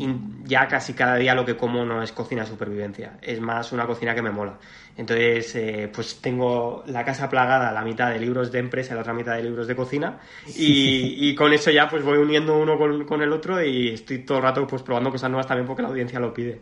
y 0.00 0.08
ya 0.44 0.66
casi 0.66 0.92
cada 0.92 1.16
día 1.16 1.36
lo 1.36 1.44
que 1.44 1.56
como 1.56 1.84
no 1.84 2.02
es 2.02 2.10
cocina 2.10 2.42
de 2.42 2.48
supervivencia, 2.48 3.16
es 3.22 3.40
más 3.40 3.70
una 3.70 3.86
cocina 3.86 4.12
que 4.12 4.22
me 4.22 4.32
mola. 4.32 4.58
Entonces, 4.96 5.54
eh, 5.54 5.88
pues 5.94 6.20
tengo 6.20 6.82
la 6.86 7.04
casa 7.04 7.30
plagada, 7.30 7.70
la 7.70 7.82
mitad 7.82 8.10
de 8.10 8.18
libros 8.18 8.50
de 8.50 8.58
empresa 8.58 8.92
y 8.92 8.96
la 8.96 9.02
otra 9.02 9.14
mitad 9.14 9.36
de 9.36 9.44
libros 9.44 9.68
de 9.68 9.76
cocina 9.76 10.18
y, 10.48 11.28
y 11.28 11.34
con 11.36 11.52
eso 11.52 11.70
ya 11.70 11.88
pues 11.88 12.02
voy 12.02 12.18
uniendo 12.18 12.58
uno 12.58 12.76
con, 12.76 13.04
con, 13.04 13.22
el 13.22 13.32
otro 13.32 13.62
y 13.62 13.90
estoy 13.90 14.24
todo 14.24 14.38
el 14.38 14.44
rato 14.44 14.66
pues 14.66 14.82
probando 14.82 15.12
cosas 15.12 15.30
nuevas 15.30 15.46
también 15.46 15.64
porque 15.64 15.82
la 15.82 15.88
audiencia 15.88 16.18
lo 16.18 16.34
pide. 16.34 16.60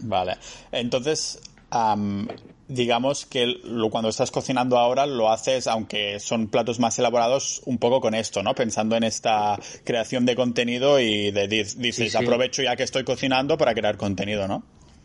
Vale, 0.00 0.36
entonces 0.72 1.40
Um, 1.72 2.28
digamos 2.68 3.26
que 3.26 3.46
lo, 3.64 3.90
cuando 3.90 4.08
estás 4.08 4.30
cocinando 4.30 4.78
ahora 4.78 5.06
lo 5.06 5.30
haces, 5.30 5.66
aunque 5.66 6.18
son 6.20 6.48
platos 6.48 6.80
más 6.80 6.98
elaborados, 6.98 7.62
un 7.64 7.78
poco 7.78 8.00
con 8.00 8.14
esto, 8.14 8.42
¿no? 8.42 8.54
Pensando 8.54 8.96
en 8.96 9.04
esta 9.04 9.58
creación 9.84 10.26
de 10.26 10.34
contenido 10.36 11.00
y 11.00 11.30
de, 11.30 11.46
dices, 11.48 12.16
aprovecho 12.16 12.62
ya 12.62 12.76
que 12.76 12.82
estoy 12.82 13.04
cocinando 13.04 13.56
para 13.56 13.74
crear 13.74 13.96
contenido, 13.96 14.48
¿no? 14.48 14.64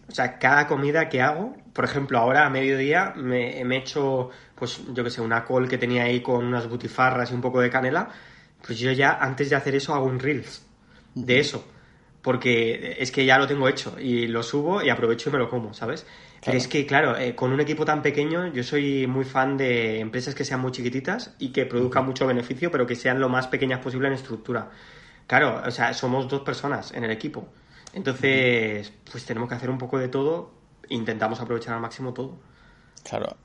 O 0.10 0.14
sea, 0.14 0.40
cada 0.40 0.68
comida 0.68 1.08
que 1.08 1.22
hago, 1.22 1.56
por 1.74 1.86
ejemplo, 1.86 2.18
ahora 2.20 2.46
a 2.46 2.50
mediodía 2.50 3.14
me, 3.16 3.64
me 3.64 3.76
he 3.78 3.80
hecho, 3.80 4.30
pues 4.56 4.82
yo 4.94 5.04
que 5.04 5.10
sé, 5.10 5.22
una 5.22 5.46
col 5.46 5.70
que 5.70 5.78
tenía 5.78 6.04
ahí 6.04 6.22
con 6.22 6.44
unas 6.44 6.68
butifarras 6.68 7.32
y 7.32 7.34
un 7.34 7.42
poco 7.42 7.62
de 7.62 7.70
canela, 7.70 8.10
pues 8.66 8.80
yo 8.80 8.92
ya 8.92 9.18
antes 9.20 9.50
de 9.50 9.56
hacer 9.56 9.76
eso 9.76 9.94
hago 9.94 10.06
un 10.06 10.20
reels 10.20 10.66
de 11.16 11.40
eso, 11.40 11.66
porque 12.22 12.98
es 13.00 13.12
que 13.12 13.26
ya 13.26 13.38
lo 13.38 13.48
tengo 13.48 13.68
hecho 13.68 13.98
y 14.00 14.28
lo 14.28 14.44
subo 14.44 14.82
y 14.82 14.90
aprovecho 14.90 15.30
y 15.30 15.34
me 15.34 15.40
lo 15.40 15.50
como, 15.50 15.74
¿sabes? 15.74 16.06
Pero 16.44 16.58
es 16.58 16.68
que, 16.68 16.86
claro, 16.88 17.18
eh, 17.18 17.36
con 17.36 17.52
un 17.52 17.60
equipo 17.60 17.86
tan 17.86 18.02
pequeño, 18.02 18.48
yo 18.48 18.64
soy 18.64 19.06
muy 19.06 19.26
fan 19.26 19.58
de 19.58 20.00
empresas 20.00 20.34
que 20.34 20.44
sean 20.44 20.60
muy 20.60 20.72
chiquititas 20.72 21.36
y 21.38 21.50
que 21.50 21.66
produzcan 21.66 22.06
mucho 22.06 22.26
beneficio, 22.26 22.72
pero 22.72 22.88
que 22.88 22.96
sean 22.96 23.20
lo 23.20 23.30
más 23.30 23.48
pequeñas 23.48 23.80
posible 23.80 24.08
en 24.08 24.16
estructura. 24.16 24.72
Claro, 25.28 25.62
o 25.66 25.72
sea, 25.72 25.94
somos 25.94 26.28
dos 26.28 26.42
personas 26.42 26.94
en 26.94 27.04
el 27.04 27.12
equipo. 27.12 27.48
Entonces, 27.94 28.92
pues 29.12 29.24
tenemos 29.24 29.48
que 29.50 29.56
hacer 29.56 29.70
un 29.70 29.78
poco 29.78 30.00
de 30.00 30.08
todo 30.08 30.62
intentamos 30.92 31.40
aprovechar 31.40 31.74
al 31.74 31.82
máximo 31.82 32.14
todo. 32.14 32.38
Claro. 33.04 33.36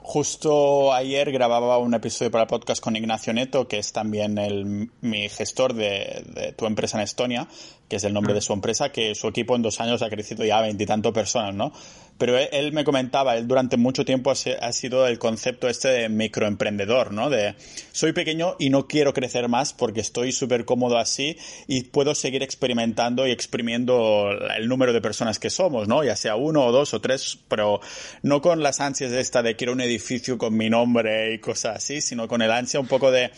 justo 0.00 0.92
ayer 0.92 1.32
grababa 1.32 1.78
un 1.78 1.94
episodio 1.94 2.30
para 2.30 2.42
el 2.42 2.48
podcast 2.48 2.82
con 2.82 2.94
Ignacio 2.94 3.32
Neto, 3.32 3.66
que 3.66 3.78
es 3.78 3.90
también 3.90 4.36
el, 4.36 4.90
mi 5.00 5.30
gestor 5.30 5.72
de, 5.72 6.24
de, 6.26 6.52
tu 6.52 6.66
empresa 6.66 6.98
en 6.98 7.04
Estonia, 7.04 7.48
que 7.88 7.96
es 7.96 8.04
el 8.04 8.12
nombre 8.12 8.34
de 8.34 8.42
su 8.42 8.52
empresa, 8.52 8.92
que 8.92 9.14
su 9.14 9.26
equipo 9.28 9.56
en 9.56 9.62
dos 9.62 9.80
años 9.80 10.02
ha 10.02 10.10
crecido 10.10 10.44
ya 10.44 10.58
a 10.58 10.62
veintitantos 10.62 11.12
personas, 11.12 11.54
¿no? 11.54 11.72
Pero 12.18 12.36
él, 12.36 12.72
me 12.72 12.82
comentaba, 12.82 13.36
él 13.36 13.46
durante 13.46 13.76
mucho 13.76 14.04
tiempo 14.04 14.32
ha, 14.32 14.72
sido 14.72 15.06
el 15.06 15.20
concepto 15.20 15.68
este 15.68 15.88
de 15.88 16.08
microemprendedor, 16.08 17.12
¿no? 17.12 17.30
De 17.30 17.54
soy 17.92 18.12
pequeño 18.12 18.56
y 18.58 18.70
no 18.70 18.88
quiero 18.88 19.14
crecer 19.14 19.48
más 19.48 19.72
porque 19.72 20.00
estoy 20.00 20.32
súper 20.32 20.64
cómodo 20.64 20.98
así 20.98 21.38
y 21.68 21.84
puedo 21.84 22.16
seguir 22.16 22.42
experimentando 22.42 23.26
y 23.26 23.30
exprimiendo 23.30 24.30
el 24.56 24.68
número 24.68 24.92
de 24.92 25.00
personas 25.00 25.38
que 25.38 25.48
somos, 25.48 25.86
¿no? 25.86 26.02
Ya 26.02 26.16
sea 26.16 26.34
uno 26.34 26.66
o 26.66 26.72
dos 26.72 26.92
o 26.92 27.00
tres, 27.00 27.38
pero 27.48 27.80
no 28.22 28.42
con 28.42 28.64
las 28.64 28.80
ansias 28.80 29.12
de 29.12 29.20
esta 29.20 29.42
de 29.42 29.54
quiero 29.54 29.72
un 29.72 29.80
edificio 29.80 30.38
con 30.38 30.56
mi 30.56 30.68
nombre 30.68 31.34
y 31.34 31.38
cosas 31.38 31.76
así, 31.76 32.00
sino 32.00 32.26
con 32.26 32.42
el 32.42 32.50
ansia 32.50 32.80
un 32.80 32.88
poco 32.88 33.12
de 33.12 33.30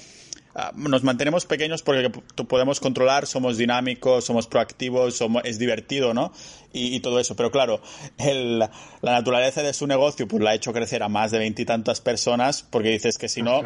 nos 0.74 1.04
mantenemos 1.04 1.46
pequeños 1.46 1.82
porque 1.82 2.10
podemos 2.48 2.80
controlar, 2.80 3.26
somos 3.26 3.56
dinámicos, 3.56 4.24
somos 4.24 4.46
proactivos, 4.46 5.16
somos, 5.16 5.44
es 5.44 5.58
divertido, 5.58 6.12
¿no? 6.12 6.32
Y, 6.72 7.00
todo 7.00 7.18
eso. 7.18 7.34
Pero 7.34 7.50
claro, 7.50 7.80
el, 8.18 8.58
la 8.58 8.68
naturaleza 9.02 9.62
de 9.62 9.72
su 9.72 9.86
negocio 9.86 10.28
pues 10.28 10.42
la 10.42 10.50
ha 10.50 10.54
hecho 10.54 10.72
crecer 10.72 11.02
a 11.02 11.08
más 11.08 11.30
de 11.32 11.38
veintitantas 11.38 12.00
personas 12.00 12.62
porque 12.62 12.90
dices 12.90 13.18
que 13.18 13.28
si 13.28 13.42
no, 13.42 13.62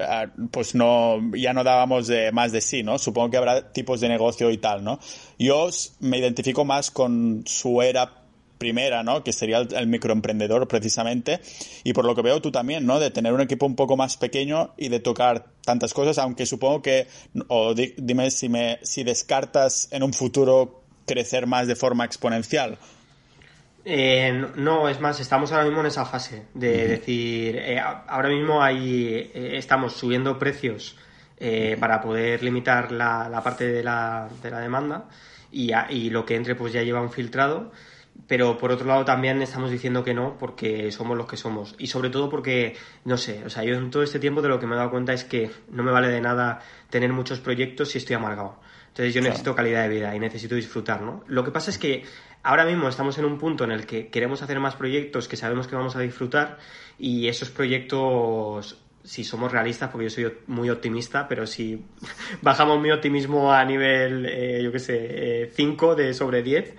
ah, 0.00 0.26
pues 0.50 0.74
no, 0.74 1.20
ya 1.36 1.52
no 1.52 1.62
dábamos 1.62 2.08
de, 2.08 2.32
más 2.32 2.50
de 2.50 2.60
sí, 2.60 2.82
¿no? 2.82 2.98
Supongo 2.98 3.30
que 3.30 3.36
habrá 3.36 3.72
tipos 3.72 4.00
de 4.00 4.08
negocio 4.08 4.50
y 4.50 4.58
tal, 4.58 4.82
¿no? 4.82 4.98
Yo 5.38 5.68
me 6.00 6.18
identifico 6.18 6.64
más 6.64 6.90
con 6.90 7.44
su 7.46 7.80
era 7.82 8.17
primera, 8.58 9.02
¿no? 9.02 9.24
Que 9.24 9.32
sería 9.32 9.58
el, 9.58 9.86
microemprendedor 9.86 10.68
precisamente. 10.68 11.40
Y 11.84 11.92
por 11.92 12.04
lo 12.04 12.14
que 12.14 12.22
veo 12.22 12.42
tú 12.42 12.50
también, 12.50 12.84
¿no? 12.84 13.00
De 13.00 13.10
tener 13.10 13.32
un 13.32 13.40
equipo 13.40 13.64
un 13.66 13.76
poco 13.76 13.96
más 13.96 14.16
pequeño 14.16 14.74
y 14.76 14.88
de 14.88 15.00
tocar 15.00 15.46
tantas 15.64 15.94
cosas, 15.94 16.18
aunque 16.18 16.44
supongo 16.44 16.82
que, 16.82 17.06
o 17.48 17.74
dime 17.74 18.30
si 18.30 18.48
me, 18.48 18.78
si 18.82 19.04
descartas 19.04 19.88
en 19.92 20.02
un 20.02 20.12
futuro 20.12 20.82
crecer 21.06 21.46
más 21.46 21.66
de 21.66 21.76
forma 21.76 22.04
exponencial. 22.04 22.78
Eh, 23.84 24.46
no, 24.56 24.88
es 24.88 25.00
más, 25.00 25.18
estamos 25.18 25.50
ahora 25.50 25.64
mismo 25.64 25.80
en 25.80 25.86
esa 25.86 26.04
fase 26.04 26.42
de 26.52 26.88
decir, 26.88 27.56
eh, 27.56 27.80
ahora 27.80 28.28
mismo 28.28 28.62
ahí 28.62 29.30
eh, 29.32 29.52
estamos 29.56 29.94
subiendo 29.94 30.38
precios 30.38 30.96
para 31.78 32.00
poder 32.00 32.42
limitar 32.42 32.90
la, 32.90 33.28
la 33.28 33.40
parte 33.44 33.64
de 33.70 33.84
la, 33.84 34.28
de 34.42 34.50
la 34.50 34.58
demanda 34.58 35.04
y, 35.52 35.70
y, 35.88 36.10
lo 36.10 36.26
que 36.26 36.34
entre 36.34 36.56
pues 36.56 36.72
ya 36.72 36.82
lleva 36.82 37.00
un 37.00 37.12
filtrado 37.12 37.70
pero 38.26 38.58
por 38.58 38.72
otro 38.72 38.86
lado 38.86 39.04
también 39.04 39.40
estamos 39.42 39.70
diciendo 39.70 40.02
que 40.04 40.14
no 40.14 40.36
porque 40.38 40.90
somos 40.92 41.16
los 41.16 41.26
que 41.26 41.36
somos 41.36 41.74
y 41.78 41.86
sobre 41.86 42.10
todo 42.10 42.28
porque 42.28 42.76
no 43.04 43.16
sé, 43.16 43.44
o 43.44 43.50
sea, 43.50 43.64
yo 43.64 43.76
en 43.76 43.90
todo 43.90 44.02
este 44.02 44.18
tiempo 44.18 44.42
de 44.42 44.48
lo 44.48 44.58
que 44.58 44.66
me 44.66 44.74
he 44.74 44.78
dado 44.78 44.90
cuenta 44.90 45.12
es 45.12 45.24
que 45.24 45.50
no 45.70 45.82
me 45.82 45.92
vale 45.92 46.08
de 46.08 46.20
nada 46.20 46.60
tener 46.90 47.12
muchos 47.12 47.40
proyectos 47.40 47.90
si 47.90 47.98
estoy 47.98 48.16
amargado. 48.16 48.60
Entonces 48.88 49.14
yo 49.14 49.20
necesito 49.20 49.54
calidad 49.54 49.82
de 49.82 49.88
vida 49.90 50.16
y 50.16 50.18
necesito 50.18 50.56
disfrutar, 50.56 51.02
¿no? 51.02 51.22
Lo 51.28 51.44
que 51.44 51.52
pasa 51.52 51.70
es 51.70 51.78
que 51.78 52.04
ahora 52.42 52.64
mismo 52.64 52.88
estamos 52.88 53.16
en 53.18 53.26
un 53.26 53.38
punto 53.38 53.62
en 53.64 53.70
el 53.70 53.86
que 53.86 54.08
queremos 54.08 54.42
hacer 54.42 54.58
más 54.58 54.74
proyectos 54.74 55.28
que 55.28 55.36
sabemos 55.36 55.68
que 55.68 55.76
vamos 55.76 55.94
a 55.94 56.00
disfrutar 56.00 56.58
y 56.98 57.28
esos 57.28 57.50
proyectos 57.50 58.82
si 59.04 59.24
somos 59.24 59.52
realistas, 59.52 59.90
porque 59.90 60.04
yo 60.04 60.10
soy 60.10 60.32
muy 60.48 60.68
optimista, 60.68 61.28
pero 61.28 61.46
si 61.46 61.82
bajamos 62.42 62.80
mi 62.80 62.90
optimismo 62.90 63.52
a 63.52 63.64
nivel, 63.64 64.26
eh, 64.26 64.60
yo 64.62 64.72
qué 64.72 64.78
sé, 64.78 65.50
5 65.54 65.92
eh, 65.92 66.02
de 66.02 66.14
sobre 66.14 66.42
10, 66.42 66.74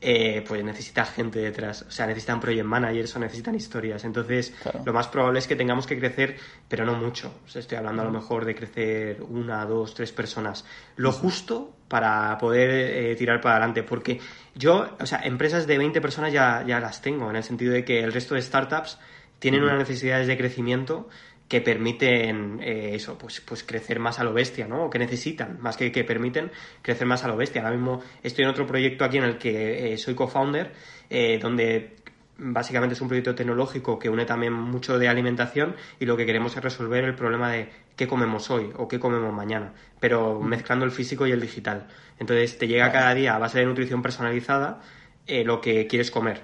eh, 0.00 0.42
pues 0.46 0.64
necesita 0.64 1.04
gente 1.04 1.40
detrás. 1.40 1.82
O 1.82 1.90
sea, 1.90 2.06
necesitan 2.06 2.40
project 2.40 2.64
managers 2.64 3.14
o 3.16 3.18
necesitan 3.18 3.54
historias. 3.54 4.04
Entonces, 4.04 4.54
lo 4.84 4.92
más 4.92 5.08
probable 5.08 5.40
es 5.40 5.46
que 5.46 5.56
tengamos 5.56 5.86
que 5.86 5.98
crecer, 5.98 6.36
pero 6.68 6.86
no 6.86 6.94
mucho. 6.94 7.34
O 7.44 7.48
sea, 7.48 7.60
estoy 7.60 7.76
hablando 7.76 8.02
a 8.02 8.04
lo 8.06 8.10
mejor 8.10 8.44
de 8.44 8.54
crecer 8.54 9.22
una, 9.22 9.66
dos, 9.66 9.94
tres 9.94 10.12
personas. 10.12 10.64
Lo 10.96 11.12
justo 11.12 11.76
para 11.88 12.38
poder 12.38 12.70
eh, 12.70 13.16
tirar 13.16 13.40
para 13.40 13.56
adelante. 13.56 13.82
Porque 13.82 14.20
yo, 14.54 14.96
o 14.98 15.06
sea, 15.06 15.20
empresas 15.24 15.66
de 15.66 15.76
20 15.76 16.00
personas 16.00 16.32
ya, 16.32 16.64
ya 16.66 16.80
las 16.80 17.02
tengo, 17.02 17.28
en 17.28 17.36
el 17.36 17.42
sentido 17.42 17.72
de 17.72 17.84
que 17.84 18.02
el 18.02 18.12
resto 18.12 18.34
de 18.34 18.42
startups 18.42 18.98
tienen 19.40 19.62
unas 19.62 19.78
necesidades 19.78 20.26
de 20.28 20.36
crecimiento 20.36 21.08
que 21.50 21.60
permiten 21.60 22.60
eh, 22.62 22.92
eso, 22.94 23.18
pues, 23.18 23.40
pues 23.40 23.64
crecer 23.64 23.98
más 23.98 24.20
a 24.20 24.24
lo 24.24 24.32
bestia, 24.32 24.68
¿no? 24.68 24.84
O 24.84 24.88
que 24.88 25.00
necesitan, 25.00 25.58
más 25.60 25.76
que 25.76 25.90
que 25.90 26.04
permiten 26.04 26.52
crecer 26.80 27.08
más 27.08 27.24
a 27.24 27.28
lo 27.28 27.36
bestia. 27.36 27.60
Ahora 27.62 27.74
mismo 27.74 28.00
estoy 28.22 28.44
en 28.44 28.50
otro 28.50 28.68
proyecto 28.68 29.04
aquí 29.04 29.18
en 29.18 29.24
el 29.24 29.36
que 29.36 29.92
eh, 29.92 29.98
soy 29.98 30.14
co-founder, 30.14 30.72
eh, 31.10 31.40
donde 31.42 31.96
básicamente 32.38 32.94
es 32.94 33.00
un 33.00 33.08
proyecto 33.08 33.34
tecnológico 33.34 33.98
que 33.98 34.08
une 34.08 34.26
también 34.26 34.52
mucho 34.52 34.96
de 34.96 35.08
alimentación 35.08 35.74
y 35.98 36.06
lo 36.06 36.16
que 36.16 36.24
queremos 36.24 36.56
es 36.56 36.62
resolver 36.62 37.02
el 37.02 37.16
problema 37.16 37.50
de 37.50 37.68
qué 37.96 38.06
comemos 38.06 38.48
hoy 38.48 38.70
o 38.76 38.86
qué 38.86 39.00
comemos 39.00 39.34
mañana, 39.34 39.72
pero 39.98 40.40
mezclando 40.40 40.84
el 40.84 40.92
físico 40.92 41.26
y 41.26 41.32
el 41.32 41.40
digital. 41.40 41.88
Entonces 42.20 42.58
te 42.58 42.68
llega 42.68 42.92
cada 42.92 43.12
día 43.12 43.34
a 43.34 43.40
base 43.40 43.58
de 43.58 43.66
nutrición 43.66 44.02
personalizada 44.02 44.82
lo 45.26 45.60
que 45.60 45.86
quieres 45.88 46.10
comer. 46.10 46.42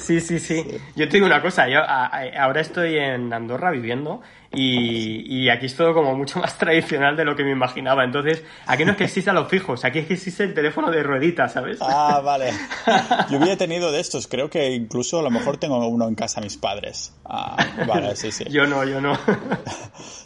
Sí, 0.00 0.20
sí, 0.20 0.38
sí. 0.38 0.64
Yo 0.96 1.08
te 1.08 1.16
digo 1.16 1.26
una 1.26 1.42
cosa, 1.42 1.68
yo 1.68 1.80
ahora 1.84 2.60
estoy 2.60 2.96
en 2.96 3.32
Andorra 3.32 3.70
viviendo 3.70 4.22
y, 4.50 5.42
y, 5.42 5.50
aquí 5.50 5.66
es 5.66 5.76
todo 5.76 5.92
como 5.92 6.14
mucho 6.14 6.38
más 6.40 6.56
tradicional 6.56 7.16
de 7.16 7.24
lo 7.24 7.36
que 7.36 7.44
me 7.44 7.50
imaginaba. 7.50 8.02
Entonces, 8.04 8.42
aquí 8.66 8.84
no 8.84 8.92
es 8.92 8.96
que 8.96 9.04
existan 9.04 9.34
los 9.34 9.48
fijos, 9.48 9.84
aquí 9.84 9.98
es 9.98 10.06
que 10.06 10.14
existe 10.14 10.44
el 10.44 10.54
teléfono 10.54 10.90
de 10.90 11.02
rueditas, 11.02 11.52
¿sabes? 11.52 11.78
Ah, 11.82 12.22
vale. 12.24 12.52
Yo 13.30 13.36
había 13.36 13.58
tenido 13.58 13.92
de 13.92 14.00
estos, 14.00 14.26
creo 14.26 14.48
que 14.48 14.72
incluso 14.72 15.18
a 15.18 15.22
lo 15.22 15.30
mejor 15.30 15.58
tengo 15.58 15.86
uno 15.86 16.08
en 16.08 16.14
casa 16.14 16.40
mis 16.40 16.56
padres. 16.56 17.12
Ah, 17.26 17.56
vale, 17.86 18.16
sí, 18.16 18.32
sí. 18.32 18.44
Yo 18.50 18.66
no, 18.66 18.84
yo 18.84 19.02
no. 19.02 19.18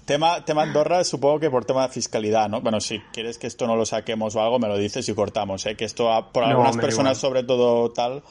tema, 0.05 0.45
tema 0.45 0.63
Andorra, 0.63 1.03
supongo 1.03 1.41
que 1.41 1.51
por 1.51 1.65
tema 1.65 1.83
de 1.83 1.93
fiscalidad, 1.93 2.49
¿no? 2.49 2.61
Bueno, 2.61 2.81
si 2.81 3.01
quieres 3.13 3.39
que 3.39 3.49
esto 3.49 3.67
no 3.67 3.75
lo 3.75 3.85
saquemos 3.85 4.37
o 4.37 4.43
algo, 4.43 4.61
me 4.61 4.69
lo 4.69 4.79
dices 4.79 5.09
y 5.09 5.15
cortamos, 5.15 5.67
¿eh? 5.67 5.75
Que 5.75 5.85
esto, 5.85 6.29
por 6.33 6.45
algunas 6.45 6.77
personas, 6.77 7.19
sobre 7.19 7.43
todo 7.43 7.91
tal, 7.91 8.23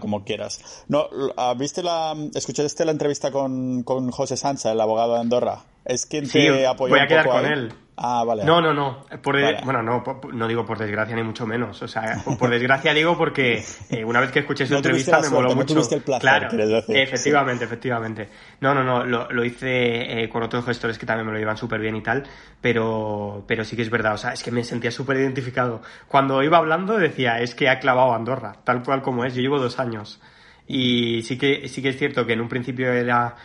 como 0.00 0.24
quieras. 0.24 0.60
No, 0.88 1.08
¿viste 1.56 1.82
la, 1.82 2.14
escuchaste 2.34 2.84
la 2.84 2.92
entrevista 2.92 3.30
con, 3.30 3.82
con 3.82 4.10
José 4.10 4.36
Sancha, 4.36 4.72
el 4.72 4.80
abogado 4.80 5.14
de 5.14 5.20
Andorra? 5.20 5.64
Es 5.84 6.06
quien 6.06 6.28
te 6.28 6.66
apoyó 6.66 6.94
voy 6.94 7.00
a 7.00 7.06
quedar 7.06 7.26
con 7.26 7.44
él. 7.44 7.72
Ah, 7.96 8.24
vale. 8.24 8.44
No, 8.44 8.60
no, 8.60 8.74
no. 8.74 9.04
Por 9.22 9.36
Bueno, 9.64 9.80
no, 9.82 10.02
no 10.32 10.48
digo 10.48 10.66
por 10.66 10.78
desgracia 10.78 11.14
ni 11.14 11.22
mucho 11.22 11.46
menos. 11.46 11.80
O 11.82 11.86
sea, 11.86 12.22
por 12.38 12.50
desgracia 12.50 12.92
digo 12.92 13.16
porque 13.16 13.62
eh, 13.88 14.04
una 14.04 14.20
vez 14.20 14.32
que 14.32 14.40
escuché 14.40 14.66
su 14.66 14.74
entrevista 14.74 15.20
me 15.20 15.28
moló 15.28 15.54
mucho. 15.54 15.78
el 15.78 16.02
placer, 16.02 16.48
claro, 16.48 16.48
efectivamente, 16.88 17.64
efectivamente. 17.64 18.28
No, 18.60 18.74
no, 18.74 18.82
no. 18.82 19.04
Lo, 19.04 19.30
lo 19.30 19.44
hice 19.44 20.22
eh, 20.22 20.28
con 20.28 20.42
otros 20.42 20.64
gestores 20.64 20.98
que 20.98 21.06
también 21.06 21.26
me 21.26 21.32
lo 21.32 21.38
llevan 21.38 21.56
súper 21.56 21.80
bien 21.80 21.94
y 21.94 22.02
tal. 22.02 22.24
Pero, 22.60 23.44
pero 23.46 23.64
sí 23.64 23.76
que 23.76 23.82
es 23.82 23.90
verdad. 23.90 24.14
O 24.14 24.18
sea, 24.18 24.32
es 24.32 24.42
que 24.42 24.50
me 24.50 24.64
sentía 24.64 24.90
súper 24.90 25.18
identificado. 25.18 25.80
Cuando 26.08 26.42
iba 26.42 26.58
hablando 26.58 26.98
decía, 26.98 27.40
es 27.40 27.54
que 27.54 27.68
ha 27.68 27.78
clavado 27.78 28.12
Andorra, 28.12 28.56
tal 28.64 28.82
cual 28.82 29.02
como 29.02 29.24
es. 29.24 29.34
Yo 29.34 29.42
llevo 29.42 29.60
dos 29.60 29.78
años. 29.78 30.20
Y 30.66 31.22
sí 31.22 31.38
que, 31.38 31.68
sí 31.68 31.80
que 31.80 31.90
es 31.90 31.98
cierto 31.98 32.26
que 32.26 32.32
en 32.32 32.40
un 32.40 32.48
principio 32.48 32.90
era 32.92 33.36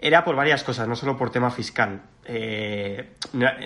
era 0.00 0.24
por 0.24 0.36
varias 0.36 0.62
cosas, 0.62 0.86
no 0.86 0.94
solo 0.94 1.16
por 1.16 1.30
tema 1.30 1.50
fiscal. 1.50 2.02
Eh, 2.24 3.14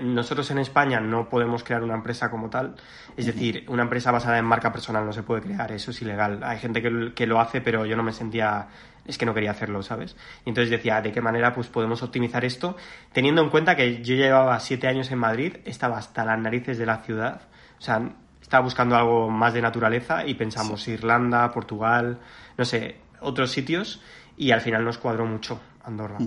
nosotros 0.02 0.50
en 0.50 0.58
España 0.58 0.98
no 0.98 1.28
podemos 1.28 1.62
crear 1.62 1.82
una 1.82 1.94
empresa 1.94 2.30
como 2.30 2.48
tal, 2.48 2.76
es 3.16 3.26
decir, 3.26 3.64
una 3.68 3.82
empresa 3.82 4.10
basada 4.10 4.38
en 4.38 4.44
marca 4.46 4.72
personal 4.72 5.04
no 5.04 5.12
se 5.12 5.22
puede 5.22 5.42
crear, 5.42 5.70
eso 5.72 5.90
es 5.90 6.00
ilegal. 6.00 6.42
Hay 6.42 6.58
gente 6.58 6.80
que, 6.80 7.26
lo 7.26 7.38
hace, 7.38 7.60
pero 7.60 7.84
yo 7.84 7.96
no 7.96 8.02
me 8.02 8.12
sentía, 8.12 8.68
es 9.04 9.18
que 9.18 9.26
no 9.26 9.34
quería 9.34 9.50
hacerlo, 9.50 9.82
¿sabes? 9.82 10.16
Y 10.46 10.50
entonces 10.50 10.70
decía, 10.70 11.02
¿de 11.02 11.12
qué 11.12 11.20
manera 11.20 11.52
pues 11.52 11.66
podemos 11.66 12.02
optimizar 12.02 12.44
esto? 12.46 12.76
Teniendo 13.12 13.42
en 13.42 13.50
cuenta 13.50 13.76
que 13.76 14.02
yo 14.02 14.14
llevaba 14.14 14.58
siete 14.60 14.88
años 14.88 15.10
en 15.10 15.18
Madrid, 15.18 15.56
estaba 15.66 15.98
hasta 15.98 16.24
las 16.24 16.38
narices 16.38 16.78
de 16.78 16.86
la 16.86 16.98
ciudad, 16.98 17.42
o 17.78 17.82
sea, 17.82 18.00
estaba 18.40 18.64
buscando 18.64 18.96
algo 18.96 19.28
más 19.28 19.52
de 19.52 19.60
naturaleza 19.60 20.26
y 20.26 20.34
pensamos 20.34 20.88
Irlanda, 20.88 21.50
Portugal, 21.52 22.20
no 22.56 22.64
sé, 22.64 22.96
otros 23.20 23.50
sitios 23.50 24.00
y 24.42 24.50
al 24.50 24.60
final 24.60 24.84
nos 24.84 24.98
cuadró 24.98 25.24
mucho 25.24 25.60
Andorra. 25.84 26.18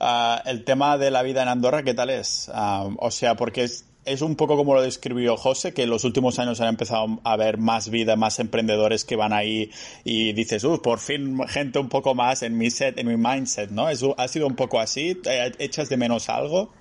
Ah, 0.00 0.42
el 0.46 0.64
tema 0.64 0.96
de 0.96 1.10
la 1.10 1.22
vida 1.22 1.42
en 1.42 1.48
Andorra, 1.48 1.82
¿qué 1.82 1.92
tal 1.92 2.08
es? 2.08 2.50
Ah, 2.54 2.88
o 2.96 3.10
sea, 3.10 3.34
porque 3.34 3.64
es, 3.64 3.84
es, 4.06 4.22
un 4.22 4.36
poco 4.36 4.56
como 4.56 4.72
lo 4.72 4.80
describió 4.80 5.36
José, 5.36 5.74
que 5.74 5.82
en 5.82 5.90
los 5.90 6.04
últimos 6.04 6.38
años 6.38 6.62
han 6.62 6.68
empezado 6.68 7.20
a 7.22 7.32
haber 7.32 7.58
más 7.58 7.90
vida, 7.90 8.16
más 8.16 8.38
emprendedores 8.38 9.04
que 9.04 9.16
van 9.16 9.34
ahí 9.34 9.70
y 10.02 10.32
dices, 10.32 10.64
uh, 10.64 10.80
por 10.80 10.98
fin 10.98 11.38
gente 11.46 11.78
un 11.78 11.90
poco 11.90 12.14
más 12.14 12.42
en 12.42 12.56
mi 12.56 12.70
set, 12.70 12.96
en 12.96 13.08
mi 13.08 13.18
mindset, 13.18 13.70
¿no? 13.70 13.86
¿Ha 13.86 14.28
sido 14.28 14.46
un 14.46 14.56
poco 14.56 14.80
así? 14.80 15.20
¿Echas 15.58 15.90
de 15.90 15.98
menos 15.98 16.30
algo? 16.30 16.72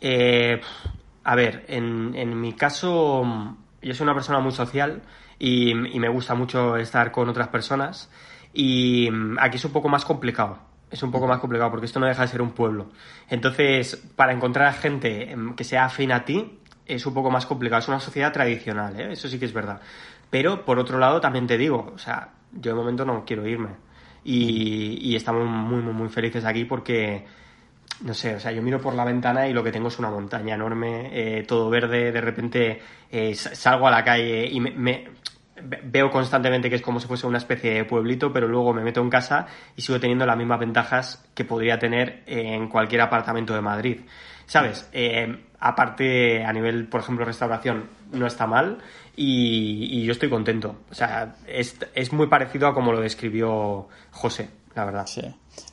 Eh, 0.00 0.60
a 1.22 1.36
ver, 1.36 1.66
en, 1.68 2.16
en, 2.16 2.40
mi 2.40 2.52
caso, 2.54 3.24
yo 3.80 3.94
soy 3.94 4.02
una 4.02 4.14
persona 4.14 4.40
muy 4.40 4.50
social 4.50 5.02
y, 5.38 5.70
y 5.70 6.00
me 6.00 6.08
gusta 6.08 6.34
mucho 6.34 6.76
estar 6.76 7.12
con 7.12 7.28
otras 7.28 7.46
personas 7.46 8.10
y 8.60 9.08
aquí 9.40 9.56
es 9.56 9.64
un 9.64 9.72
poco 9.72 9.88
más 9.88 10.04
complicado 10.04 10.68
es 10.90 11.02
un 11.02 11.10
poco 11.10 11.26
más 11.26 11.38
complicado 11.38 11.70
porque 11.70 11.86
esto 11.86 12.00
no 12.00 12.06
deja 12.06 12.22
de 12.22 12.28
ser 12.28 12.42
un 12.42 12.52
pueblo. 12.52 12.90
Entonces, 13.28 13.96
para 14.16 14.32
encontrar 14.32 14.72
gente 14.74 15.30
em, 15.30 15.54
que 15.54 15.64
sea 15.64 15.84
afín 15.84 16.12
a 16.12 16.24
ti 16.24 16.58
es 16.86 17.04
un 17.04 17.14
poco 17.14 17.30
más 17.30 17.46
complicado. 17.46 17.80
Es 17.80 17.88
una 17.88 18.00
sociedad 18.00 18.32
tradicional, 18.32 18.98
¿eh? 18.98 19.12
eso 19.12 19.28
sí 19.28 19.38
que 19.38 19.44
es 19.44 19.52
verdad. 19.52 19.80
Pero, 20.30 20.64
por 20.64 20.78
otro 20.78 20.98
lado, 20.98 21.20
también 21.20 21.46
te 21.46 21.58
digo, 21.58 21.92
o 21.94 21.98
sea, 21.98 22.30
yo 22.52 22.72
de 22.72 22.78
momento 22.78 23.04
no 23.04 23.24
quiero 23.24 23.46
irme. 23.46 23.70
Y, 24.24 25.14
estamos 25.14 25.46
muy, 25.46 25.80
muy, 25.82 25.92
muy 25.92 26.08
felices 26.08 26.44
aquí 26.44 26.64
porque, 26.64 27.24
no 28.02 28.12
sé, 28.14 28.36
o 28.36 28.40
sea, 28.40 28.52
yo 28.52 28.62
miro 28.62 28.80
por 28.80 28.94
la 28.94 29.04
ventana 29.04 29.48
y 29.48 29.52
lo 29.52 29.62
que 29.62 29.72
tengo 29.72 29.88
es 29.88 29.98
una 29.98 30.10
montaña 30.10 30.54
enorme, 30.54 31.10
eh, 31.12 31.44
todo 31.44 31.70
verde, 31.70 32.12
de 32.12 32.20
repente 32.20 32.82
eh, 33.10 33.34
salgo 33.34 33.88
a 33.88 33.90
la 33.90 34.04
calle 34.04 34.46
y 34.46 34.60
me, 34.60 35.08
veo 35.62 36.10
constantemente 36.10 36.68
que 36.68 36.76
es 36.76 36.82
como 36.82 37.00
si 37.00 37.06
fuese 37.06 37.26
una 37.26 37.38
especie 37.38 37.74
de 37.74 37.84
pueblito, 37.84 38.32
pero 38.32 38.48
luego 38.48 38.72
me 38.72 38.82
meto 38.82 39.00
en 39.00 39.10
casa 39.10 39.46
y 39.76 39.82
sigo 39.82 40.00
teniendo 40.00 40.26
las 40.26 40.36
mismas 40.36 40.60
ventajas 40.60 41.24
que 41.34 41.44
podría 41.44 41.78
tener 41.78 42.22
en 42.26 42.68
cualquier 42.68 43.02
apartamento 43.02 43.54
de 43.54 43.60
Madrid. 43.60 44.00
¿Sabes? 44.46 44.88
Eh, 44.92 45.44
aparte, 45.60 46.44
a 46.44 46.52
nivel, 46.52 46.88
por 46.88 47.00
ejemplo, 47.00 47.24
restauración, 47.24 47.90
no 48.12 48.26
está 48.26 48.46
mal 48.46 48.78
y, 49.14 50.04
yo 50.04 50.12
estoy 50.12 50.30
contento. 50.30 50.76
O 50.90 50.94
sea, 50.94 51.36
es, 51.46 51.76
es 51.94 52.12
muy 52.12 52.28
parecido 52.28 52.68
a 52.68 52.74
como 52.74 52.92
lo 52.92 53.00
describió 53.00 53.88
José, 54.10 54.48
la 54.74 54.84
verdad. 54.86 55.06
Sí. 55.06 55.22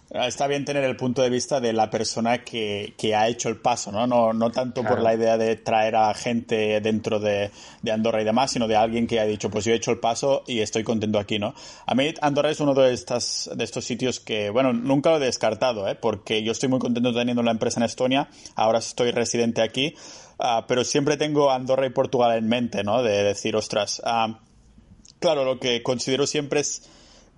Está 0.09 0.47
bien 0.47 0.63
tener 0.63 0.83
el 0.83 0.95
punto 0.95 1.21
de 1.23 1.29
vista 1.29 1.59
de 1.59 1.73
la 1.73 1.89
persona 1.89 2.43
que, 2.43 2.93
que 2.97 3.15
ha 3.15 3.27
hecho 3.27 3.49
el 3.49 3.57
paso, 3.57 3.91
¿no? 3.91 4.07
No, 4.07 4.33
no 4.33 4.51
tanto 4.51 4.83
por 4.83 5.01
la 5.01 5.13
idea 5.13 5.38
de 5.38 5.55
traer 5.57 5.95
a 5.95 6.13
gente 6.13 6.79
dentro 6.79 7.19
de, 7.19 7.51
de, 7.81 7.91
Andorra 7.91 8.21
y 8.21 8.23
demás, 8.23 8.51
sino 8.51 8.67
de 8.67 8.75
alguien 8.75 9.07
que 9.07 9.19
ha 9.19 9.25
dicho, 9.25 9.49
pues 9.49 9.65
yo 9.65 9.73
he 9.73 9.75
hecho 9.75 9.91
el 9.91 9.97
paso 9.97 10.43
y 10.47 10.59
estoy 10.59 10.83
contento 10.83 11.19
aquí, 11.19 11.38
¿no? 11.38 11.53
A 11.86 11.95
mí 11.95 12.13
Andorra 12.21 12.51
es 12.51 12.59
uno 12.59 12.73
de, 12.73 12.93
estas, 12.93 13.49
de 13.55 13.63
estos 13.63 13.83
sitios 13.83 14.19
que, 14.19 14.51
bueno, 14.51 14.71
nunca 14.73 15.09
lo 15.09 15.17
he 15.17 15.19
descartado, 15.19 15.88
¿eh? 15.88 15.95
Porque 15.95 16.43
yo 16.43 16.53
estoy 16.53 16.69
muy 16.69 16.79
contento 16.79 17.13
teniendo 17.13 17.43
la 17.43 17.51
empresa 17.51 17.79
en 17.79 17.86
Estonia, 17.86 18.29
ahora 18.55 18.79
estoy 18.79 19.11
residente 19.11 19.61
aquí, 19.61 19.95
uh, 20.39 20.65
pero 20.67 20.86
siempre 20.86 21.17
tengo 21.17 21.51
Andorra 21.51 21.88
y 21.88 21.89
Portugal 21.89 22.38
en 22.38 22.47
mente, 22.47 22.83
¿no? 22.83 23.03
De 23.03 23.23
decir, 23.23 23.55
ostras, 23.55 24.01
uh, 24.05 24.36
claro, 25.19 25.43
lo 25.43 25.59
que 25.59 25.83
considero 25.83 26.25
siempre 26.25 26.61
es 26.61 26.88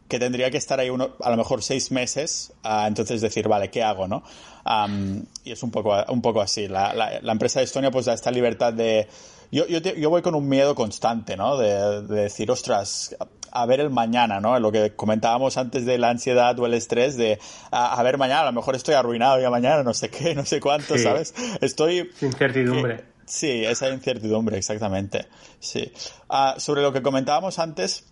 que 0.07 0.19
tendría 0.19 0.49
que 0.49 0.57
estar 0.57 0.79
ahí 0.79 0.89
uno, 0.89 1.15
a 1.21 1.29
lo 1.29 1.37
mejor 1.37 1.61
seis 1.61 1.91
meses, 1.91 2.53
uh, 2.63 2.87
entonces 2.87 3.21
decir, 3.21 3.47
vale, 3.47 3.69
¿qué 3.69 3.83
hago, 3.83 4.07
no? 4.07 4.23
Um, 4.65 5.23
y 5.43 5.51
es 5.51 5.63
un 5.63 5.71
poco, 5.71 5.95
un 6.09 6.21
poco 6.21 6.41
así. 6.41 6.67
La, 6.67 6.93
la, 6.93 7.19
la, 7.21 7.31
empresa 7.31 7.59
de 7.59 7.65
Estonia 7.65 7.91
pues 7.91 8.05
da 8.05 8.13
esta 8.13 8.31
libertad 8.31 8.73
de... 8.73 9.07
Yo, 9.51 9.65
yo, 9.67 9.79
yo 9.79 10.09
voy 10.09 10.21
con 10.21 10.35
un 10.35 10.47
miedo 10.47 10.75
constante, 10.75 11.37
¿no? 11.37 11.57
De, 11.57 12.01
de, 12.01 12.23
decir, 12.23 12.51
ostras, 12.51 13.15
a 13.51 13.65
ver 13.65 13.79
el 13.79 13.89
mañana, 13.89 14.41
¿no? 14.41 14.59
Lo 14.59 14.71
que 14.71 14.93
comentábamos 14.93 15.57
antes 15.57 15.85
de 15.85 15.97
la 15.97 16.09
ansiedad 16.09 16.57
o 16.59 16.65
el 16.65 16.73
estrés 16.73 17.15
de, 17.15 17.39
a, 17.71 17.97
a 17.97 18.03
ver 18.03 18.17
mañana, 18.17 18.41
a 18.41 18.45
lo 18.45 18.51
mejor 18.51 18.75
estoy 18.75 18.95
arruinado 18.95 19.39
ya 19.39 19.49
mañana, 19.49 19.83
no 19.83 19.93
sé 19.93 20.09
qué, 20.09 20.35
no 20.35 20.45
sé 20.45 20.59
cuánto, 20.59 20.97
¿sabes? 20.97 21.33
Estoy... 21.61 22.09
Incertidumbre. 22.21 23.05
sí, 23.25 23.63
esa 23.63 23.89
incertidumbre, 23.89 24.57
exactamente. 24.57 25.27
Sí. 25.59 25.91
Uh, 26.29 26.59
sobre 26.59 26.81
lo 26.81 26.91
que 26.91 27.01
comentábamos 27.01 27.57
antes, 27.57 28.05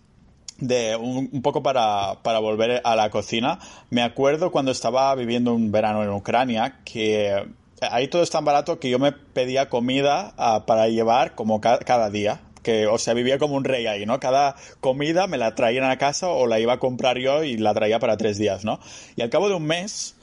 de 0.58 0.96
un, 0.96 1.42
poco 1.42 1.62
para, 1.62 2.22
para, 2.22 2.38
volver 2.38 2.80
a 2.84 2.96
la 2.96 3.10
cocina, 3.10 3.58
me 3.90 4.02
acuerdo 4.02 4.50
cuando 4.50 4.70
estaba 4.70 5.14
viviendo 5.14 5.52
un 5.54 5.70
verano 5.70 6.02
en 6.02 6.10
Ucrania 6.10 6.80
que 6.84 7.44
ahí 7.80 8.08
todo 8.08 8.22
es 8.22 8.30
tan 8.30 8.44
barato 8.44 8.78
que 8.78 8.90
yo 8.90 8.98
me 8.98 9.12
pedía 9.12 9.68
comida 9.68 10.34
uh, 10.38 10.64
para 10.66 10.88
llevar 10.88 11.34
como 11.34 11.60
ca 11.60 11.78
cada 11.78 12.10
día. 12.10 12.40
Que, 12.62 12.88
o 12.88 12.98
sea, 12.98 13.14
vivía 13.14 13.38
como 13.38 13.54
un 13.54 13.62
rey 13.62 13.86
ahí, 13.86 14.06
¿no? 14.06 14.18
Cada 14.18 14.56
comida 14.80 15.28
me 15.28 15.38
la 15.38 15.54
traían 15.54 15.88
a 15.88 15.98
casa 15.98 16.30
o 16.30 16.48
la 16.48 16.58
iba 16.58 16.72
a 16.72 16.78
comprar 16.80 17.16
yo 17.16 17.44
y 17.44 17.56
la 17.56 17.72
traía 17.74 18.00
para 18.00 18.16
tres 18.16 18.38
días, 18.38 18.64
¿no? 18.64 18.80
Y 19.14 19.22
al 19.22 19.30
cabo 19.30 19.48
de 19.48 19.54
un 19.54 19.64
mes, 19.64 20.15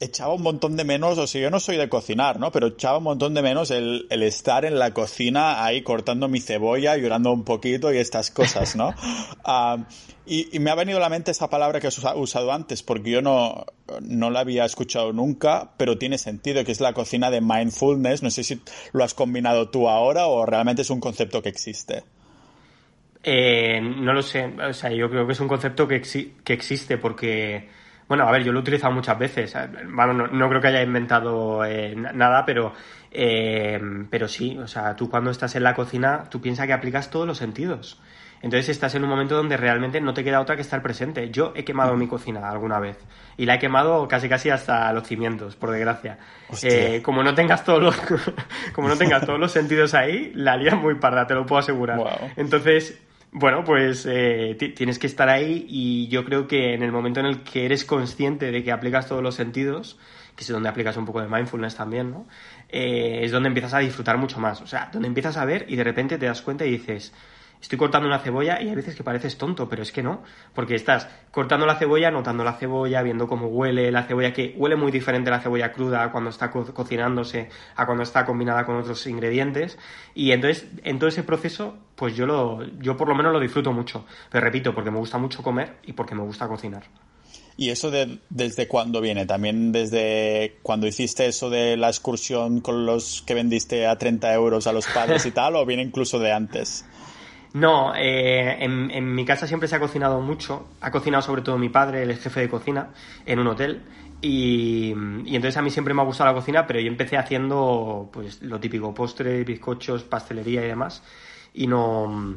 echaba 0.00 0.34
un 0.34 0.42
montón 0.42 0.76
de 0.76 0.84
menos, 0.84 1.18
o 1.18 1.26
sea, 1.26 1.40
yo 1.40 1.50
no 1.50 1.60
soy 1.60 1.76
de 1.76 1.88
cocinar, 1.88 2.38
¿no? 2.38 2.50
Pero 2.50 2.68
echaba 2.68 2.98
un 2.98 3.04
montón 3.04 3.34
de 3.34 3.42
menos 3.42 3.70
el, 3.70 4.06
el 4.10 4.22
estar 4.22 4.64
en 4.64 4.78
la 4.78 4.92
cocina 4.92 5.64
ahí 5.64 5.82
cortando 5.82 6.28
mi 6.28 6.40
cebolla, 6.40 6.96
llorando 6.96 7.32
un 7.32 7.44
poquito 7.44 7.92
y 7.92 7.98
estas 7.98 8.30
cosas, 8.30 8.76
¿no? 8.76 8.88
uh, 8.88 9.84
y, 10.26 10.54
y, 10.54 10.58
me 10.58 10.70
ha 10.70 10.74
venido 10.74 10.98
a 10.98 11.00
la 11.00 11.08
mente 11.08 11.30
esa 11.30 11.48
palabra 11.48 11.80
que 11.80 11.86
has 11.86 11.98
usado 12.16 12.52
antes, 12.52 12.82
porque 12.82 13.10
yo 13.10 13.22
no, 13.22 13.64
no 14.00 14.30
la 14.30 14.40
había 14.40 14.64
escuchado 14.64 15.12
nunca, 15.12 15.72
pero 15.76 15.96
tiene 15.96 16.18
sentido, 16.18 16.64
que 16.64 16.72
es 16.72 16.80
la 16.80 16.92
cocina 16.92 17.30
de 17.30 17.40
mindfulness. 17.40 18.22
No 18.22 18.30
sé 18.30 18.44
si 18.44 18.60
lo 18.92 19.04
has 19.04 19.14
combinado 19.14 19.70
tú 19.70 19.88
ahora 19.88 20.26
o 20.26 20.44
realmente 20.44 20.82
es 20.82 20.90
un 20.90 21.00
concepto 21.00 21.42
que 21.42 21.50
existe. 21.50 22.02
Eh, 23.22 23.80
no 23.80 24.12
lo 24.12 24.22
sé, 24.22 24.44
o 24.44 24.72
sea, 24.74 24.90
yo 24.90 25.08
creo 25.08 25.26
que 25.26 25.32
es 25.32 25.40
un 25.40 25.48
concepto 25.48 25.88
que, 25.88 26.02
que 26.02 26.52
existe 26.52 26.98
porque 26.98 27.68
bueno, 28.08 28.28
a 28.28 28.32
ver, 28.32 28.44
yo 28.44 28.52
lo 28.52 28.58
he 28.58 28.62
utilizado 28.62 28.92
muchas 28.92 29.18
veces. 29.18 29.56
Bueno, 29.88 30.28
no, 30.28 30.48
creo 30.48 30.60
que 30.60 30.68
haya 30.68 30.82
inventado 30.82 31.64
eh, 31.64 31.94
nada, 31.96 32.44
pero, 32.44 32.72
eh, 33.10 33.80
pero 34.10 34.28
sí, 34.28 34.58
o 34.58 34.66
sea, 34.66 34.94
tú 34.94 35.08
cuando 35.08 35.30
estás 35.30 35.54
en 35.56 35.62
la 35.62 35.74
cocina, 35.74 36.24
tú 36.30 36.40
piensas 36.40 36.66
que 36.66 36.72
aplicas 36.72 37.10
todos 37.10 37.26
los 37.26 37.38
sentidos. 37.38 38.00
Entonces 38.42 38.68
estás 38.68 38.94
en 38.94 39.02
un 39.04 39.08
momento 39.08 39.36
donde 39.36 39.56
realmente 39.56 40.02
no 40.02 40.12
te 40.12 40.22
queda 40.22 40.38
otra 40.38 40.54
que 40.54 40.60
estar 40.60 40.82
presente. 40.82 41.30
Yo 41.30 41.54
he 41.56 41.64
quemado 41.64 41.96
mi 41.96 42.06
cocina 42.06 42.50
alguna 42.50 42.78
vez 42.78 42.98
y 43.38 43.46
la 43.46 43.54
he 43.54 43.58
quemado 43.58 44.06
casi 44.06 44.28
casi 44.28 44.50
hasta 44.50 44.92
los 44.92 45.08
cimientos, 45.08 45.56
por 45.56 45.70
desgracia. 45.70 46.18
Eh, 46.62 47.00
como 47.02 47.22
no 47.22 47.34
tengas 47.34 47.64
todos 47.64 47.82
los 47.82 47.96
como 48.74 48.88
no 48.88 48.98
tengas 48.98 49.24
todos 49.24 49.40
los 49.40 49.50
sentidos 49.50 49.94
ahí, 49.94 50.30
la 50.34 50.58
lías 50.58 50.76
muy 50.76 50.96
parda, 50.96 51.26
te 51.26 51.32
lo 51.32 51.46
puedo 51.46 51.60
asegurar. 51.60 51.98
Entonces 52.36 53.00
Bueno, 53.36 53.64
pues 53.64 54.06
eh, 54.08 54.56
tienes 54.76 55.00
que 55.00 55.08
estar 55.08 55.28
ahí 55.28 55.66
y 55.68 56.06
yo 56.06 56.24
creo 56.24 56.46
que 56.46 56.72
en 56.72 56.84
el 56.84 56.92
momento 56.92 57.18
en 57.18 57.26
el 57.26 57.42
que 57.42 57.64
eres 57.64 57.84
consciente 57.84 58.52
de 58.52 58.62
que 58.62 58.70
aplicas 58.70 59.08
todos 59.08 59.24
los 59.24 59.34
sentidos, 59.34 59.98
que 60.36 60.44
es 60.44 60.48
donde 60.48 60.68
aplicas 60.68 60.96
un 60.96 61.04
poco 61.04 61.20
de 61.20 61.26
mindfulness 61.26 61.74
también, 61.74 62.12
¿no? 62.12 62.28
Eh, 62.68 63.24
es 63.24 63.32
donde 63.32 63.48
empiezas 63.48 63.74
a 63.74 63.80
disfrutar 63.80 64.18
mucho 64.18 64.38
más. 64.38 64.60
O 64.60 64.68
sea, 64.68 64.88
donde 64.92 65.08
empiezas 65.08 65.36
a 65.36 65.44
ver 65.44 65.66
y 65.68 65.74
de 65.74 65.82
repente 65.82 66.16
te 66.16 66.26
das 66.26 66.42
cuenta 66.42 66.64
y 66.64 66.70
dices, 66.70 67.12
estoy 67.64 67.78
cortando 67.78 68.06
una 68.06 68.18
cebolla 68.18 68.60
y 68.60 68.68
hay 68.68 68.74
veces 68.74 68.94
que 68.94 69.02
pareces 69.02 69.38
tonto, 69.38 69.70
pero 69.70 69.82
es 69.82 69.90
que 69.90 70.02
no, 70.02 70.22
porque 70.54 70.74
estás 70.74 71.08
cortando 71.30 71.64
la 71.64 71.76
cebolla, 71.76 72.10
notando 72.10 72.44
la 72.44 72.52
cebolla, 72.52 73.00
viendo 73.00 73.26
cómo 73.26 73.46
huele 73.46 73.90
la 73.90 74.02
cebolla, 74.02 74.34
que 74.34 74.54
huele 74.58 74.76
muy 74.76 74.92
diferente 74.92 75.30
la 75.30 75.40
cebolla 75.40 75.72
cruda 75.72 76.12
cuando 76.12 76.28
está 76.28 76.50
cocinándose 76.50 77.48
a 77.74 77.86
cuando 77.86 78.02
está 78.02 78.26
combinada 78.26 78.66
con 78.66 78.76
otros 78.76 79.06
ingredientes, 79.06 79.78
y 80.14 80.32
entonces 80.32 80.66
en 80.82 80.98
todo 80.98 81.08
ese 81.08 81.22
proceso, 81.22 81.78
pues 81.96 82.14
yo 82.14 82.26
lo, 82.26 82.62
yo 82.80 82.98
por 82.98 83.08
lo 83.08 83.14
menos 83.14 83.32
lo 83.32 83.40
disfruto 83.40 83.72
mucho, 83.72 84.04
pero 84.30 84.44
repito, 84.44 84.74
porque 84.74 84.90
me 84.90 84.98
gusta 84.98 85.16
mucho 85.16 85.42
comer 85.42 85.76
y 85.84 85.94
porque 85.94 86.14
me 86.14 86.22
gusta 86.22 86.46
cocinar. 86.46 86.84
¿Y 87.56 87.70
eso 87.70 87.90
de, 87.90 88.18
desde 88.30 88.68
cuándo 88.68 89.00
viene? 89.00 89.26
¿También 89.26 89.72
desde 89.72 90.58
cuando 90.62 90.86
hiciste 90.86 91.26
eso 91.26 91.48
de 91.48 91.76
la 91.76 91.88
excursión 91.88 92.60
con 92.60 92.84
los 92.84 93.22
que 93.22 93.34
vendiste 93.34 93.86
a 93.86 93.96
30 93.96 94.34
euros 94.34 94.66
a 94.66 94.72
los 94.72 94.86
padres 94.86 95.24
y 95.24 95.30
tal, 95.30 95.54
o 95.56 95.64
viene 95.64 95.82
incluso 95.82 96.18
de 96.18 96.32
antes? 96.32 96.84
No, 97.54 97.94
eh, 97.94 98.64
en, 98.64 99.14
mi 99.14 99.24
casa 99.24 99.46
siempre 99.46 99.68
se 99.68 99.76
ha 99.76 99.80
cocinado 99.80 100.20
mucho. 100.20 100.66
Ha 100.80 100.90
cocinado 100.90 101.22
sobre 101.22 101.42
todo 101.42 101.56
mi 101.56 101.68
padre, 101.68 102.02
el 102.02 102.16
jefe 102.16 102.40
de 102.40 102.48
cocina, 102.48 102.88
en 103.24 103.38
un 103.38 103.46
hotel. 103.46 103.82
Y, 104.20 104.90
entonces 104.90 105.56
a 105.56 105.62
mí 105.62 105.70
siempre 105.70 105.94
me 105.94 106.02
ha 106.02 106.04
gustado 106.04 106.30
la 106.30 106.34
cocina, 106.34 106.66
pero 106.66 106.80
yo 106.80 106.88
empecé 106.88 107.16
haciendo 107.16 108.10
pues 108.12 108.42
lo 108.42 108.58
típico, 108.58 108.92
postres, 108.92 109.46
bizcochos, 109.46 110.02
pastelería 110.02 110.64
y 110.64 110.66
demás. 110.66 111.04
Y 111.54 111.68
no, 111.68 112.36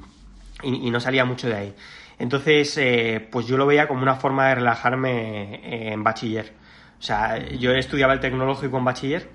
y, 0.62 0.92
no 0.92 1.00
salía 1.00 1.26
mucho 1.26 1.48
de 1.48 1.56
ahí. 1.56 1.76
Entonces, 2.20 2.78
eh, 2.78 3.28
pues 3.32 3.48
yo 3.48 3.58
lo 3.58 3.66
veía 3.66 3.88
como 3.88 4.04
una 4.04 4.16
forma 4.18 4.50
de 4.50 4.56
relajarme 4.56 5.56
eh, 5.56 5.94
en 5.94 6.04
bachiller. 6.04 6.54
O 7.00 7.02
sea, 7.02 7.40
yo 7.40 7.72
estudiaba 7.72 8.14
el 8.14 8.20
tecnológico 8.20 8.78
en 8.78 8.86
bachiller 8.86 9.30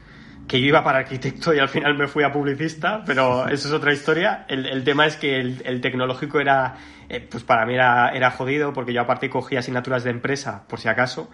que 0.46 0.60
yo 0.60 0.66
iba 0.66 0.84
para 0.84 0.98
arquitecto 0.98 1.54
y 1.54 1.58
al 1.58 1.68
final 1.68 1.96
me 1.96 2.08
fui 2.08 2.24
a 2.24 2.32
publicista, 2.32 3.02
pero 3.06 3.48
eso 3.48 3.68
es 3.68 3.74
otra 3.74 3.92
historia. 3.92 4.44
El, 4.48 4.66
el 4.66 4.84
tema 4.84 5.06
es 5.06 5.16
que 5.16 5.40
el, 5.40 5.62
el 5.64 5.80
tecnológico 5.80 6.40
era, 6.40 6.76
eh, 7.12 7.20
pues 7.30 7.44
para 7.44 7.66
mí 7.66 7.74
era, 7.74 8.08
era 8.14 8.30
jodido, 8.30 8.72
porque 8.72 8.94
yo 8.94 9.02
aparte 9.02 9.28
cogía 9.28 9.58
asignaturas 9.58 10.02
de 10.02 10.08
empresa, 10.08 10.64
por 10.66 10.80
si 10.80 10.88
acaso, 10.88 11.28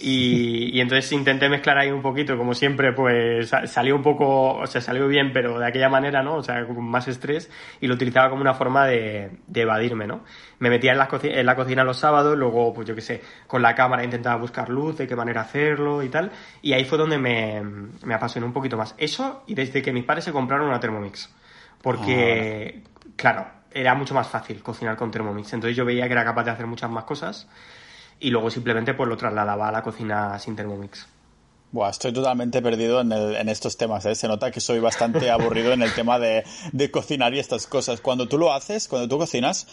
y, 0.00 0.76
y, 0.76 0.80
entonces 0.80 1.12
intenté 1.12 1.48
mezclar 1.48 1.78
ahí 1.78 1.92
un 1.92 2.02
poquito, 2.02 2.36
como 2.36 2.52
siempre, 2.52 2.92
pues 2.92 3.52
salió 3.66 3.94
un 3.94 4.02
poco, 4.02 4.54
o 4.54 4.66
sea, 4.66 4.80
salió 4.80 5.06
bien, 5.06 5.32
pero 5.32 5.60
de 5.60 5.68
aquella 5.68 5.88
manera, 5.88 6.24
¿no? 6.24 6.34
O 6.34 6.42
sea, 6.42 6.66
con 6.66 6.84
más 6.84 7.06
estrés 7.06 7.48
y 7.80 7.86
lo 7.86 7.94
utilizaba 7.94 8.28
como 8.28 8.42
una 8.42 8.54
forma 8.54 8.86
de, 8.86 9.30
de 9.46 9.60
evadirme, 9.60 10.08
¿no? 10.08 10.24
Me 10.58 10.68
metía 10.68 10.90
en 10.90 10.98
la, 10.98 11.08
en 11.22 11.46
la 11.46 11.54
cocina 11.54 11.84
los 11.84 11.98
sábados, 11.98 12.36
luego, 12.36 12.74
pues 12.74 12.88
yo 12.88 12.96
qué 12.96 13.00
sé, 13.00 13.22
con 13.46 13.62
la 13.62 13.76
cámara 13.76 14.02
intentaba 14.02 14.34
buscar 14.34 14.68
luz, 14.68 14.98
de 14.98 15.06
qué 15.06 15.14
manera 15.14 15.42
hacerlo 15.42 16.02
y 16.02 16.08
tal, 16.08 16.32
y 16.60 16.72
ahí 16.72 16.84
fue 16.84 16.98
donde 16.98 17.18
me, 17.18 17.62
me 18.04 18.14
apasionó 18.14 18.46
un 18.48 18.52
poquito 18.52 18.76
más. 18.76 18.96
Eso 18.98 19.44
y 19.46 19.54
desde 19.54 19.80
que 19.80 19.92
mis 19.92 20.04
padres 20.04 20.24
se 20.24 20.32
compraron 20.32 20.66
una 20.66 20.80
Thermomix. 20.80 21.32
Porque, 21.82 22.82
ah, 22.84 23.10
claro, 23.14 23.59
era 23.72 23.94
mucho 23.94 24.14
más 24.14 24.28
fácil 24.28 24.62
cocinar 24.62 24.96
con 24.96 25.10
Thermomix. 25.10 25.52
Entonces 25.52 25.76
yo 25.76 25.84
veía 25.84 26.06
que 26.06 26.12
era 26.12 26.24
capaz 26.24 26.44
de 26.44 26.50
hacer 26.50 26.66
muchas 26.66 26.90
más 26.90 27.04
cosas 27.04 27.48
y 28.18 28.30
luego 28.30 28.50
simplemente 28.50 28.94
pues 28.94 29.08
lo 29.08 29.16
trasladaba 29.16 29.68
a 29.68 29.72
la 29.72 29.82
cocina 29.82 30.38
sin 30.38 30.56
Thermomix. 30.56 31.06
Buah, 31.72 31.90
estoy 31.90 32.12
totalmente 32.12 32.60
perdido 32.62 33.00
en, 33.00 33.12
en 33.12 33.48
estos 33.48 33.76
temas. 33.76 34.04
¿eh? 34.04 34.16
Se 34.16 34.26
nota 34.26 34.50
que 34.50 34.60
soy 34.60 34.80
bastante 34.80 35.30
aburrido 35.30 35.72
en 35.72 35.82
el 35.82 35.92
tema 35.94 36.18
de, 36.18 36.44
de, 36.72 36.90
cocinar 36.90 37.32
y 37.34 37.38
estas 37.38 37.66
cosas. 37.66 38.00
Cuando 38.00 38.26
tú 38.26 38.38
lo 38.38 38.52
haces, 38.52 38.88
cuando 38.88 39.08
tú 39.08 39.18
cocinas, 39.18 39.68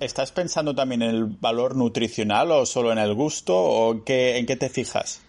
¿estás 0.00 0.32
pensando 0.32 0.74
también 0.74 1.02
en 1.02 1.10
el 1.10 1.24
valor 1.26 1.76
nutricional 1.76 2.50
o 2.50 2.64
solo 2.64 2.92
en 2.92 2.98
el 2.98 3.14
gusto? 3.14 3.54
¿O 3.56 4.04
qué, 4.04 4.38
en 4.38 4.46
qué 4.46 4.56
te 4.56 4.70
fijas? 4.70 5.20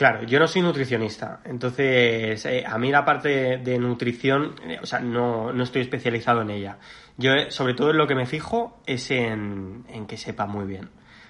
Claro, 0.00 0.22
yo 0.22 0.38
no 0.38 0.48
soy 0.48 0.62
nutricionista, 0.62 1.40
entonces 1.44 2.46
eh, 2.46 2.64
a 2.66 2.78
mí 2.78 2.90
la 2.90 3.04
parte 3.04 3.58
de, 3.58 3.78
nutrición, 3.78 4.54
eh, 4.66 4.78
o 4.82 4.86
sea, 4.86 4.98
no, 4.98 5.52
no, 5.52 5.62
estoy 5.62 5.82
especializado 5.82 6.40
en 6.40 6.48
ella. 6.48 6.78
Yo, 7.18 7.32
sobre 7.50 7.74
todo, 7.74 7.90
en 7.90 7.98
lo 7.98 8.06
que 8.06 8.14
me 8.14 8.24
fijo 8.24 8.80
es 8.86 9.10
en, 9.10 9.84
en 9.90 10.06
que 10.06 10.16
sepa 10.16 10.46
muy 10.46 10.64
bien. 10.64 10.86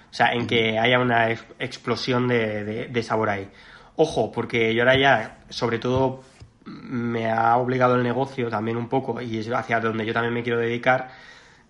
O 0.09 0.13
sea, 0.13 0.31
en 0.31 0.47
que 0.47 0.79
haya 0.79 0.99
una 0.99 1.31
explosión 1.31 2.29
de, 2.29 3.03
sabor 3.03 3.31
ahí. 3.31 3.49
Ojo, 3.97 4.31
porque 4.31 4.73
yo 4.73 4.83
ahora 4.83 4.97
ya, 4.97 5.39
sobre 5.49 5.77
todo, 5.77 6.23
me 6.63 7.29
ha 7.29 7.57
obligado 7.57 7.95
el 7.95 8.03
negocio 8.03 8.47
también 8.47 8.77
un 8.77 8.87
poco 8.87 9.19
y 9.19 9.39
es 9.39 9.49
hacia 9.51 9.81
donde 9.81 10.05
yo 10.05 10.13
también 10.13 10.33
me 10.33 10.43
quiero 10.43 10.59
dedicar. 10.59 11.09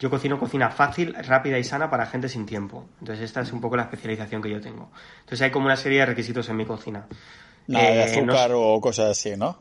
Yo 0.02 0.10
cocino 0.10 0.40
cocina 0.40 0.72
fácil, 0.72 1.14
rápida 1.14 1.60
y 1.60 1.64
sana 1.64 1.88
para 1.88 2.08
gente 2.08 2.28
sin 2.28 2.48
tiempo. 2.48 2.88
Entonces 3.02 3.24
esta 3.24 3.42
es 3.42 3.54
un 3.54 3.62
poco 3.62 3.78
la 3.78 3.84
especialización 3.84 4.42
que 4.42 4.50
yo 4.50 4.60
tengo. 4.60 4.90
Entonces 5.20 5.44
hay 5.44 5.52
como 5.52 5.68
una 5.68 5.78
serie 5.78 6.00
de 6.00 6.08
requisitos 6.08 6.50
en 6.50 6.58
mi 6.58 6.66
cocina. 6.66 7.06
Nada 7.68 7.86
de 7.86 8.00
eh, 8.00 8.04
azúcar 8.06 8.52
o 8.56 8.82
cosas 8.82 9.12
así, 9.12 9.38
¿no? 9.38 9.60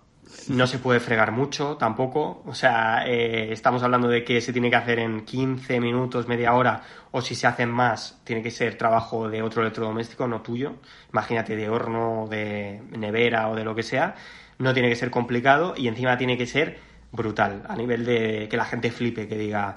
No 0.48 0.66
se 0.66 0.78
puede 0.78 0.98
fregar 0.98 1.30
mucho 1.30 1.76
tampoco. 1.76 2.42
O 2.46 2.54
sea, 2.54 3.04
eh, 3.06 3.52
estamos 3.52 3.82
hablando 3.82 4.08
de 4.08 4.24
que 4.24 4.40
se 4.40 4.50
tiene 4.54 4.70
que 4.70 4.76
hacer 4.76 4.98
en 5.00 5.26
15 5.26 5.78
minutos, 5.78 6.26
media 6.26 6.54
hora, 6.54 6.84
o 7.10 7.20
si 7.20 7.34
se 7.34 7.46
hacen 7.46 7.68
más, 7.68 8.18
tiene 8.24 8.42
que 8.42 8.50
ser 8.50 8.78
trabajo 8.78 9.28
de 9.28 9.42
otro 9.42 9.60
electrodoméstico, 9.60 10.26
no 10.26 10.40
tuyo. 10.40 10.76
Imagínate 11.12 11.54
de 11.54 11.68
horno, 11.68 12.28
de 12.30 12.80
nevera 12.96 13.50
o 13.50 13.54
de 13.54 13.64
lo 13.64 13.74
que 13.74 13.82
sea. 13.82 14.14
No 14.56 14.72
tiene 14.72 14.88
que 14.88 14.96
ser 14.96 15.10
complicado 15.10 15.74
y 15.76 15.86
encima 15.86 16.16
tiene 16.16 16.38
que 16.38 16.46
ser 16.46 16.78
brutal, 17.12 17.64
a 17.68 17.76
nivel 17.76 18.06
de 18.06 18.48
que 18.50 18.56
la 18.56 18.64
gente 18.64 18.90
flipe, 18.90 19.28
que 19.28 19.36
diga, 19.36 19.76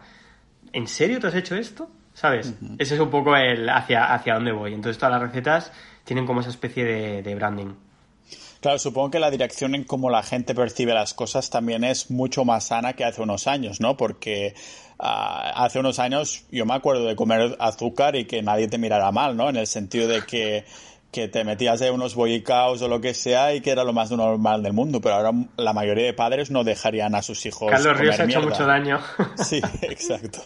¿en 0.73 0.87
serio 0.87 1.19
te 1.19 1.27
has 1.27 1.35
hecho 1.35 1.55
esto? 1.55 1.89
¿Sabes? 2.13 2.53
Ese 2.77 2.93
es 2.93 2.99
un 2.99 3.09
poco 3.09 3.35
el 3.35 3.67
hacia, 3.69 4.13
hacia 4.13 4.35
dónde 4.35 4.51
voy. 4.51 4.73
Entonces 4.73 4.99
todas 4.99 5.13
las 5.13 5.21
recetas 5.21 5.71
tienen 6.03 6.27
como 6.27 6.41
esa 6.41 6.49
especie 6.49 6.83
de 6.83 7.35
branding. 7.35 7.73
Claro, 8.63 8.79
supongo 8.79 9.11
que 9.11 9.19
la 9.19 9.29
dirección 9.29 9.75
en 9.75 9.83
cómo 9.83 10.09
la 10.09 10.23
gente 10.23 10.55
percibe 10.55 10.93
las 10.93 11.13
cosas 11.13 11.49
también 11.49 11.83
es 11.83 12.09
mucho 12.09 12.45
más 12.45 12.67
sana 12.67 12.93
que 12.93 13.03
hace 13.03 13.21
unos 13.21 13.45
años, 13.45 13.81
¿no? 13.81 13.97
Porque 13.97 14.55
ah, 14.99 15.65
hace 15.65 15.79
unos 15.79 15.99
años 15.99 16.45
yo 16.49 16.65
me 16.65 16.73
acuerdo 16.73 17.05
de 17.05 17.17
comer 17.17 17.57
azúcar 17.59 18.15
y 18.15 18.23
que 18.23 18.41
nadie 18.41 18.69
te 18.69 18.77
mirara 18.77 19.11
mal, 19.11 19.35
¿no? 19.35 19.49
En 19.49 19.57
el 19.57 19.67
sentido 19.67 20.07
de 20.07 20.21
que, 20.21 20.63
te 21.13 21.43
metías 21.43 21.79
de 21.79 21.91
unos 21.91 22.15
bollicaos 22.15 22.81
o 22.81 22.87
lo 22.87 22.99
que 22.99 23.13
sea 23.13 23.53
y 23.53 23.61
que 23.61 23.69
era 23.71 23.83
lo 23.83 23.93
más 23.93 24.11
normal 24.11 24.63
del 24.63 24.73
mundo, 24.73 24.99
pero 24.99 25.15
ahora 25.15 25.31
la 25.57 25.73
mayoría 25.73 26.05
de 26.05 26.13
padres 26.13 26.51
no 26.51 26.63
dejarían 26.63 27.15
a 27.15 27.21
sus 27.21 27.45
hijos. 27.45 27.71
Carlos 27.71 27.97
Ríos 27.97 28.19
ha 28.19 28.25
hecho 28.25 28.41
mucho 28.41 28.65
daño. 28.65 28.99
Sí, 29.43 29.61
exacto. 29.81 30.39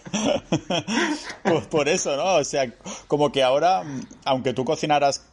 pues 1.43 1.65
por 1.68 1.88
eso, 1.88 2.15
¿no? 2.15 2.36
O 2.36 2.43
sea, 2.43 2.72
como 3.07 3.32
que 3.32 3.43
ahora, 3.43 3.84
aunque 4.26 4.53
tú 4.53 4.65
cocinaras 4.65 5.26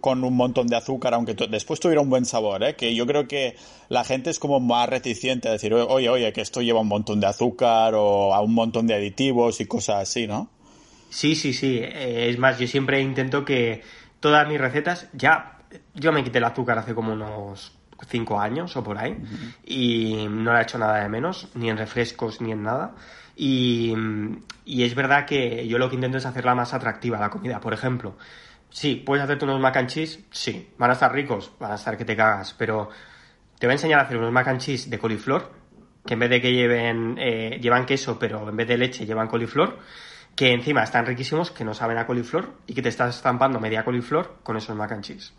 con 0.00 0.24
un 0.24 0.36
montón 0.36 0.66
de 0.68 0.76
azúcar, 0.76 1.14
aunque 1.14 1.34
después 1.34 1.80
tuviera 1.80 2.00
un 2.00 2.08
buen 2.08 2.24
sabor, 2.24 2.62
¿eh? 2.62 2.76
que 2.76 2.94
yo 2.94 3.06
creo 3.06 3.26
que 3.26 3.56
la 3.88 4.04
gente 4.04 4.30
es 4.30 4.38
como 4.38 4.60
más 4.60 4.88
reticente 4.88 5.48
a 5.48 5.52
decir, 5.52 5.74
oye, 5.74 6.08
oye, 6.08 6.32
que 6.32 6.40
esto 6.40 6.62
lleva 6.62 6.80
un 6.80 6.88
montón 6.88 7.20
de 7.20 7.26
azúcar 7.26 7.94
o 7.94 8.34
a 8.34 8.40
un 8.40 8.54
montón 8.54 8.86
de 8.86 8.94
aditivos 8.94 9.60
y 9.60 9.66
cosas 9.66 10.02
así, 10.02 10.26
¿no? 10.26 10.48
Sí, 11.10 11.34
sí, 11.34 11.52
sí. 11.52 11.78
Eh, 11.78 12.30
es 12.30 12.38
más, 12.38 12.58
yo 12.58 12.66
siempre 12.66 13.00
intento 13.02 13.44
que 13.44 13.82
todas 14.22 14.48
mis 14.48 14.58
recetas, 14.58 15.08
ya, 15.12 15.58
yo 15.92 16.12
me 16.12 16.24
quité 16.24 16.38
el 16.38 16.44
azúcar 16.44 16.78
hace 16.78 16.94
como 16.94 17.12
unos 17.12 17.76
cinco 18.08 18.40
años 18.40 18.74
o 18.76 18.82
por 18.82 18.98
ahí 18.98 19.16
y 19.64 20.26
no 20.28 20.52
le 20.52 20.58
he 20.58 20.62
hecho 20.62 20.78
nada 20.78 21.02
de 21.02 21.08
menos, 21.08 21.48
ni 21.54 21.68
en 21.68 21.76
refrescos 21.76 22.40
ni 22.40 22.52
en 22.52 22.62
nada. 22.62 22.94
Y, 23.36 23.94
y 24.64 24.84
es 24.84 24.94
verdad 24.94 25.26
que 25.26 25.66
yo 25.68 25.78
lo 25.78 25.88
que 25.88 25.96
intento 25.96 26.18
es 26.18 26.26
hacerla 26.26 26.54
más 26.54 26.72
atractiva 26.72 27.18
la 27.18 27.30
comida. 27.30 27.60
Por 27.60 27.74
ejemplo, 27.74 28.16
Sí, 28.72 29.02
puedes 29.04 29.22
hacerte 29.22 29.44
unos 29.44 29.60
mac 29.60 29.76
and 29.76 29.88
cheese, 29.88 30.24
sí. 30.30 30.70
Van 30.78 30.88
a 30.90 30.94
estar 30.94 31.12
ricos, 31.12 31.52
van 31.60 31.72
a 31.72 31.74
estar 31.74 31.96
que 31.96 32.06
te 32.06 32.16
cagas, 32.16 32.54
pero 32.54 32.88
te 33.58 33.66
voy 33.66 33.72
a 33.72 33.74
enseñar 33.74 34.00
a 34.00 34.04
hacer 34.04 34.16
unos 34.16 34.32
mac 34.32 34.48
and 34.48 34.60
cheese 34.60 34.88
de 34.88 34.98
coliflor, 34.98 35.52
que 36.06 36.14
en 36.14 36.20
vez 36.20 36.30
de 36.30 36.40
que 36.40 36.52
lleven, 36.52 37.16
eh, 37.18 37.58
llevan 37.60 37.84
queso, 37.84 38.18
pero 38.18 38.48
en 38.48 38.56
vez 38.56 38.66
de 38.66 38.78
leche 38.78 39.04
llevan 39.04 39.28
coliflor, 39.28 39.78
que 40.34 40.52
encima 40.52 40.82
están 40.82 41.06
riquísimos, 41.06 41.50
que 41.50 41.64
no 41.64 41.74
saben 41.74 41.98
a 41.98 42.06
coliflor, 42.06 42.52
y 42.66 42.74
que 42.74 42.82
te 42.82 42.88
estás 42.88 43.16
estampando 43.16 43.60
media 43.60 43.84
coliflor 43.84 44.38
con 44.42 44.56
esos 44.56 44.76
mac 44.76 44.92
and 44.92 45.04
cheese. 45.04 45.32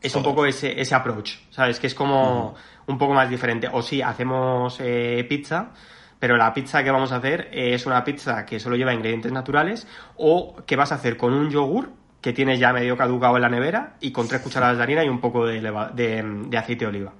Es 0.00 0.14
un 0.14 0.22
poco 0.22 0.44
ese, 0.44 0.78
ese 0.78 0.94
approach, 0.94 1.36
¿sabes? 1.50 1.80
Que 1.80 1.86
es 1.86 1.94
como 1.94 2.54
un 2.86 2.98
poco 2.98 3.14
más 3.14 3.30
diferente. 3.30 3.68
O 3.72 3.80
sí, 3.80 4.02
hacemos 4.02 4.78
eh, 4.80 5.24
pizza, 5.26 5.70
pero 6.18 6.36
la 6.36 6.52
pizza 6.52 6.84
que 6.84 6.90
vamos 6.90 7.12
a 7.12 7.16
hacer 7.16 7.48
es 7.52 7.86
una 7.86 8.04
pizza 8.04 8.44
que 8.44 8.60
solo 8.60 8.76
lleva 8.76 8.92
ingredientes 8.92 9.32
naturales, 9.32 9.86
o 10.16 10.56
que 10.66 10.76
vas 10.76 10.92
a 10.92 10.96
hacer 10.96 11.16
con 11.16 11.32
un 11.32 11.50
yogur 11.50 11.90
que 12.20 12.32
tienes 12.32 12.58
ya 12.58 12.72
medio 12.72 12.96
caducado 12.96 13.36
en 13.36 13.42
la 13.42 13.50
nevera 13.50 13.96
y 14.00 14.10
con 14.10 14.26
tres 14.26 14.40
cucharadas 14.40 14.78
de 14.78 14.82
harina 14.82 15.04
y 15.04 15.08
un 15.08 15.20
poco 15.20 15.46
de, 15.46 15.60
de, 15.60 16.58
aceite 16.58 16.84
de 16.84 16.88
oliva. 16.88 17.12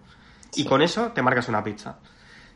Y 0.54 0.64
con 0.64 0.80
eso 0.80 1.12
te 1.12 1.20
marcas 1.20 1.48
una 1.48 1.62
pizza. 1.62 1.98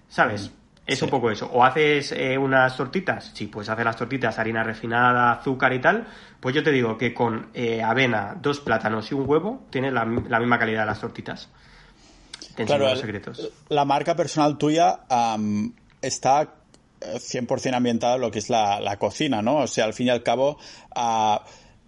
¿Sabes? 0.09 0.51
Es 0.89 1.03
un 1.03 1.11
poco 1.11 1.31
eso. 1.31 1.51
O 1.53 1.63
haces 1.63 2.13
eh, 2.13 2.39
unas 2.39 2.75
tortitas, 2.75 3.31
sí, 3.35 3.47
pues 3.47 3.69
haces 3.69 3.85
las 3.85 3.95
tortitas, 3.95 4.39
harina 4.39 4.65
refinada, 4.65 5.33
azúcar 5.33 5.75
y 5.75 5.81
tal. 5.81 6.07
Pues 6.41 6.55
yo 6.55 6.63
te 6.63 6.73
digo 6.73 6.97
que 6.97 7.13
con 7.13 7.51
eh, 7.53 7.83
avena, 7.83 8.35
dos 8.41 8.61
plátanos 8.61 9.13
y 9.13 9.15
un 9.15 9.29
huevo 9.29 9.67
tienes 9.69 9.93
la, 9.93 10.07
misma 10.07 10.59
calidad 10.59 10.81
de 10.81 10.87
las 10.87 11.01
tortitas. 11.01 11.51
Te 12.55 12.65
claro, 12.65 12.89
los 12.89 13.01
secretos. 13.01 13.51
La 13.69 13.85
marca 13.85 14.17
personal 14.17 14.57
tuya 14.57 15.01
está 16.01 16.55
100% 17.01 17.75
ambientado 17.75 18.15
en 18.15 18.23
lo 18.23 18.31
que 18.31 18.39
es 18.39 18.49
la, 18.49 18.97
cocina, 18.99 19.43
¿no? 19.43 19.59
O 19.59 19.67
sea, 19.67 19.85
al 19.85 19.93
fin 19.93 20.07
y 20.07 20.11
al 20.11 20.23
cabo, 20.23 20.59
uh, 20.97 21.37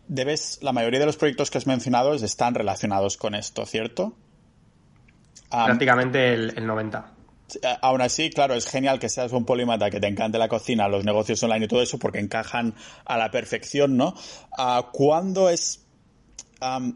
debes, 0.09 0.59
la 0.61 0.72
mayoría 0.72 1.01
de 1.01 1.07
los 1.07 1.16
proyectos 1.16 1.51
que 1.51 1.57
has 1.57 1.66
mencionado 1.66 2.12
están 2.12 2.55
relacionados 2.55 3.16
con 3.16 3.34
esto, 3.34 3.64
¿cierto? 3.64 4.12
Prácticamente 5.48 6.34
el, 6.34 6.53
el 6.55 6.66
90. 6.66 7.20
Aún 7.82 8.01
así, 8.01 8.30
claro, 8.30 8.55
es 8.55 8.66
genial 8.66 8.98
que 8.98 9.09
seas 9.09 9.32
un 9.32 9.44
polímata, 9.44 9.90
que 9.90 10.01
te 10.01 10.07
encante 10.07 10.38
la 10.38 10.48
cocina, 10.48 10.88
los 10.88 11.05
negocios 11.05 11.42
online 11.42 11.64
y 11.64 11.68
todo 11.68 11.82
eso, 11.82 11.98
porque 11.98 12.18
encajan 12.18 12.74
a 13.05 13.16
la 13.16 13.30
perfección, 13.30 13.96
¿no? 13.96 14.14
Ah, 14.57 14.88
¿Cuándo 14.92 15.48
es 15.48 15.86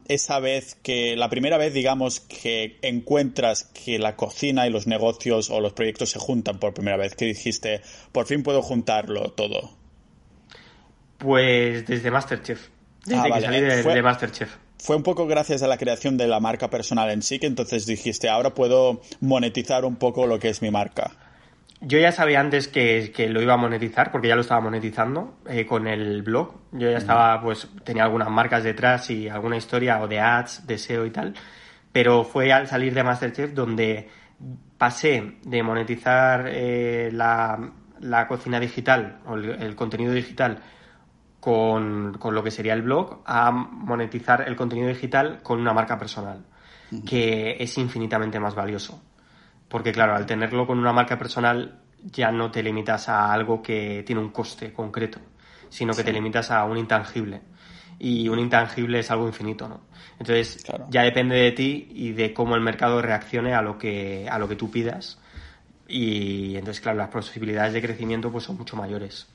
esa 0.09 0.41
vez 0.41 0.75
que, 0.83 1.17
la 1.17 1.31
primera 1.31 1.57
vez, 1.57 1.73
digamos, 1.73 2.21
que 2.21 2.79
encuentras 2.83 3.65
que 3.65 3.99
la 3.99 4.15
cocina 4.15 4.67
y 4.67 4.71
los 4.71 4.87
negocios 4.87 5.49
o 5.49 5.61
los 5.61 5.73
proyectos 5.73 6.11
se 6.11 6.19
juntan 6.19 6.59
por 6.59 6.75
primera 6.75 6.97
vez? 6.97 7.15
Que 7.15 7.25
dijiste, 7.27 7.81
por 8.13 8.27
fin 8.27 8.43
puedo 8.43 8.61
juntarlo 8.63 9.33
todo. 9.33 9.71
Pues 11.19 11.87
desde 11.87 12.11
Masterchef. 12.11 12.69
Desde 13.07 13.21
ah, 13.21 13.35
que 13.35 13.41
salí 13.41 13.61
de 13.61 14.03
Masterchef 14.03 14.64
fue 14.85 14.97
un 14.97 15.03
poco 15.03 15.27
gracias 15.27 15.63
a 15.63 15.67
la 15.67 15.79
creación 15.79 16.19
de 16.19 16.27
la 16.27 16.41
marca 16.41 16.69
personal 16.69 17.11
en 17.11 17.23
sí 17.23 17.39
que 17.39 17.47
entonces 17.47 17.87
dijiste, 17.87 18.29
ahora 18.29 18.51
puedo 18.51 19.01
monetizar 19.21 19.87
un 19.87 19.97
poco 19.97 20.27
lo 20.27 20.39
que 20.39 20.51
es 20.51 20.61
mi 20.61 20.71
marca. 20.71 21.11
Yo 21.81 21.99
ya 21.99 22.13
sabía 22.13 22.41
antes 22.41 22.69
que, 22.69 23.11
lo 23.31 23.41
iba 23.41 23.55
a 23.55 23.57
monetizar, 23.57 24.13
porque 24.13 24.29
ya 24.29 24.35
lo 24.35 24.43
estaba 24.43 24.61
monetizando 24.61 25.39
eh, 25.49 25.65
con 25.65 25.87
el 25.87 26.21
blog. 26.23 26.55
Yo 26.73 26.91
ya 26.91 26.99
estaba, 26.99 27.41
pues, 27.41 27.67
tenía 27.83 28.05
algunas 28.05 28.29
marcas 28.29 28.63
detrás 28.63 29.09
y 29.11 29.27
alguna 29.27 29.57
historia 29.57 30.03
o 30.03 30.07
de 30.07 30.21
ads, 30.21 30.67
de 30.67 30.77
SEO 30.77 31.07
y 31.07 31.11
tal. 31.11 31.33
Pero 31.91 32.23
fue 32.23 32.53
al 32.53 32.67
salir 32.67 32.93
de 32.93 33.05
Masterchef 33.05 33.55
donde 33.55 34.11
pasé 34.77 35.37
de 35.45 35.63
monetizar 35.63 36.45
eh, 36.49 37.09
la, 37.11 37.73
cocina 38.29 38.61
digital 38.61 39.21
o 39.27 39.37
el 39.37 39.75
contenido 39.77 40.13
digital 40.13 40.59
con, 41.45 42.19
lo 42.23 42.43
que 42.43 42.51
sería 42.51 42.73
el 42.73 42.81
blog 42.81 43.21
a 43.27 43.51
monetizar 43.51 44.49
el 44.49 44.57
contenido 44.57 44.89
digital 44.89 45.41
con 45.43 45.61
una 45.61 45.75
marca 45.75 45.99
personal, 45.99 46.43
que 47.07 47.59
es 47.61 47.77
infinitamente 47.77 48.41
más 48.41 48.55
valioso. 48.55 49.03
Porque 49.69 49.93
claro, 49.93 50.15
al 50.15 50.25
tenerlo 50.25 50.67
con 50.67 50.79
una 50.79 50.95
marca 50.95 51.19
personal 51.19 51.83
ya 52.03 52.33
no 52.33 52.51
te 52.51 52.63
limitas 52.63 53.11
a 53.11 53.31
algo 53.31 53.61
que 53.61 54.03
tiene 54.07 54.23
un 54.23 54.31
coste 54.31 54.73
concreto, 54.73 55.19
sino 55.69 55.93
que 55.93 56.03
te 56.03 56.15
limitas 56.15 56.51
a 56.51 56.65
un 56.65 56.79
intangible. 56.79 57.43
Y 57.99 58.27
un 58.31 58.39
intangible 58.39 59.01
es 59.01 59.11
algo 59.11 59.27
infinito, 59.27 59.69
¿no? 59.69 59.83
Entonces, 60.19 60.65
ya 60.89 61.03
depende 61.03 61.37
de 61.37 61.53
ti 61.53 61.89
y 61.91 62.13
de 62.13 62.33
cómo 62.33 62.55
el 62.55 62.63
mercado 62.63 63.03
reaccione 63.03 63.53
a 63.53 63.61
lo 63.61 63.77
que, 63.77 64.27
a 64.31 64.39
lo 64.39 64.49
que 64.49 64.57
tú 64.57 64.71
pidas. 64.71 65.19
Y 65.89 66.57
entonces, 66.57 66.81
claro, 66.81 66.97
las 66.97 67.11
posibilidades 67.11 67.75
de 67.75 67.83
crecimiento 67.83 68.33
pues 68.33 68.45
son 68.45 68.57
mucho 68.57 68.77
mayores. 68.77 69.27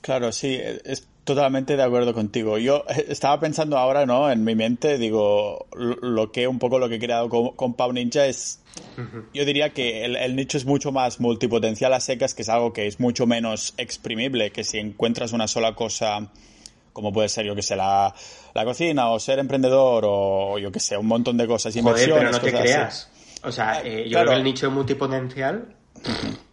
Claro, 0.00 0.32
sí, 0.32 0.58
es 0.84 1.06
totalmente 1.28 1.76
de 1.76 1.82
acuerdo 1.82 2.14
contigo. 2.14 2.56
Yo 2.56 2.84
estaba 3.08 3.38
pensando 3.38 3.76
ahora, 3.76 4.06
¿no? 4.06 4.30
En 4.30 4.44
mi 4.44 4.54
mente, 4.54 4.96
digo, 4.96 5.66
lo 5.74 6.32
que 6.32 6.48
un 6.48 6.58
poco 6.58 6.78
lo 6.78 6.88
que 6.88 6.94
he 6.94 6.98
creado 6.98 7.28
con, 7.28 7.74
Pau 7.74 7.92
Ninja 7.92 8.24
es, 8.26 8.60
yo 9.34 9.44
diría 9.44 9.74
que 9.74 10.06
el, 10.06 10.36
nicho 10.36 10.56
es 10.56 10.64
mucho 10.64 10.90
más 10.90 11.20
multipotencial 11.20 11.92
a 11.92 12.00
secas, 12.00 12.32
que 12.32 12.42
es 12.42 12.48
algo 12.48 12.72
que 12.72 12.86
es 12.86 12.98
mucho 12.98 13.26
menos 13.26 13.74
exprimible, 13.76 14.52
que 14.52 14.64
si 14.64 14.78
encuentras 14.78 15.32
una 15.34 15.46
sola 15.48 15.74
cosa 15.74 16.30
como 16.94 17.12
puede 17.12 17.28
ser, 17.28 17.46
yo 17.46 17.54
que 17.54 17.62
sé, 17.62 17.76
la, 17.76 18.12
cocina 18.64 19.10
o 19.10 19.20
ser 19.20 19.38
emprendedor 19.38 20.04
o 20.04 20.58
yo 20.58 20.72
que 20.72 20.80
sé, 20.80 20.96
un 20.96 21.06
montón 21.06 21.36
de 21.36 21.46
cosas, 21.46 21.72
Joder, 21.80 22.10
pero 22.10 22.32
no 22.32 22.40
te 22.40 22.52
creas. 22.52 23.08
O 23.44 23.52
sea, 23.52 23.82
eh, 23.84 24.08
yo 24.08 24.18
creo 24.18 24.30
que 24.30 24.36
el 24.36 24.42
nicho 24.42 24.70
multipotencial 24.70 25.76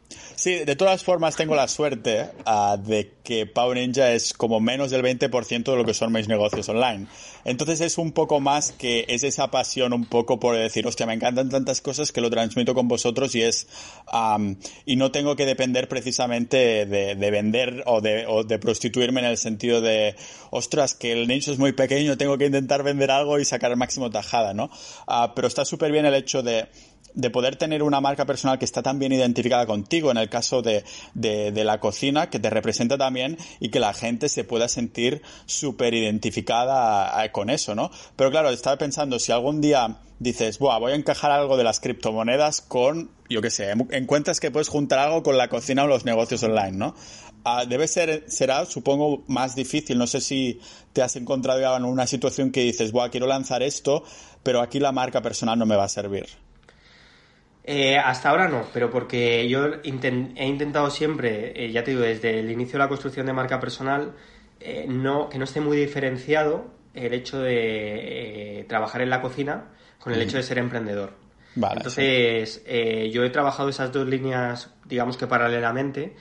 Sí, 0.46 0.60
de 0.64 0.76
todas 0.76 1.04
formas 1.04 1.36
tengo 1.36 1.56
la 1.56 1.68
suerte 1.68 2.30
ah, 2.46 2.78
de 2.78 3.14
que 3.24 3.48
Pau 3.48 3.74
Ninja 3.74 4.12
es 4.12 4.32
como 4.32 4.60
menos 4.60 4.92
del 4.92 5.02
20% 5.02 5.64
de 5.64 5.76
lo 5.76 5.84
que 5.84 5.96
son 5.96 6.14
mis 6.14 6.28
negocios 6.28 6.70
online. 6.70 7.08
Entonces 7.46 7.82
es 7.82 7.98
un 7.98 8.12
poco 8.12 8.40
más 8.40 8.72
que 8.72 9.06
es 9.08 9.24
esa 9.24 9.50
pasión 9.50 9.92
un 9.92 10.06
poco 10.06 10.40
por 10.40 10.56
decir, 10.56 10.86
hostia, 10.86 11.08
me 11.08 11.16
encantan 11.16 11.50
tantas 11.50 11.82
cosas 11.82 12.12
que 12.12 12.22
lo 12.22 12.30
transmito 12.30 12.76
con 12.76 12.88
vosotros 12.88 13.34
y 13.34 13.42
es, 13.42 13.66
y 14.86 14.96
no 14.98 15.12
tengo 15.12 15.36
que 15.36 15.48
depender 15.48 15.88
precisamente 15.88 16.86
de, 16.86 17.16
vender 17.32 17.82
o 17.88 18.02
de, 18.02 18.28
o 18.28 18.44
de 18.44 18.60
prostituirme 18.60 19.22
en 19.22 19.26
el 19.26 19.38
sentido 19.38 19.82
de, 19.82 20.16
ostras, 20.52 20.94
que 20.94 21.12
el 21.12 21.28
nicho 21.28 21.52
es 21.52 21.58
muy 21.58 21.72
pequeño, 21.72 22.20
tengo 22.20 22.38
que 22.38 22.46
intentar 22.46 22.84
vender 22.84 23.10
algo 23.10 23.40
y 23.40 23.46
sacar 23.46 23.72
el 23.72 23.78
máximo 23.78 24.12
tajada, 24.12 24.54
¿no? 24.54 24.70
Ah, 25.08 25.34
pero 25.36 25.48
está 25.48 25.66
súper 25.66 25.92
bien 25.92 26.06
el 26.06 26.14
hecho 26.14 26.44
de, 26.44 26.68
de 27.16 27.30
poder 27.30 27.56
tener 27.56 27.82
una 27.82 28.02
marca 28.02 28.26
personal 28.26 28.60
que 28.60 28.66
está 28.66 28.84
tan 28.84 29.00
bien 29.00 29.14
identificada 29.14 29.66
contigo, 29.66 30.12
en 30.12 30.18
el 30.18 30.30
caso 30.30 30.62
de, 30.62 30.84
de, 31.14 31.64
la 31.64 31.80
cocina, 31.80 32.30
que 32.30 32.40
te 32.40 32.50
representa 32.50 32.98
también 32.98 33.38
y 33.60 33.70
que 33.70 33.80
la 33.80 33.94
gente 33.94 34.30
se 34.30 34.44
pueda 34.44 34.68
sentir 34.68 35.22
súper 35.46 35.94
identificada 35.94 37.32
con 37.32 37.50
eso, 37.50 37.74
¿no? 37.74 37.90
Pero 38.16 38.30
claro, 38.32 38.50
estaba 38.50 38.78
pensando, 38.78 39.18
si 39.18 39.32
algún 39.32 39.62
día 39.62 40.00
dices, 40.20 40.60
voy 40.60 40.92
a 40.92 40.96
encajar 40.96 41.32
algo 41.32 41.58
de 41.58 41.64
las 41.64 41.80
criptomonedas 41.80 42.62
con, 42.62 43.12
yo 43.30 43.42
qué 43.42 43.50
sé, 43.50 43.74
encuentras 43.92 44.40
que 44.40 44.52
puedes 44.52 44.68
juntar 44.68 45.00
algo 45.00 45.24
con 45.24 45.38
la 45.38 45.50
cocina 45.50 45.84
o 45.84 45.88
los 45.88 46.06
negocios 46.06 46.44
online, 46.44 46.74
¿no? 46.74 46.96
Ah, 47.48 47.66
debe 47.66 47.88
ser, 47.88 48.24
será, 48.28 48.66
supongo, 48.66 49.24
más 49.28 49.56
difícil. 49.56 50.00
No 50.00 50.08
sé 50.08 50.20
si 50.20 50.60
te 50.94 51.04
has 51.04 51.16
encontrado 51.16 51.78
en 51.78 51.86
una 51.86 52.08
situación 52.08 52.52
que 52.52 52.62
dices, 52.62 52.92
Buah, 52.92 53.10
quiero 53.10 53.28
lanzar 53.28 53.62
esto, 53.62 54.04
pero 54.42 54.62
aquí 54.62 54.80
la 54.80 54.92
marca 54.92 55.22
personal 55.22 55.60
no 55.60 55.68
me 55.68 55.76
va 55.76 55.84
a 55.84 55.90
servir. 55.90 56.26
Eh, 57.68 57.98
hasta 57.98 58.30
ahora 58.30 58.48
no, 58.48 58.68
pero 58.72 58.92
porque 58.92 59.50
yo 59.50 59.66
he 59.84 59.90
intentado 59.90 60.92
siempre, 60.92 61.52
eh, 61.56 61.72
ya 61.72 61.84
te 61.84 61.92
digo, 61.92 62.04
desde 62.04 62.40
el 62.40 62.52
inicio 62.52 62.74
de 62.74 62.80
la 62.80 62.88
construcción 62.88 63.26
de 63.26 63.34
marca 63.34 63.60
personal, 63.60 64.14
eh, 64.60 64.86
no, 64.88 65.30
que 65.30 65.40
no 65.40 65.46
esté 65.46 65.62
muy 65.62 65.76
diferenciado 65.76 66.68
el 66.94 67.12
hecho 67.16 67.40
de 67.40 68.66
trabajar 68.70 69.02
en 69.02 69.10
la 69.10 69.20
cocina 69.20 69.72
con 70.00 70.14
el 70.14 70.22
hecho 70.22 70.38
de 70.38 70.44
ser 70.44 70.60
emprendedor. 70.60 71.14
Entonces, 71.56 72.64
yo 73.12 73.24
he 73.24 73.30
trabajado 73.32 73.70
esas 73.70 73.92
dos 73.92 74.08
líneas, 74.08 74.72
digamos 74.86 75.18
que 75.18 75.26
paralelamente, 75.26 76.16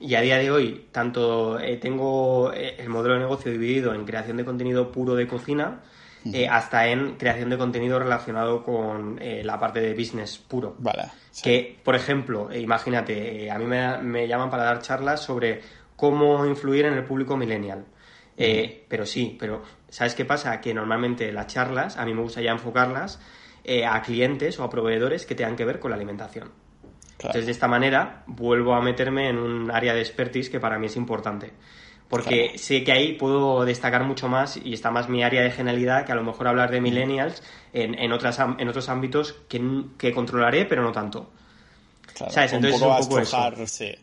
y 0.00 0.16
a 0.16 0.20
día 0.20 0.38
de 0.38 0.50
hoy, 0.50 0.88
tanto 0.90 1.58
tengo 1.80 2.52
el 2.52 2.88
modelo 2.88 3.14
de 3.14 3.20
negocio 3.20 3.52
dividido 3.52 3.94
en 3.94 4.04
creación 4.04 4.36
de 4.38 4.44
contenido 4.44 4.90
puro 4.90 5.14
de 5.14 5.28
cocina, 5.28 5.82
eh, 6.32 6.48
hasta 6.48 6.86
en 6.88 7.16
creación 7.16 7.50
de 7.50 7.58
contenido 7.58 7.98
relacionado 7.98 8.62
con 8.62 9.18
eh, 9.20 9.42
la 9.44 9.58
parte 9.58 9.80
de 9.80 9.94
business 9.94 10.38
puro. 10.38 10.76
Vale. 10.78 11.04
Que, 11.42 11.78
por 11.82 11.94
ejemplo, 11.94 12.50
eh, 12.50 12.60
imagínate, 12.60 13.50
a 13.50 13.58
mí 13.58 13.64
me, 13.64 14.28
llaman 14.28 14.50
para 14.50 14.64
dar 14.64 14.80
charlas 14.80 15.20
sobre 15.20 15.60
cómo 15.96 16.44
influir 16.46 16.86
en 16.86 16.94
el 16.94 17.04
público 17.04 17.36
millennial. 17.36 17.86
Pero 18.36 19.04
sí, 19.04 19.36
pero 19.38 19.62
¿sabes 19.90 20.14
qué 20.14 20.24
pasa? 20.24 20.62
Que 20.62 20.72
normalmente 20.72 21.30
las 21.30 21.46
charlas, 21.48 21.98
a 21.98 22.06
mí 22.06 22.14
me 22.14 22.22
gusta 22.22 22.40
ya 22.40 22.52
enfocarlas 22.52 23.20
a 23.86 24.00
clientes 24.00 24.58
o 24.58 24.64
a 24.64 24.70
proveedores 24.70 25.26
que 25.26 25.34
tengan 25.34 25.56
que 25.56 25.66
ver 25.66 25.78
con 25.78 25.90
la 25.90 25.96
alimentación. 25.96 26.50
Entonces, 27.18 27.44
de 27.44 27.52
esta 27.52 27.68
manera, 27.68 28.22
vuelvo 28.26 28.72
a 28.72 28.80
meterme 28.80 29.28
en 29.28 29.36
un 29.36 29.70
área 29.70 29.92
de 29.92 30.00
expertise 30.00 30.48
que 30.48 30.58
para 30.58 30.78
mí 30.78 30.86
es 30.86 30.96
importante 30.96 31.52
porque 32.10 32.58
sé 32.58 32.82
que 32.82 32.90
ahí 32.90 33.12
puedo 33.12 33.64
destacar 33.64 34.02
mucho 34.02 34.28
más 34.28 34.58
y 34.62 34.74
está 34.74 34.90
más 34.90 35.08
mi 35.08 35.22
área 35.22 35.42
de 35.42 35.52
genialidad 35.52 36.04
que 36.04 36.10
a 36.10 36.16
lo 36.16 36.24
mejor 36.24 36.48
hablar 36.48 36.72
de 36.72 36.80
millennials 36.80 37.40
en, 37.72 37.96
en, 37.96 38.12
otras, 38.12 38.40
en 38.40 38.68
otros 38.68 38.88
ámbitos 38.88 39.32
que, 39.48 39.84
que 39.96 40.12
controlaré, 40.12 40.66
pero 40.66 40.82
no 40.82 40.90
tanto. 40.90 41.30
Claro, 42.12 42.32
¿Sabes? 42.32 42.52
Entonces 42.52 42.82
un 42.82 42.88
poco, 42.88 43.20
es 43.20 43.32
un 43.32 43.52
poco 43.52 43.66
Sí, 43.66 43.94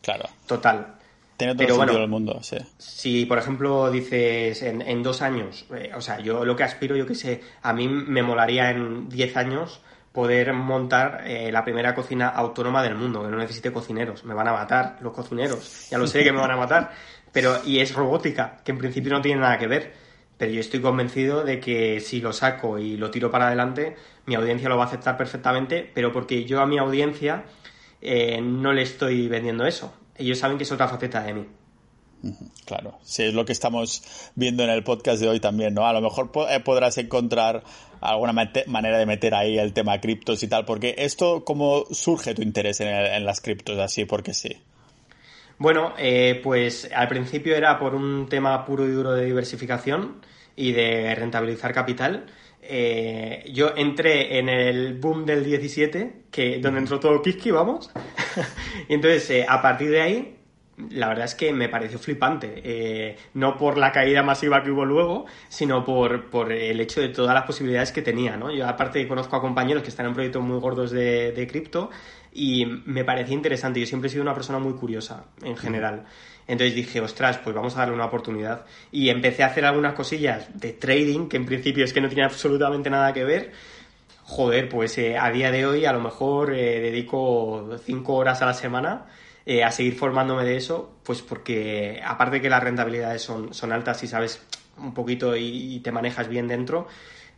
claro. 0.00 0.24
Total. 0.46 0.94
Tiene 1.36 1.54
todo 1.54 1.66
el 1.68 1.74
sentido 1.74 2.00
del 2.00 2.08
mundo, 2.08 2.38
sí. 2.42 2.56
Si, 2.78 3.26
por 3.26 3.36
ejemplo, 3.36 3.90
dices 3.90 4.62
en, 4.62 4.80
en 4.80 5.02
dos 5.02 5.20
años, 5.20 5.66
eh, 5.74 5.92
o 5.94 6.00
sea, 6.00 6.18
yo 6.20 6.46
lo 6.46 6.56
que 6.56 6.64
aspiro, 6.64 6.96
yo 6.96 7.06
que 7.06 7.14
sé, 7.14 7.42
a 7.62 7.74
mí 7.74 7.88
me 7.88 8.22
molaría 8.22 8.70
en 8.70 9.08
diez 9.10 9.36
años 9.36 9.82
poder 10.12 10.52
montar 10.52 11.22
eh, 11.24 11.52
la 11.52 11.64
primera 11.64 11.94
cocina 11.94 12.28
autónoma 12.28 12.82
del 12.82 12.96
mundo, 12.96 13.22
que 13.22 13.28
no 13.28 13.36
necesite 13.36 13.72
cocineros. 13.72 14.24
Me 14.24 14.34
van 14.34 14.48
a 14.48 14.52
matar 14.52 14.98
los 15.00 15.12
cocineros. 15.12 15.88
Ya 15.90 15.98
lo 15.98 16.06
sé 16.06 16.24
que 16.24 16.32
me 16.32 16.40
van 16.40 16.50
a 16.50 16.56
matar. 16.56 16.92
Pero, 17.32 17.60
y 17.64 17.78
es 17.78 17.94
robótica, 17.94 18.60
que 18.64 18.72
en 18.72 18.78
principio 18.78 19.12
no 19.12 19.20
tiene 19.20 19.40
nada 19.40 19.58
que 19.58 19.66
ver. 19.66 19.92
Pero 20.36 20.52
yo 20.52 20.60
estoy 20.60 20.80
convencido 20.80 21.44
de 21.44 21.60
que 21.60 22.00
si 22.00 22.20
lo 22.20 22.32
saco 22.32 22.78
y 22.78 22.96
lo 22.96 23.10
tiro 23.10 23.30
para 23.30 23.48
adelante, 23.48 23.96
mi 24.24 24.34
audiencia 24.34 24.70
lo 24.70 24.78
va 24.78 24.84
a 24.84 24.86
aceptar 24.86 25.18
perfectamente, 25.18 25.90
pero 25.92 26.12
porque 26.12 26.44
yo 26.46 26.60
a 26.60 26.66
mi 26.66 26.78
audiencia 26.78 27.44
eh, 28.00 28.40
no 28.40 28.72
le 28.72 28.82
estoy 28.82 29.28
vendiendo 29.28 29.66
eso. 29.66 29.92
Ellos 30.16 30.38
saben 30.38 30.56
que 30.56 30.64
es 30.64 30.72
otra 30.72 30.88
faceta 30.88 31.22
de 31.22 31.34
mí. 31.34 31.46
Claro, 32.66 32.98
sí, 33.02 33.24
es 33.24 33.34
lo 33.34 33.44
que 33.44 33.52
estamos 33.52 34.02
viendo 34.34 34.62
en 34.62 34.70
el 34.70 34.84
podcast 34.84 35.20
de 35.20 35.28
hoy 35.28 35.40
también, 35.40 35.74
¿no? 35.74 35.86
A 35.86 35.92
lo 35.92 36.00
mejor 36.00 36.30
eh, 36.50 36.60
podrás 36.60 36.98
encontrar 36.98 37.62
alguna 38.00 38.32
manera 38.66 38.98
de 38.98 39.06
meter 39.06 39.34
ahí 39.34 39.58
el 39.58 39.72
tema 39.72 40.00
criptos 40.00 40.42
y 40.42 40.48
tal, 40.48 40.64
porque 40.64 40.94
esto, 40.98 41.44
¿cómo 41.44 41.84
surge 41.90 42.34
tu 42.34 42.42
interés 42.42 42.80
en, 42.80 42.88
en 42.88 43.24
las 43.24 43.40
criptos 43.40 43.78
así? 43.78 44.04
Porque 44.04 44.34
sí. 44.34 44.56
Bueno, 45.60 45.92
eh, 45.98 46.40
pues 46.42 46.90
al 46.90 47.06
principio 47.08 47.54
era 47.54 47.78
por 47.78 47.94
un 47.94 48.26
tema 48.30 48.64
puro 48.64 48.86
y 48.86 48.90
duro 48.92 49.12
de 49.12 49.26
diversificación 49.26 50.22
y 50.56 50.72
de 50.72 51.14
rentabilizar 51.14 51.74
capital. 51.74 52.26
eh, 52.62 53.44
yo 53.52 53.74
entré 53.76 54.38
en 54.38 54.48
el 54.48 54.94
boom 54.94 55.26
del 55.26 55.44
17, 55.44 56.24
que, 56.30 56.58
donde 56.60 56.80
entró 56.80 56.98
todo 56.98 57.20
Kiski, 57.20 57.50
vamos. 57.50 57.90
y 58.88 58.94
entonces, 58.94 59.28
eh, 59.30 59.46
a 59.46 59.60
partir 59.60 59.90
de 59.90 60.00
ahí, 60.00 60.36
la 60.90 61.08
verdad 61.08 61.26
es 61.26 61.34
que 61.34 61.52
me 61.52 61.68
pareció 61.68 61.98
flipante. 61.98 62.54
Eh, 62.64 63.16
no 63.34 63.58
por 63.58 63.76
la 63.76 63.92
caída 63.92 64.22
masiva 64.22 64.62
que 64.62 64.70
hubo 64.70 64.86
luego, 64.86 65.26
sino 65.48 65.84
por, 65.84 66.30
por, 66.30 66.52
el 66.52 66.80
hecho 66.80 67.02
de 67.02 67.10
todas 67.10 67.34
las 67.34 67.44
posibilidades 67.44 67.92
que 67.92 68.02
tenía, 68.02 68.36
¿no? 68.36 68.50
Yo 68.50 68.66
aparte 68.66 69.06
conozco 69.06 69.36
a 69.36 69.42
compañeros 69.42 69.82
que 69.82 69.90
están 69.90 70.06
en 70.06 70.14
proyectos 70.14 70.42
muy 70.42 70.58
gordos 70.58 70.90
de, 70.90 71.32
de 71.32 71.46
cripto 71.46 71.90
y 72.32 72.66
me 72.66 73.04
parecía 73.04 73.34
interesante. 73.34 73.80
Yo 73.80 73.86
siempre 73.86 74.08
he 74.08 74.10
sido 74.10 74.22
una 74.22 74.34
persona 74.34 74.58
muy 74.58 74.74
curiosa, 74.74 75.24
en 75.42 75.56
general. 75.56 76.04
Entonces 76.46 76.74
dije, 76.74 77.00
ostras, 77.00 77.38
pues 77.38 77.54
vamos 77.54 77.76
a 77.76 77.80
darle 77.80 77.94
una 77.94 78.06
oportunidad. 78.06 78.64
Y 78.90 79.08
empecé 79.08 79.42
a 79.42 79.46
hacer 79.46 79.64
algunas 79.64 79.94
cosillas 79.94 80.48
de 80.58 80.72
trading, 80.72 81.28
que 81.28 81.36
en 81.36 81.46
principio 81.46 81.84
es 81.84 81.92
que 81.92 82.00
no 82.00 82.08
tenía 82.08 82.26
absolutamente 82.26 82.90
nada 82.90 83.12
que 83.12 83.24
ver. 83.24 83.52
Joder, 84.24 84.68
pues 84.68 84.96
eh, 84.98 85.18
a 85.18 85.30
día 85.30 85.50
de 85.50 85.66
hoy 85.66 85.84
a 85.84 85.92
lo 85.92 86.00
mejor 86.00 86.54
eh, 86.54 86.80
dedico 86.80 87.76
cinco 87.84 88.14
horas 88.14 88.42
a 88.42 88.46
la 88.46 88.54
semana 88.54 89.06
eh, 89.44 89.64
a 89.64 89.72
seguir 89.72 89.96
formándome 89.96 90.44
de 90.44 90.56
eso, 90.56 90.98
pues 91.02 91.22
porque 91.22 92.00
aparte 92.04 92.36
de 92.36 92.42
que 92.42 92.50
las 92.50 92.62
rentabilidades 92.62 93.22
son, 93.22 93.52
son 93.52 93.72
altas 93.72 94.02
y 94.04 94.06
sabes 94.06 94.40
un 94.76 94.94
poquito 94.94 95.34
y, 95.36 95.80
te 95.80 95.90
manejas 95.92 96.28
bien 96.28 96.46
dentro, 96.46 96.86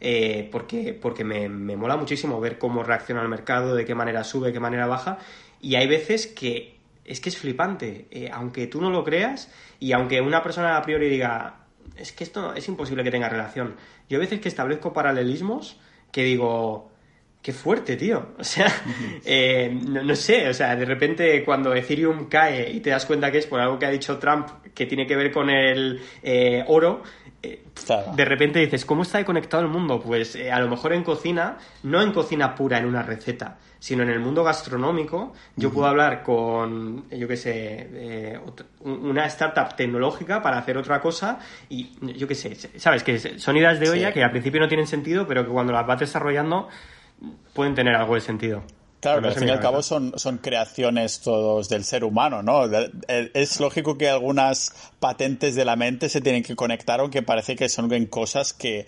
eh, 0.05 0.49
porque, 0.51 0.99
porque 1.01 1.23
me, 1.23 1.49
me, 1.49 1.77
mola 1.77 1.97
muchísimo 1.97 2.41
ver 2.41 2.59
cómo 2.59 2.83
reacciona 2.83 3.23
el 3.23 3.29
mercado, 3.29 3.77
de 3.77 3.85
qué 3.85 3.95
manera 3.95 4.25
sube, 4.25 4.53
qué 4.53 4.59
manera 4.59 4.89
baja, 4.89 5.19
y 5.61 5.77
hay 5.77 5.87
veces 5.87 6.27
que 6.27 6.77
es 7.05 7.21
que 7.21 7.29
es 7.29 7.39
flipante, 7.39 8.09
eh, 8.11 8.29
aunque 8.33 8.67
tú 8.67 8.81
no 8.81 8.91
lo 8.91 9.05
creas 9.05 9.49
y 9.79 9.93
aunque 9.93 10.21
una 10.21 10.43
persona 10.43 10.77
a 10.77 10.83
priori 10.83 11.09
diga, 11.09 11.67
es 11.97 12.13
que 12.13 12.25
esto 12.25 12.53
es 12.55 12.67
imposible 12.67 13.05
que 13.05 13.13
tenga 13.13 13.29
relación, 13.29 13.77
yo 14.09 14.19
a 14.19 14.21
veces 14.21 14.41
que 14.41 14.49
establezco 14.49 14.93
paralelismos 14.93 15.79
que 16.11 16.25
digo, 16.25 16.91
qué 17.43 17.53
fuerte, 17.53 17.97
tío. 17.97 18.29
O 18.39 18.45
sea, 18.45 18.73
eh, 19.25 19.71
no, 19.73 20.15
sé, 20.17 20.49
o 20.49 20.55
sea, 20.55 20.77
de 20.77 20.85
repente 20.85 21.45
cuando 21.45 21.75
Ethereum 21.75 22.29
cae 22.29 22.71
y 22.71 22.81
te 22.81 22.91
das 22.91 23.07
cuenta 23.07 23.31
que 23.31 23.39
es 23.39 23.47
por 23.47 23.61
algo 23.61 23.79
que 23.79 23.87
ha 23.87 23.91
dicho 23.91 24.19
Trump 24.19 24.49
que 24.75 24.87
tiene 24.87 25.07
que 25.07 25.17
ver 25.17 25.33
con 25.33 25.49
el 25.49 26.01
eh, 26.23 26.65
oro, 26.67 27.03
eh, 27.43 27.65
de 28.15 28.25
repente 28.25 28.59
dices, 28.59 28.85
¿cómo 28.85 29.03
está 29.03 29.25
conectado 29.25 29.63
el 29.63 29.69
mundo? 29.69 30.01
Pues 30.01 30.37
a 30.37 30.59
lo 30.61 30.69
mejor 30.69 30.93
en 30.93 31.03
cocina, 31.03 31.57
no 31.83 32.03
en 32.03 32.13
cocina 32.13 32.55
pura 32.55 32.79
en 32.79 32.87
una 32.87 33.03
receta, 33.03 33.59
sino 33.79 34.03
en 34.03 34.11
el 34.11 34.21
mundo 34.21 34.45
gastronómico, 34.45 35.33
yo 35.57 35.71
puedo 35.73 35.87
hablar 35.87 36.23
con, 36.23 37.09
yo 37.11 37.27
qué 37.27 37.37
sé, 37.37 38.39
una 38.81 39.27
startup 39.27 39.75
tecnológica 39.77 40.43
para 40.43 40.59
hacer 40.59 40.77
otra 40.77 41.01
cosa 41.01 41.39
y 41.69 41.93
yo 42.17 42.29
qué 42.29 42.35
sé, 42.35 42.55
sabes 42.79 43.03
que 43.03 43.39
son 43.39 43.57
ideas 43.57 43.81
de 43.81 43.91
olla 43.91 44.13
que 44.13 44.23
al 44.23 44.31
principio 44.31 44.61
no 44.61 44.69
tienen 44.69 44.87
sentido, 44.87 45.27
pero 45.27 45.45
que 45.45 45.51
cuando 45.51 45.73
las 45.73 45.87
vas 45.87 46.01
desarrollando 46.01 46.69
pueden 47.53 47.75
tener 47.75 47.95
algo 47.95 48.15
de 48.15 48.21
sentido. 48.21 48.63
Claro, 49.03 49.21
pero 49.21 49.33
al 49.33 49.39
fin 49.39 49.49
y 49.49 49.51
al 49.51 49.59
cabo 49.59 49.83
son, 49.83 50.13
son 50.17 50.39
creaciones 50.39 51.21
todos 51.21 51.69
del 51.69 51.83
ser 51.83 52.05
humano, 52.05 52.41
¿no? 52.45 52.71
Es 53.09 53.59
lógico 53.59 53.99
que 53.99 54.09
algunas 54.09 54.93
patentes 55.01 55.57
de 55.57 55.65
la 55.65 55.75
mente 55.75 56.09
se 56.09 56.21
tienen 56.21 56.45
que 56.45 56.55
conectar, 56.55 57.01
aunque 57.01 57.21
parece 57.21 57.57
que 57.57 57.69
son 57.69 57.91
cosas 58.07 58.53
que, 58.53 58.87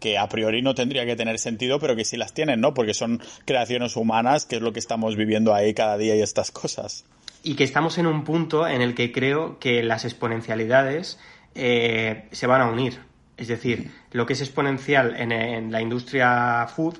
que 0.00 0.18
a 0.18 0.28
priori 0.28 0.62
no 0.62 0.74
tendría 0.74 1.06
que 1.06 1.14
tener 1.14 1.38
sentido, 1.38 1.78
pero 1.78 1.94
que 1.94 2.04
sí 2.04 2.16
las 2.16 2.34
tienen, 2.34 2.60
¿no? 2.60 2.74
Porque 2.74 2.92
son 2.92 3.22
creaciones 3.44 3.94
humanas, 3.94 4.46
que 4.46 4.56
es 4.56 4.62
lo 4.62 4.72
que 4.72 4.80
estamos 4.80 5.14
viviendo 5.14 5.54
ahí 5.54 5.74
cada 5.74 5.96
día 5.96 6.16
y 6.16 6.22
estas 6.22 6.50
cosas. 6.50 7.04
Y 7.44 7.54
que 7.54 7.62
estamos 7.62 7.98
en 7.98 8.08
un 8.08 8.24
punto 8.24 8.66
en 8.66 8.82
el 8.82 8.96
que 8.96 9.12
creo 9.12 9.60
que 9.60 9.84
las 9.84 10.04
exponencialidades 10.04 11.20
eh, 11.54 12.26
se 12.32 12.48
van 12.48 12.62
a 12.62 12.66
unir. 12.66 12.98
Es 13.36 13.46
decir, 13.46 13.92
lo 14.10 14.26
que 14.26 14.32
es 14.32 14.40
exponencial 14.40 15.14
en, 15.16 15.30
en 15.30 15.70
la 15.70 15.80
industria 15.80 16.66
food 16.66 16.96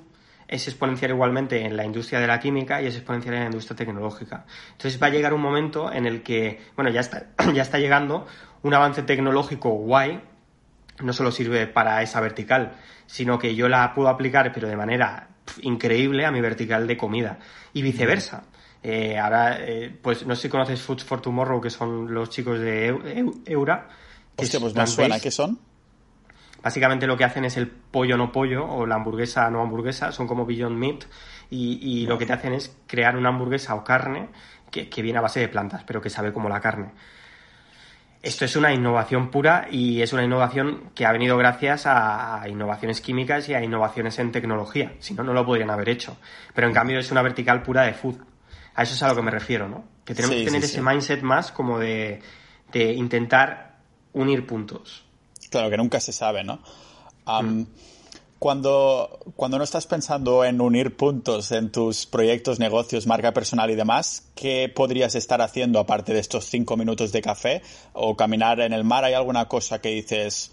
es 0.53 0.69
exponencial 0.69 1.11
igualmente 1.11 1.65
en 1.65 1.77
la 1.77 1.85
industria 1.85 2.21
de 2.21 2.27
la 2.27 2.39
química 2.39 2.83
y 2.83 2.87
es 2.87 2.95
exponencial 2.95 3.35
en 3.37 3.41
la 3.41 3.47
industria 3.47 3.75
tecnológica. 3.75 4.45
Entonces 4.73 5.03
va 5.03 5.07
a 5.07 5.11
llegar 5.11 5.33
un 5.33 5.41
momento 5.41 5.91
en 5.91 6.07
el 6.07 6.23
que, 6.23 6.61
bueno, 6.77 6.91
ya 6.91 7.01
está, 7.01 7.29
ya 7.55 7.63
está 7.63 7.79
llegando 7.79 8.27
un 8.63 8.75
avance 8.75 9.03
tecnológico 9.03 9.71
guay, 9.71 10.21
no 11.01 11.13
solo 11.15 11.33
sirve 11.33 11.67
para 11.67 12.03
esa 12.03 12.21
vertical, 12.21 12.75
sino 13.07 13.39
que 13.39 13.55
yo 13.55 13.69
la 13.69 13.95
puedo 13.95 14.11
aplicar, 14.11 14.53
pero 14.53 14.69
de 14.69 14.77
manera 14.77 15.29
increíble, 15.63 16.27
a 16.27 16.31
mi 16.31 16.43
vertical 16.43 16.87
de 16.87 16.99
comida. 16.99 17.39
Y 17.73 17.81
viceversa. 17.81 18.45
Eh, 18.83 19.19
ahora, 19.19 19.59
eh, 19.59 19.97
pues 20.03 20.27
no 20.27 20.37
sé 20.37 20.43
si 20.43 20.49
conoces 20.51 20.83
Foods 20.83 21.05
for 21.05 21.23
Tomorrow, 21.23 21.63
que 21.63 21.71
son 21.71 22.13
los 22.13 22.29
chicos 22.29 22.61
de 22.61 22.89
Eura. 23.47 23.89
Hostia, 24.37 24.61
pues 24.61 24.75
me 24.75 24.87
suena, 24.87 25.19
¿qué 25.19 25.31
son? 25.31 25.59
Básicamente 26.63 27.07
lo 27.07 27.17
que 27.17 27.25
hacen 27.25 27.45
es 27.45 27.57
el 27.57 27.67
pollo 27.67 28.17
no 28.17 28.31
pollo 28.31 28.65
o 28.65 28.87
la 28.87 28.95
hamburguesa 28.95 29.51
no 29.51 29.63
hamburguesa, 29.63 30.13
son 30.13 30.29
como 30.29 30.47
Beyond 30.47 30.79
Meat 30.79 31.05
y, 31.51 32.07
lo 32.07 32.17
que 32.17 32.25
te 32.25 32.33
hacen 32.33 32.55
es 32.55 32.75
crear 32.87 33.17
una 33.17 33.29
hamburguesa 33.29 33.75
o 33.75 33.85
carne 33.85 34.29
que, 34.71 35.03
viene 35.03 35.19
a 35.19 35.23
base 35.23 35.41
de 35.41 35.49
plantas, 35.49 35.85
pero 35.85 36.01
que 36.01 36.09
sabe 36.09 36.33
como 36.33 36.49
la 36.49 36.61
carne. 36.61 36.93
Esto 38.23 38.45
es 38.45 38.57
una 38.57 38.73
innovación 38.73 39.31
pura 39.31 39.67
y 39.71 40.01
es 40.01 40.13
una 40.13 40.25
innovación 40.25 40.91
que 40.95 41.05
ha 41.05 41.13
venido 41.13 41.37
gracias 41.37 41.83
a, 41.87 42.43
innovaciones 42.49 43.01
químicas 43.01 43.49
y 43.49 43.55
a 43.55 43.63
innovaciones 43.63 44.19
en 44.19 44.33
tecnología. 44.33 44.95
Si 45.01 45.13
no, 45.13 45.25
no 45.25 45.35
lo 45.35 45.45
podrían 45.45 45.71
haber 45.71 45.89
hecho. 45.91 46.17
Pero 46.55 46.69
en 46.69 46.73
cambio 46.73 47.01
es 47.01 47.11
una 47.11 47.21
vertical 47.21 47.63
pura 47.63 47.83
de 47.83 47.93
food. 47.93 48.17
A 48.75 48.85
eso 48.85 48.95
es 48.95 49.03
a 49.03 49.09
lo 49.09 49.17
que 49.17 49.23
me 49.23 49.31
refiero, 49.31 49.69
¿no? 49.69 49.85
Que 50.05 50.15
tenemos 50.15 50.37
que 50.37 50.45
tener 50.45 50.65
ese 50.65 50.81
mindset 50.81 51.21
más 51.23 51.53
como 51.53 51.79
de, 51.79 52.23
de 52.73 52.93
intentar 52.93 53.79
unir 54.13 54.47
puntos. 54.47 55.05
Claro, 55.53 55.69
que 55.69 55.77
nunca 55.77 56.01
se 56.01 56.13
sabe, 56.13 56.43
¿no? 56.43 56.61
Mm. 57.27 57.65
Cuando, 58.39 59.21
cuando 59.37 59.59
no 59.59 59.65
estás 59.65 59.87
pensando 59.87 60.45
en 60.45 60.63
unir 60.63 60.97
puntos 60.97 61.53
en 61.53 61.71
tus 61.71 62.07
proyectos, 62.07 62.59
negocios, 62.59 63.07
marca 63.07 63.33
personal 63.33 63.71
y 63.71 63.77
demás, 63.77 64.31
¿qué 64.35 64.73
podrías 64.75 65.15
estar 65.15 65.43
haciendo 65.43 65.79
aparte 65.79 66.15
de 66.15 66.21
estos 66.21 66.47
cinco 66.47 66.79
minutos 66.79 67.13
de 67.13 67.21
café 67.21 67.63
o 67.93 68.17
caminar 68.17 68.61
en 68.61 68.73
el 68.73 68.83
mar? 68.83 69.05
¿Hay 69.05 69.13
alguna 69.13 69.47
cosa 69.47 69.81
que 69.83 69.91
dices, 69.91 70.53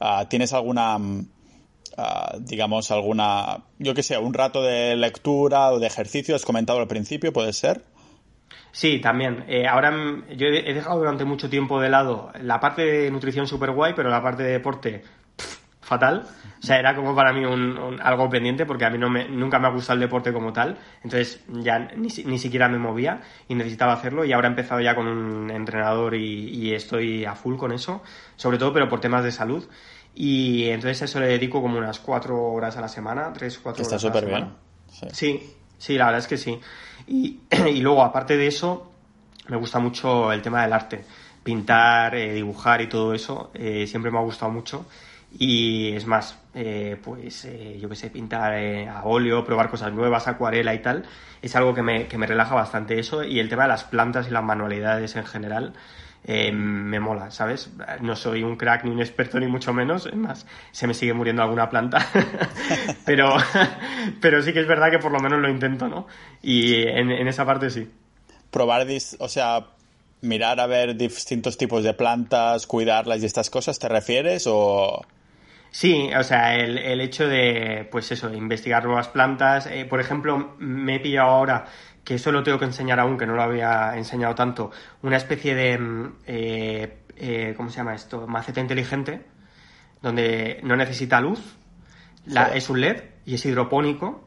ah, 0.00 0.26
tienes 0.30 0.54
alguna, 0.54 0.98
ah, 1.98 2.36
digamos, 2.40 2.90
alguna, 2.90 3.64
yo 3.78 3.92
qué 3.92 4.02
sé, 4.02 4.16
un 4.16 4.32
rato 4.32 4.62
de 4.62 4.96
lectura 4.96 5.72
o 5.72 5.78
de 5.78 5.86
ejercicio? 5.86 6.34
Has 6.34 6.46
comentado 6.46 6.80
al 6.80 6.88
principio, 6.88 7.34
¿puede 7.34 7.52
ser? 7.52 7.84
Sí, 8.78 9.00
también. 9.00 9.44
Eh, 9.48 9.66
ahora 9.66 9.92
yo 10.36 10.46
he 10.46 10.72
dejado 10.72 11.00
durante 11.00 11.24
mucho 11.24 11.50
tiempo 11.50 11.80
de 11.80 11.88
lado 11.88 12.30
la 12.40 12.60
parte 12.60 12.82
de 12.82 13.10
nutrición 13.10 13.48
super 13.48 13.72
guay, 13.72 13.94
pero 13.96 14.08
la 14.08 14.22
parte 14.22 14.44
de 14.44 14.52
deporte 14.52 15.02
fatal. 15.80 16.28
O 16.62 16.62
sea, 16.64 16.78
era 16.78 16.94
como 16.94 17.12
para 17.12 17.32
mí 17.32 17.44
un, 17.44 17.98
algo 18.00 18.30
pendiente 18.30 18.66
porque 18.66 18.84
a 18.84 18.90
mí 18.90 18.96
no 18.96 19.10
me, 19.10 19.28
nunca 19.28 19.58
me 19.58 19.66
ha 19.66 19.70
gustado 19.70 19.94
el 19.94 20.00
deporte 20.02 20.32
como 20.32 20.52
tal. 20.52 20.78
Entonces 21.02 21.42
ya 21.48 21.80
ni, 21.96 22.06
ni, 22.24 22.38
siquiera 22.38 22.68
me 22.68 22.78
movía 22.78 23.22
y 23.48 23.56
necesitaba 23.56 23.94
hacerlo. 23.94 24.24
Y 24.24 24.32
ahora 24.32 24.46
he 24.46 24.50
empezado 24.50 24.80
ya 24.80 24.94
con 24.94 25.08
un 25.08 25.50
entrenador 25.50 26.14
y, 26.14 26.72
estoy 26.72 27.24
a 27.24 27.34
full 27.34 27.56
con 27.56 27.72
eso. 27.72 28.04
Sobre 28.36 28.58
todo, 28.58 28.72
pero 28.72 28.88
por 28.88 29.00
temas 29.00 29.24
de 29.24 29.32
salud. 29.32 29.68
Y 30.14 30.68
entonces 30.68 31.02
a 31.02 31.04
eso 31.06 31.18
le 31.18 31.26
dedico 31.26 31.60
como 31.60 31.78
unas 31.78 31.98
cuatro 31.98 32.40
horas 32.40 32.76
a 32.76 32.80
la 32.80 32.88
semana, 32.88 33.32
tres, 33.32 33.58
cuatro 33.58 33.82
Está 33.82 33.96
horas. 33.96 34.04
Está 34.04 34.20
súper 34.20 34.32
bien. 34.32 34.52
sí, 35.12 35.56
Sí, 35.78 35.96
la 35.96 36.06
verdad 36.06 36.20
es 36.20 36.26
que 36.26 36.36
sí. 36.36 36.60
Y, 37.08 37.80
luego, 37.80 38.02
aparte 38.02 38.36
de 38.36 38.46
eso, 38.46 38.92
me 39.48 39.56
gusta 39.56 39.78
mucho 39.78 40.32
el 40.32 40.42
tema 40.42 40.62
del 40.62 40.72
arte. 40.72 41.04
Pintar, 41.42 42.14
eh, 42.14 42.34
dibujar 42.34 42.82
y 42.82 42.88
todo 42.88 43.14
eso, 43.14 43.50
eh, 43.54 43.86
siempre 43.86 44.10
me 44.10 44.18
ha 44.18 44.22
gustado 44.22 44.52
mucho. 44.52 44.86
Y 45.38 45.92
es 45.92 46.06
más, 46.06 46.38
eh, 46.54 46.98
pues 47.02 47.46
yo 47.78 47.88
qué 47.88 47.96
sé, 47.96 48.10
pintar 48.10 48.54
a 48.54 49.02
óleo, 49.04 49.44
probar 49.44 49.70
cosas 49.70 49.92
nuevas, 49.92 50.26
acuarela 50.26 50.74
y 50.74 50.80
tal, 50.80 51.04
es 51.42 51.54
algo 51.54 51.74
que 51.74 51.82
me, 51.82 52.06
que 52.06 52.16
me 52.16 52.26
relaja 52.26 52.54
bastante 52.54 52.98
eso. 52.98 53.22
Y 53.22 53.38
el 53.38 53.48
tema 53.48 53.64
de 53.64 53.68
las 53.68 53.84
plantas 53.84 54.28
y 54.28 54.30
las 54.30 54.44
manualidades 54.44 55.16
en 55.16 55.26
general, 55.26 55.74
eh, 56.30 56.52
me 56.52 57.00
mola, 57.00 57.30
¿sabes? 57.30 57.70
No 58.02 58.14
soy 58.14 58.42
un 58.42 58.56
crack 58.56 58.84
ni 58.84 58.90
un 58.90 59.00
experto 59.00 59.40
ni 59.40 59.46
mucho 59.46 59.72
menos, 59.72 60.04
es 60.04 60.14
más, 60.14 60.46
se 60.72 60.86
me 60.86 60.92
sigue 60.92 61.14
muriendo 61.14 61.42
alguna 61.42 61.70
planta, 61.70 62.06
pero, 63.06 63.34
pero 64.20 64.42
sí 64.42 64.52
que 64.52 64.60
es 64.60 64.68
verdad 64.68 64.90
que 64.90 64.98
por 64.98 65.10
lo 65.10 65.20
menos 65.20 65.40
lo 65.40 65.48
intento, 65.48 65.88
¿no? 65.88 66.06
Y 66.42 66.82
en, 66.82 67.26
esa 67.26 67.46
parte 67.46 67.70
sí. 67.70 67.90
Probar, 68.50 68.86
o 69.20 69.28
sea, 69.28 69.68
mirar 70.20 70.60
a 70.60 70.66
ver 70.66 70.96
distintos 70.96 71.56
tipos 71.56 71.82
de 71.82 71.94
plantas, 71.94 72.66
cuidarlas 72.66 73.22
y 73.22 73.26
estas 73.26 73.48
cosas, 73.48 73.78
¿te 73.78 73.88
refieres 73.88 74.44
o...? 74.46 75.00
Sí, 75.70 76.10
o 76.14 76.22
sea, 76.24 76.56
el, 76.56 76.76
el 76.76 77.00
hecho 77.00 77.26
de, 77.26 77.88
pues 77.90 78.10
eso, 78.12 78.32
investigar 78.32 78.84
nuevas 78.84 79.08
plantas. 79.08 79.66
Eh, 79.66 79.84
por 79.84 80.00
ejemplo, 80.00 80.54
me 80.58 80.96
he 80.96 81.00
pillado 81.00 81.28
ahora 81.28 81.66
que 82.08 82.14
eso 82.14 82.32
lo 82.32 82.42
tengo 82.42 82.58
que 82.58 82.64
enseñar 82.64 82.98
aún, 83.00 83.18
que 83.18 83.26
no 83.26 83.34
lo 83.34 83.42
había 83.42 83.94
enseñado 83.94 84.34
tanto, 84.34 84.70
una 85.02 85.18
especie 85.18 85.54
de, 85.54 85.76
mm, 85.76 86.12
eh, 86.26 87.00
eh, 87.18 87.52
¿cómo 87.54 87.68
se 87.68 87.76
llama 87.76 87.94
esto? 87.94 88.26
Maceta 88.26 88.62
inteligente, 88.62 89.26
donde 90.00 90.58
no 90.62 90.74
necesita 90.74 91.20
luz, 91.20 91.38
es 92.54 92.70
un 92.70 92.80
LED 92.80 93.02
y 93.26 93.34
es 93.34 93.44
hidropónico. 93.44 94.26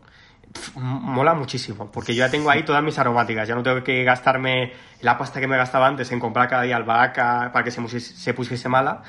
mola 0.75 1.34
muchísimo, 1.34 1.91
porque 1.91 2.13
yo 2.13 2.19
ya 2.19 2.29
tengo 2.29 2.51
ahí 2.51 2.61
todas 2.61 2.84
mis 2.84 2.99
aromáticas, 2.99 3.47
ya 3.47 3.55
no 3.55 3.63
tengo 3.63 3.84
que 3.84 4.03
gastarme 4.03 4.73
la 5.01 5.17
pasta 5.17 5.39
que 5.39 5.47
me 5.47 5.57
gastaba 5.57 5.88
antes 5.88 6.11
en 6.11 6.19
comprar 6.19 6.47
cada 6.49 6.61
día 6.61 6.75
albahaca 6.75 7.49
para 7.51 7.63
que 7.63 7.71
se, 7.71 7.99
se 7.99 8.34
pusiese 8.36 8.69
mala 8.69 9.01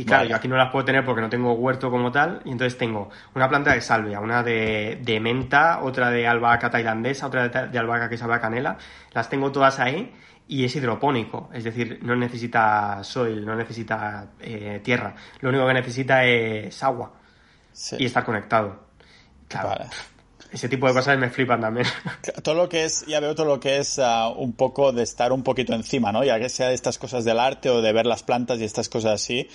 Y 0.00 0.04
claro, 0.04 0.24
yo 0.24 0.36
aquí 0.36 0.48
no 0.48 0.56
las 0.56 0.70
puedo 0.70 0.84
tener 0.84 1.04
porque 1.04 1.20
no 1.20 1.28
tengo 1.28 1.52
huerto 1.52 1.90
como 1.90 2.10
tal. 2.10 2.40
Y 2.44 2.52
entonces 2.52 2.78
tengo 2.78 3.10
una 3.34 3.48
planta 3.48 3.74
de 3.74 3.80
salvia, 3.80 4.20
una 4.20 4.42
de, 4.42 4.98
de 5.02 5.20
menta, 5.20 5.80
otra 5.82 6.10
de 6.10 6.26
albahaca 6.26 6.70
tailandesa, 6.70 7.26
otra 7.26 7.48
de, 7.48 7.68
de 7.68 7.78
albahaca 7.78 8.08
que 8.08 8.16
sabe 8.16 8.34
a 8.34 8.40
canela. 8.40 8.78
Las 9.12 9.28
tengo 9.28 9.52
todas 9.52 9.78
ahí 9.78 10.12
y 10.50 10.64
es 10.64 10.74
hidropónico, 10.74 11.48
es 11.52 11.62
decir, 11.62 12.00
no 12.02 12.16
necesita 12.16 13.04
soil, 13.04 13.46
no 13.46 13.54
necesita 13.54 14.30
eh, 14.40 14.80
tierra, 14.82 15.14
lo 15.38 15.50
único 15.50 15.64
que 15.64 15.74
necesita 15.74 16.24
es 16.24 16.82
agua 16.82 17.12
y 17.96 18.04
estar 18.04 18.24
conectado. 18.24 18.88
Claro, 19.46 19.84
ese 20.52 20.68
tipo 20.68 20.88
de 20.88 20.92
cosas 20.92 21.16
me 21.18 21.30
flipan 21.30 21.60
también. 21.60 21.86
Todo 22.42 22.56
lo 22.56 22.68
que 22.68 22.84
es, 22.84 23.06
ya 23.06 23.20
veo 23.20 23.36
todo 23.36 23.46
lo 23.46 23.60
que 23.60 23.78
es 23.78 24.00
ah, 24.00 24.28
un 24.28 24.52
poco 24.54 24.90
de 24.90 25.04
estar 25.04 25.32
un 25.32 25.44
poquito 25.44 25.72
encima, 25.72 26.10
¿no? 26.10 26.24
Ya 26.24 26.40
que 26.40 26.48
sea 26.48 26.68
de 26.68 26.74
estas 26.74 26.98
cosas 26.98 27.24
del 27.24 27.38
arte 27.38 27.70
o 27.70 27.80
de 27.80 27.92
ver 27.92 28.06
las 28.06 28.24
plantas 28.24 28.58
y 28.58 28.64
estas 28.64 28.88
cosas 28.88 29.12
así, 29.12 29.48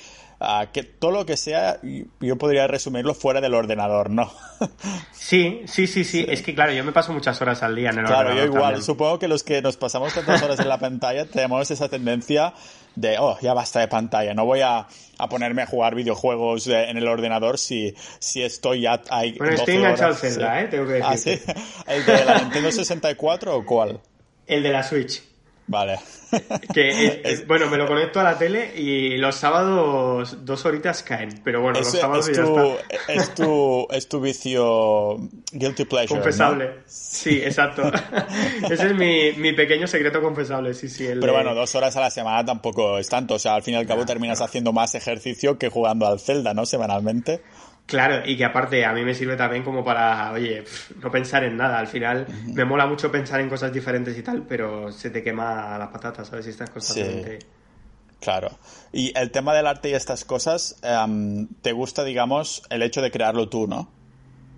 que 0.73 0.83
todo 0.83 1.11
lo 1.11 1.25
que 1.25 1.37
sea, 1.37 1.79
yo 2.19 2.37
podría 2.37 2.67
resumirlo 2.67 3.13
fuera 3.13 3.41
del 3.41 3.53
ordenador, 3.53 4.09
¿no? 4.09 4.31
sí, 5.11 5.61
sí, 5.65 5.87
sí, 5.87 6.03
sí, 6.03 6.25
Es 6.27 6.41
que, 6.41 6.53
claro, 6.53 6.73
yo 6.73 6.83
me 6.83 6.91
paso 6.91 7.13
muchas 7.13 7.41
horas 7.41 7.63
al 7.63 7.75
día 7.75 7.89
en 7.89 7.99
el 7.99 8.05
ordenador. 8.05 8.33
Claro, 8.33 8.39
yo 8.39 8.53
igual. 8.53 8.83
Supongo 8.83 9.19
que 9.19 9.27
los 9.27 9.43
que 9.43 9.61
nos 9.61 9.77
pasamos 9.77 10.13
tantas 10.13 10.41
horas 10.43 10.59
en 10.59 10.69
la 10.69 10.77
pantalla 10.77 11.25
tenemos 11.25 11.69
esa 11.71 11.89
tendencia 11.89 12.53
de, 12.95 13.17
oh, 13.19 13.37
ya 13.41 13.53
basta 13.53 13.79
de 13.79 13.87
pantalla, 13.87 14.33
no 14.33 14.45
voy 14.45 14.61
a, 14.61 14.87
a 15.17 15.29
ponerme 15.29 15.61
a 15.61 15.65
jugar 15.65 15.95
videojuegos 15.95 16.67
en 16.67 16.97
el 16.97 17.07
ordenador 17.07 17.57
si, 17.57 17.93
si 18.19 18.41
estoy 18.41 18.81
ya 18.81 19.01
ahí. 19.09 19.37
Bueno, 19.37 19.55
estoy 19.55 19.75
enganchado 19.75 20.11
al 20.11 20.15
Zelda, 20.15 20.61
¿eh? 20.61 20.67
Tengo 20.67 20.85
que 20.87 20.93
decir. 20.93 21.05
¿Ah, 21.05 21.17
sí? 21.17 21.41
¿El 21.87 22.05
de 22.05 22.25
la 22.25 22.39
Nintendo 22.39 22.71
64 22.71 23.55
o 23.55 23.65
cuál? 23.65 23.99
El 24.47 24.63
de 24.63 24.69
la 24.69 24.83
Switch. 24.83 25.34
Vale. 25.67 25.99
Que 26.73 27.43
bueno, 27.47 27.67
me 27.69 27.77
lo 27.77 27.87
conecto 27.87 28.19
a 28.19 28.23
la 28.23 28.37
tele 28.37 28.71
y 28.75 29.17
los 29.17 29.35
sábados 29.35 30.45
dos 30.45 30.65
horitas 30.65 31.01
caen, 31.01 31.41
pero 31.43 31.61
bueno, 31.61 31.79
los 31.79 31.91
sábados 31.91 32.29
es 32.29 32.37
ya 32.37 32.43
tu, 32.43 32.75
Es 33.07 33.33
tu, 33.33 33.87
es 33.91 34.07
tu 34.07 34.21
vicio 34.21 35.17
guilty 35.51 35.85
pleasure. 35.85 36.19
Confesable. 36.19 36.81
Sí, 36.85 37.41
exacto. 37.43 37.83
Ese 38.69 38.87
es 38.87 38.93
mi, 38.93 39.31
mi, 39.33 39.53
pequeño 39.53 39.87
secreto 39.87 40.21
confesable, 40.21 40.73
sí, 40.73 40.87
sí. 40.87 41.07
pero 41.19 41.33
bueno, 41.33 41.55
dos 41.55 41.73
horas 41.75 41.95
a 41.95 42.01
la 42.01 42.11
semana 42.11 42.45
tampoco 42.45 42.99
es 42.99 43.09
tanto. 43.09 43.35
O 43.35 43.39
sea, 43.39 43.55
al 43.55 43.63
fin 43.63 43.73
y 43.73 43.77
al 43.77 43.87
cabo 43.87 44.05
terminas 44.05 44.41
haciendo 44.41 44.71
más 44.71 44.93
ejercicio 44.93 45.57
que 45.57 45.69
jugando 45.69 46.05
al 46.05 46.19
Zelda, 46.19 46.53
¿no? 46.53 46.65
Semanalmente. 46.65 47.41
Claro, 47.85 48.27
y 48.27 48.35
que 48.35 48.43
aparte 48.43 48.83
a 48.83 48.93
mí 48.93 49.03
me 49.03 49.13
sirve 49.13 49.35
también 49.35 49.63
como 49.63 49.83
para, 49.83 50.31
oye, 50.31 50.63
no 51.03 51.11
pensar 51.11 51.43
en 51.43 51.55
nada. 51.55 51.77
Al 51.77 51.87
final 51.87 52.25
me 52.47 52.65
mola 52.65 52.87
mucho 52.87 53.11
pensar 53.11 53.39
en 53.41 53.49
cosas 53.49 53.71
diferentes 53.71 54.17
y 54.17 54.23
tal, 54.23 54.43
pero 54.47 54.91
se 54.91 55.11
te 55.11 55.21
quema 55.21 55.77
las 55.77 55.89
patatas, 55.89 56.27
¿sabes? 56.27 56.47
Y 56.47 56.49
estas 56.49 56.71
cosas. 56.71 56.97
Claro. 58.19 58.49
Y 58.91 59.15
el 59.15 59.29
tema 59.29 59.53
del 59.53 59.67
arte 59.67 59.89
y 59.89 59.93
estas 59.93 60.25
cosas, 60.25 60.79
em, 60.81 61.47
¿te 61.61 61.73
gusta, 61.73 62.03
digamos, 62.03 62.63
el 62.71 62.81
hecho 62.81 63.03
de 63.03 63.11
crearlo 63.11 63.49
tú, 63.49 63.67
no? 63.67 63.91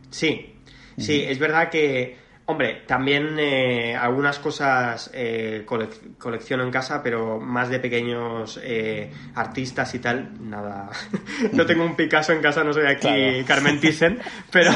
Sí, 0.10 0.56
sí, 0.98 1.22
es 1.28 1.38
verdad 1.38 1.70
que 1.70 2.18
Hombre, 2.50 2.84
también 2.88 3.38
eh, 3.38 3.94
algunas 3.94 4.40
cosas 4.40 5.12
eh, 5.14 5.66
colecciono 5.66 6.64
en 6.64 6.72
casa, 6.72 7.04
pero 7.04 7.42
más 7.42 7.68
de 7.68 7.78
pequeños 7.78 8.58
eh, 8.64 9.12
artistas 9.36 9.94
y 9.96 10.00
tal, 10.00 10.30
nada. 10.50 10.90
no 11.52 11.66
tengo 11.66 11.84
un 11.84 11.98
Picasso 11.98 12.32
en 12.32 12.42
casa, 12.42 12.64
no 12.64 12.72
soy 12.72 12.86
aquí 12.86 13.44
Carmen 13.46 13.82
Thyssen, 13.82 14.22
pero, 14.50 14.72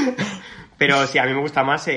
pero 0.76 1.06
sí, 1.06 1.18
a 1.18 1.24
mí 1.24 1.32
me 1.32 1.40
gusta 1.40 1.64
más, 1.64 1.88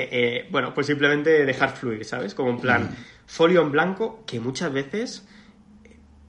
bueno, 0.49 0.74
pues 0.74 0.88
simplemente 0.88 1.45
dejar 1.45 1.72
fluir, 1.72 2.06
¿sabes? 2.06 2.34
Como 2.34 2.51
en 2.51 2.60
plan, 2.60 2.84
mm. 2.84 2.95
folio 3.26 3.62
en 3.62 3.74
blanco, 3.74 4.24
que 4.26 4.39
muchas 4.39 4.72
veces, 4.72 5.28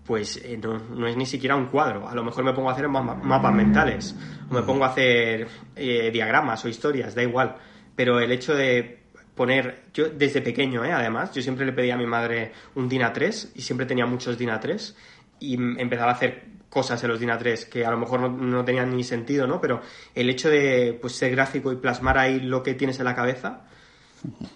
pues 0.04 0.42
no, 0.60 0.80
no, 0.80 1.06
es 1.06 1.16
ni 1.16 1.26
siquiera 1.26 1.54
un 1.54 1.66
cuadro. 1.66 2.08
A 2.08 2.14
lo 2.16 2.24
mejor 2.24 2.42
me 2.42 2.52
pongo 2.52 2.70
a 2.70 2.72
hacer 2.72 2.88
mapas 2.88 3.54
mentales, 3.54 4.16
o 4.50 4.54
me 4.54 4.62
mm. 4.62 4.66
pongo 4.66 4.84
a 4.84 4.88
hacer 4.88 5.46
diagramas 5.76 6.64
o 6.64 6.68
historias, 6.68 7.14
da 7.14 7.22
igual 7.22 7.54
pero 7.96 8.20
el 8.20 8.32
hecho 8.32 8.54
de 8.54 9.04
poner, 9.34 9.84
yo 9.92 10.08
desde 10.08 10.40
pequeño, 10.40 10.84
¿eh? 10.84 10.92
además, 10.92 11.32
yo 11.32 11.42
siempre 11.42 11.66
le 11.66 11.72
pedía 11.72 11.94
a 11.94 11.96
mi 11.96 12.06
madre 12.06 12.52
un 12.74 12.88
DIN 12.88 13.02
A3 13.02 13.50
y 13.54 13.62
siempre 13.62 13.86
tenía 13.86 14.06
muchos 14.06 14.38
DIN 14.38 14.50
A3 14.50 14.94
y 15.40 15.54
empezaba 15.54 16.12
a 16.12 16.14
hacer 16.14 16.44
cosas 16.68 17.02
en 17.02 17.10
los 17.10 17.20
DIN 17.20 17.30
A3 17.30 17.68
que 17.68 17.84
a 17.84 17.90
lo 17.90 17.98
mejor 17.98 18.20
no, 18.30 18.64
tenían 18.64 18.96
ni 18.96 19.04
sentido, 19.04 19.46
¿no? 19.46 19.60
Pero 19.60 19.80
el 20.14 20.30
hecho 20.30 20.48
de 20.50 20.98
pues, 21.00 21.14
ser 21.14 21.32
gráfico 21.32 21.72
y 21.72 21.76
plasmar 21.76 22.18
ahí 22.18 22.40
lo 22.40 22.62
que 22.62 22.74
tienes 22.74 22.98
en 22.98 23.04
la 23.04 23.14
cabeza, 23.14 23.62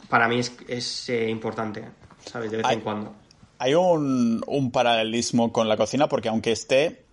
para 0.09 0.28
mí 0.28 0.39
es, 0.39 0.57
es 0.68 1.09
eh, 1.09 1.28
importante, 1.28 1.84
¿sabes? 2.24 2.51
De 2.51 2.59
vez 2.59 2.66
en 2.70 2.80
cuando. 2.80 3.14
Hay 3.59 3.74
un, 3.74 4.43
un 4.47 4.70
paralelismo 4.70 5.53
con 5.53 5.68
la 5.68 5.76
cocina 5.76 6.09
porque 6.09 6.28
aunque 6.28 6.53
esté 6.53 7.09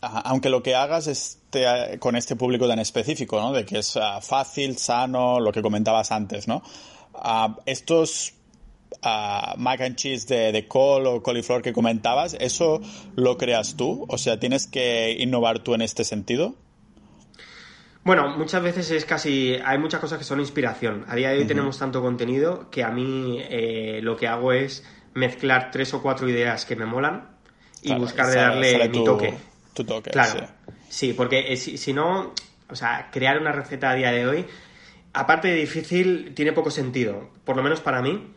aunque 0.00 0.48
lo 0.48 0.62
que 0.62 0.74
hagas 0.74 1.06
esté 1.50 1.98
con 1.98 2.16
este 2.16 2.36
público 2.36 2.68
tan 2.68 2.78
específico, 2.78 3.40
¿no? 3.40 3.52
De 3.52 3.64
que 3.64 3.78
es 3.78 3.96
ah, 3.96 4.20
fácil, 4.20 4.76
sano, 4.78 5.40
lo 5.40 5.52
que 5.52 5.62
comentabas 5.62 6.12
antes, 6.12 6.46
¿no? 6.46 6.62
Ah, 7.14 7.56
estos 7.66 8.34
uh, 9.04 9.58
mac 9.58 9.80
and 9.80 9.96
cheese 9.96 10.26
de, 10.26 10.52
de 10.52 10.68
col 10.68 11.06
o 11.06 11.22
coliflor 11.22 11.62
que 11.62 11.72
comentabas, 11.72 12.36
¿eso 12.38 12.80
lo 13.16 13.36
creas 13.36 13.76
tú? 13.76 14.06
O 14.08 14.18
sea, 14.18 14.38
¿tienes 14.38 14.66
que 14.66 15.16
innovar 15.18 15.58
tú 15.60 15.74
en 15.74 15.82
este 15.82 16.04
sentido? 16.04 16.54
Bueno, 18.02 18.34
muchas 18.38 18.62
veces 18.62 18.90
es 18.92 19.04
casi. 19.04 19.56
Hay 19.62 19.76
muchas 19.76 20.00
cosas 20.00 20.18
que 20.18 20.24
son 20.24 20.40
inspiración. 20.40 21.04
A 21.06 21.16
día 21.16 21.30
de 21.30 21.38
hoy 21.38 21.44
tenemos 21.44 21.78
tanto 21.78 22.00
contenido 22.00 22.70
que 22.70 22.82
a 22.82 22.90
mí 22.90 23.38
eh, 23.42 24.00
lo 24.02 24.16
que 24.16 24.26
hago 24.26 24.52
es 24.52 24.84
mezclar 25.12 25.70
tres 25.70 25.92
o 25.92 26.00
cuatro 26.00 26.26
ideas 26.26 26.64
que 26.64 26.76
me 26.76 26.86
molan 26.86 27.28
y 27.82 27.92
buscar 27.94 28.28
de 28.28 28.36
darle 28.36 28.88
mi 28.88 29.04
toque 29.04 29.50
tu 29.74 29.84
toque. 29.84 30.10
Claro. 30.10 30.40
Sí, 30.40 30.72
porque 31.16 31.52
eh, 31.52 31.56
si, 31.56 31.92
no, 31.92 32.34
o 32.68 32.74
sea, 32.74 33.10
crear 33.12 33.40
una 33.40 33.52
receta 33.52 33.90
a 33.90 33.94
día 33.94 34.10
de 34.10 34.26
hoy, 34.26 34.46
aparte 35.12 35.48
de 35.48 35.54
difícil, 35.54 36.32
tiene 36.34 36.52
poco 36.52 36.70
sentido, 36.70 37.30
por 37.44 37.56
lo 37.56 37.62
menos 37.62 37.80
para 37.80 38.02
mí, 38.02 38.34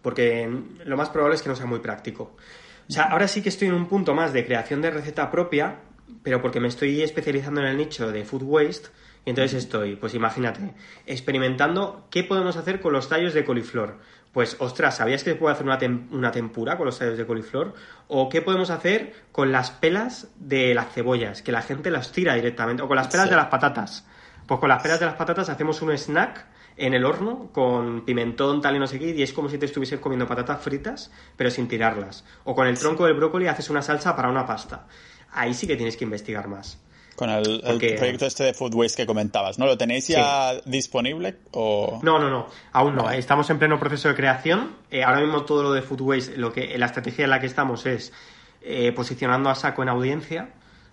porque 0.00 0.48
lo 0.84 0.96
más 0.96 1.10
probable 1.10 1.36
es 1.36 1.42
que 1.42 1.48
no 1.48 1.56
sea 1.56 1.66
muy 1.66 1.80
práctico. 1.80 2.36
O 2.88 2.92
sea, 2.92 3.04
ahora 3.04 3.28
sí 3.28 3.42
que 3.42 3.48
estoy 3.48 3.68
en 3.68 3.74
un 3.74 3.86
punto 3.86 4.14
más 4.14 4.32
de 4.32 4.44
creación 4.44 4.80
de 4.82 4.90
receta 4.90 5.30
propia, 5.30 5.80
pero 6.22 6.40
porque 6.40 6.60
me 6.60 6.68
estoy 6.68 7.02
especializando 7.02 7.60
en 7.60 7.66
el 7.66 7.76
nicho 7.76 8.10
de 8.12 8.24
food 8.24 8.42
waste, 8.42 8.88
y 9.24 9.30
entonces 9.30 9.64
estoy, 9.64 9.96
pues 9.96 10.14
imagínate, 10.14 10.74
experimentando 11.06 12.06
qué 12.10 12.24
podemos 12.24 12.56
hacer 12.56 12.80
con 12.80 12.92
los 12.92 13.08
tallos 13.08 13.32
de 13.32 13.44
coliflor. 13.44 13.98
Pues, 14.34 14.56
ostras, 14.58 14.96
¿sabías 14.96 15.22
que 15.22 15.30
se 15.30 15.36
puede 15.36 15.54
hacer 15.54 15.64
una, 15.64 15.78
una 16.10 16.32
tempura 16.32 16.76
con 16.76 16.86
los 16.86 16.98
tallos 16.98 17.16
de 17.16 17.24
coliflor? 17.24 17.72
¿O 18.08 18.28
qué 18.28 18.42
podemos 18.42 18.68
hacer 18.68 19.14
con 19.30 19.52
las 19.52 19.70
pelas 19.70 20.28
de 20.36 20.74
las 20.74 20.92
cebollas? 20.92 21.40
Que 21.40 21.52
la 21.52 21.62
gente 21.62 21.92
las 21.92 22.10
tira 22.10 22.34
directamente. 22.34 22.82
O 22.82 22.88
con 22.88 22.96
las 22.96 23.06
pelas 23.06 23.30
de 23.30 23.36
las 23.36 23.46
patatas. 23.46 24.04
Pues 24.46 24.58
con 24.58 24.68
las 24.68 24.82
pelas 24.82 24.98
de 24.98 25.06
las 25.06 25.14
patatas 25.14 25.48
hacemos 25.48 25.80
un 25.82 25.92
snack 25.96 26.46
en 26.76 26.94
el 26.94 27.04
horno 27.04 27.50
con 27.52 28.04
pimentón, 28.04 28.60
tal 28.60 28.74
y 28.74 28.80
no 28.80 28.88
sé 28.88 28.98
qué, 28.98 29.10
y 29.10 29.22
es 29.22 29.32
como 29.32 29.48
si 29.48 29.56
te 29.56 29.66
estuvieses 29.66 30.00
comiendo 30.00 30.26
patatas 30.26 30.60
fritas, 30.60 31.12
pero 31.36 31.48
sin 31.48 31.68
tirarlas. 31.68 32.24
O 32.42 32.56
con 32.56 32.66
el 32.66 32.76
tronco 32.76 33.06
del 33.06 33.14
brócoli 33.14 33.46
haces 33.46 33.70
una 33.70 33.82
salsa 33.82 34.16
para 34.16 34.28
una 34.28 34.44
pasta. 34.44 34.88
Ahí 35.30 35.54
sí 35.54 35.68
que 35.68 35.76
tienes 35.76 35.96
que 35.96 36.04
investigar 36.04 36.48
más. 36.48 36.83
Con 37.16 37.30
el, 37.30 37.62
proyecto 37.62 38.26
este 38.26 38.44
de 38.44 38.54
Food 38.54 38.74
Waste 38.74 39.02
que 39.02 39.06
comentabas, 39.06 39.58
¿no? 39.58 39.66
¿Lo 39.66 39.78
tenéis 39.78 40.08
ya 40.08 40.54
disponible 40.64 41.36
o...? 41.52 42.00
No, 42.02 42.18
no, 42.18 42.28
no, 42.28 42.46
aún 42.72 42.96
no. 42.96 43.10
Estamos 43.10 43.48
en 43.50 43.58
pleno 43.58 43.78
proceso 43.78 44.08
de 44.08 44.14
creación. 44.14 44.76
Eh, 44.90 45.04
ahora 45.04 45.20
mismo 45.20 45.44
todo 45.44 45.62
lo 45.62 45.72
de 45.72 45.82
Food 45.82 46.00
Waste, 46.00 46.36
lo 46.36 46.52
que, 46.52 46.76
la 46.76 46.86
estrategia 46.86 47.24
en 47.24 47.30
la 47.30 47.40
que 47.40 47.46
estamos 47.46 47.86
es 47.86 48.12
eh, 48.62 48.92
posicionando 48.92 49.50
a 49.50 49.54
saco 49.54 49.82
en 49.82 49.90
audiencia 49.90 50.50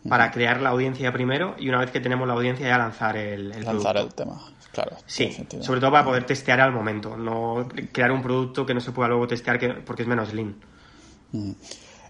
para 0.08 0.32
crear 0.32 0.62
la 0.62 0.70
audiencia 0.70 1.12
primero 1.12 1.56
y 1.58 1.70
una 1.70 1.80
vez 1.80 1.92
que 1.92 2.00
tenemos 2.00 2.28
la 2.28 2.34
audiencia 2.34 2.68
ya 2.68 2.78
lanzar 2.78 3.18
el, 3.18 3.50
Lanzar 3.64 3.98
el 3.98 4.14
tema, 4.14 4.42
claro. 4.72 4.98
Sí, 5.06 5.48
sobre 5.62 5.80
todo 5.80 5.92
para 5.92 6.04
poder 6.04 6.26
testear 6.26 6.60
al 6.60 6.72
momento, 6.72 7.16
no 7.16 7.68
crear 7.92 8.12
un 8.12 8.22
producto 8.22 8.66
que 8.66 8.74
no 8.74 8.82
se 8.82 8.92
pueda 8.92 9.10
luego 9.10 9.28
testear 9.28 9.60
que, 9.60 9.70
porque 9.70 10.02
es 10.02 10.08
menos 10.08 10.34
lean. 10.34 10.56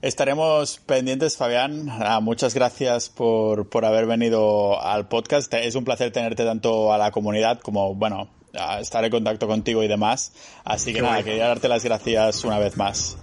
Estaremos 0.02 0.80
pendientes, 0.80 1.38
Fabián. 1.38 1.88
Ah, 1.90 2.20
muchas 2.22 2.56
gracias 2.56 3.10
por, 3.10 3.70
por, 3.70 3.86
haber 3.86 4.08
venido 4.08 4.82
al 4.82 5.08
podcast. 5.08 5.54
Es 5.54 5.76
un 5.76 5.84
placer 5.84 6.12
tenerte 6.12 6.44
tanto 6.44 6.92
a 6.92 6.98
la 6.98 7.12
comunidad 7.12 7.60
como, 7.60 7.94
bueno, 7.94 8.28
estar 8.80 9.06
en 9.06 9.12
contacto 9.12 9.48
contigo 9.48 9.84
y 9.84 9.88
demás. 9.88 10.34
Así 10.64 10.92
que 10.94 11.04
nada, 11.04 11.22
quería 11.22 11.48
darte 11.48 11.68
las 11.68 11.84
gracias 11.84 12.44
una 12.44 12.58
vez 12.58 12.78
más. 12.78 13.18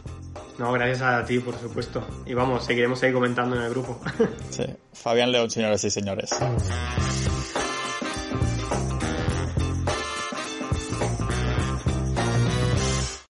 No, 0.58 0.72
gracias 0.72 1.02
a 1.02 1.24
ti, 1.24 1.40
por 1.40 1.58
supuesto. 1.58 2.06
Y 2.26 2.34
vamos, 2.34 2.64
seguiremos 2.64 3.02
ahí 3.02 3.12
comentando 3.12 3.56
en 3.56 3.62
el 3.62 3.70
grupo. 3.70 4.00
sí. 4.50 4.64
Fabián 4.92 5.32
León, 5.32 5.50
señoras 5.50 5.82
y 5.84 5.90
señores. 5.90 6.30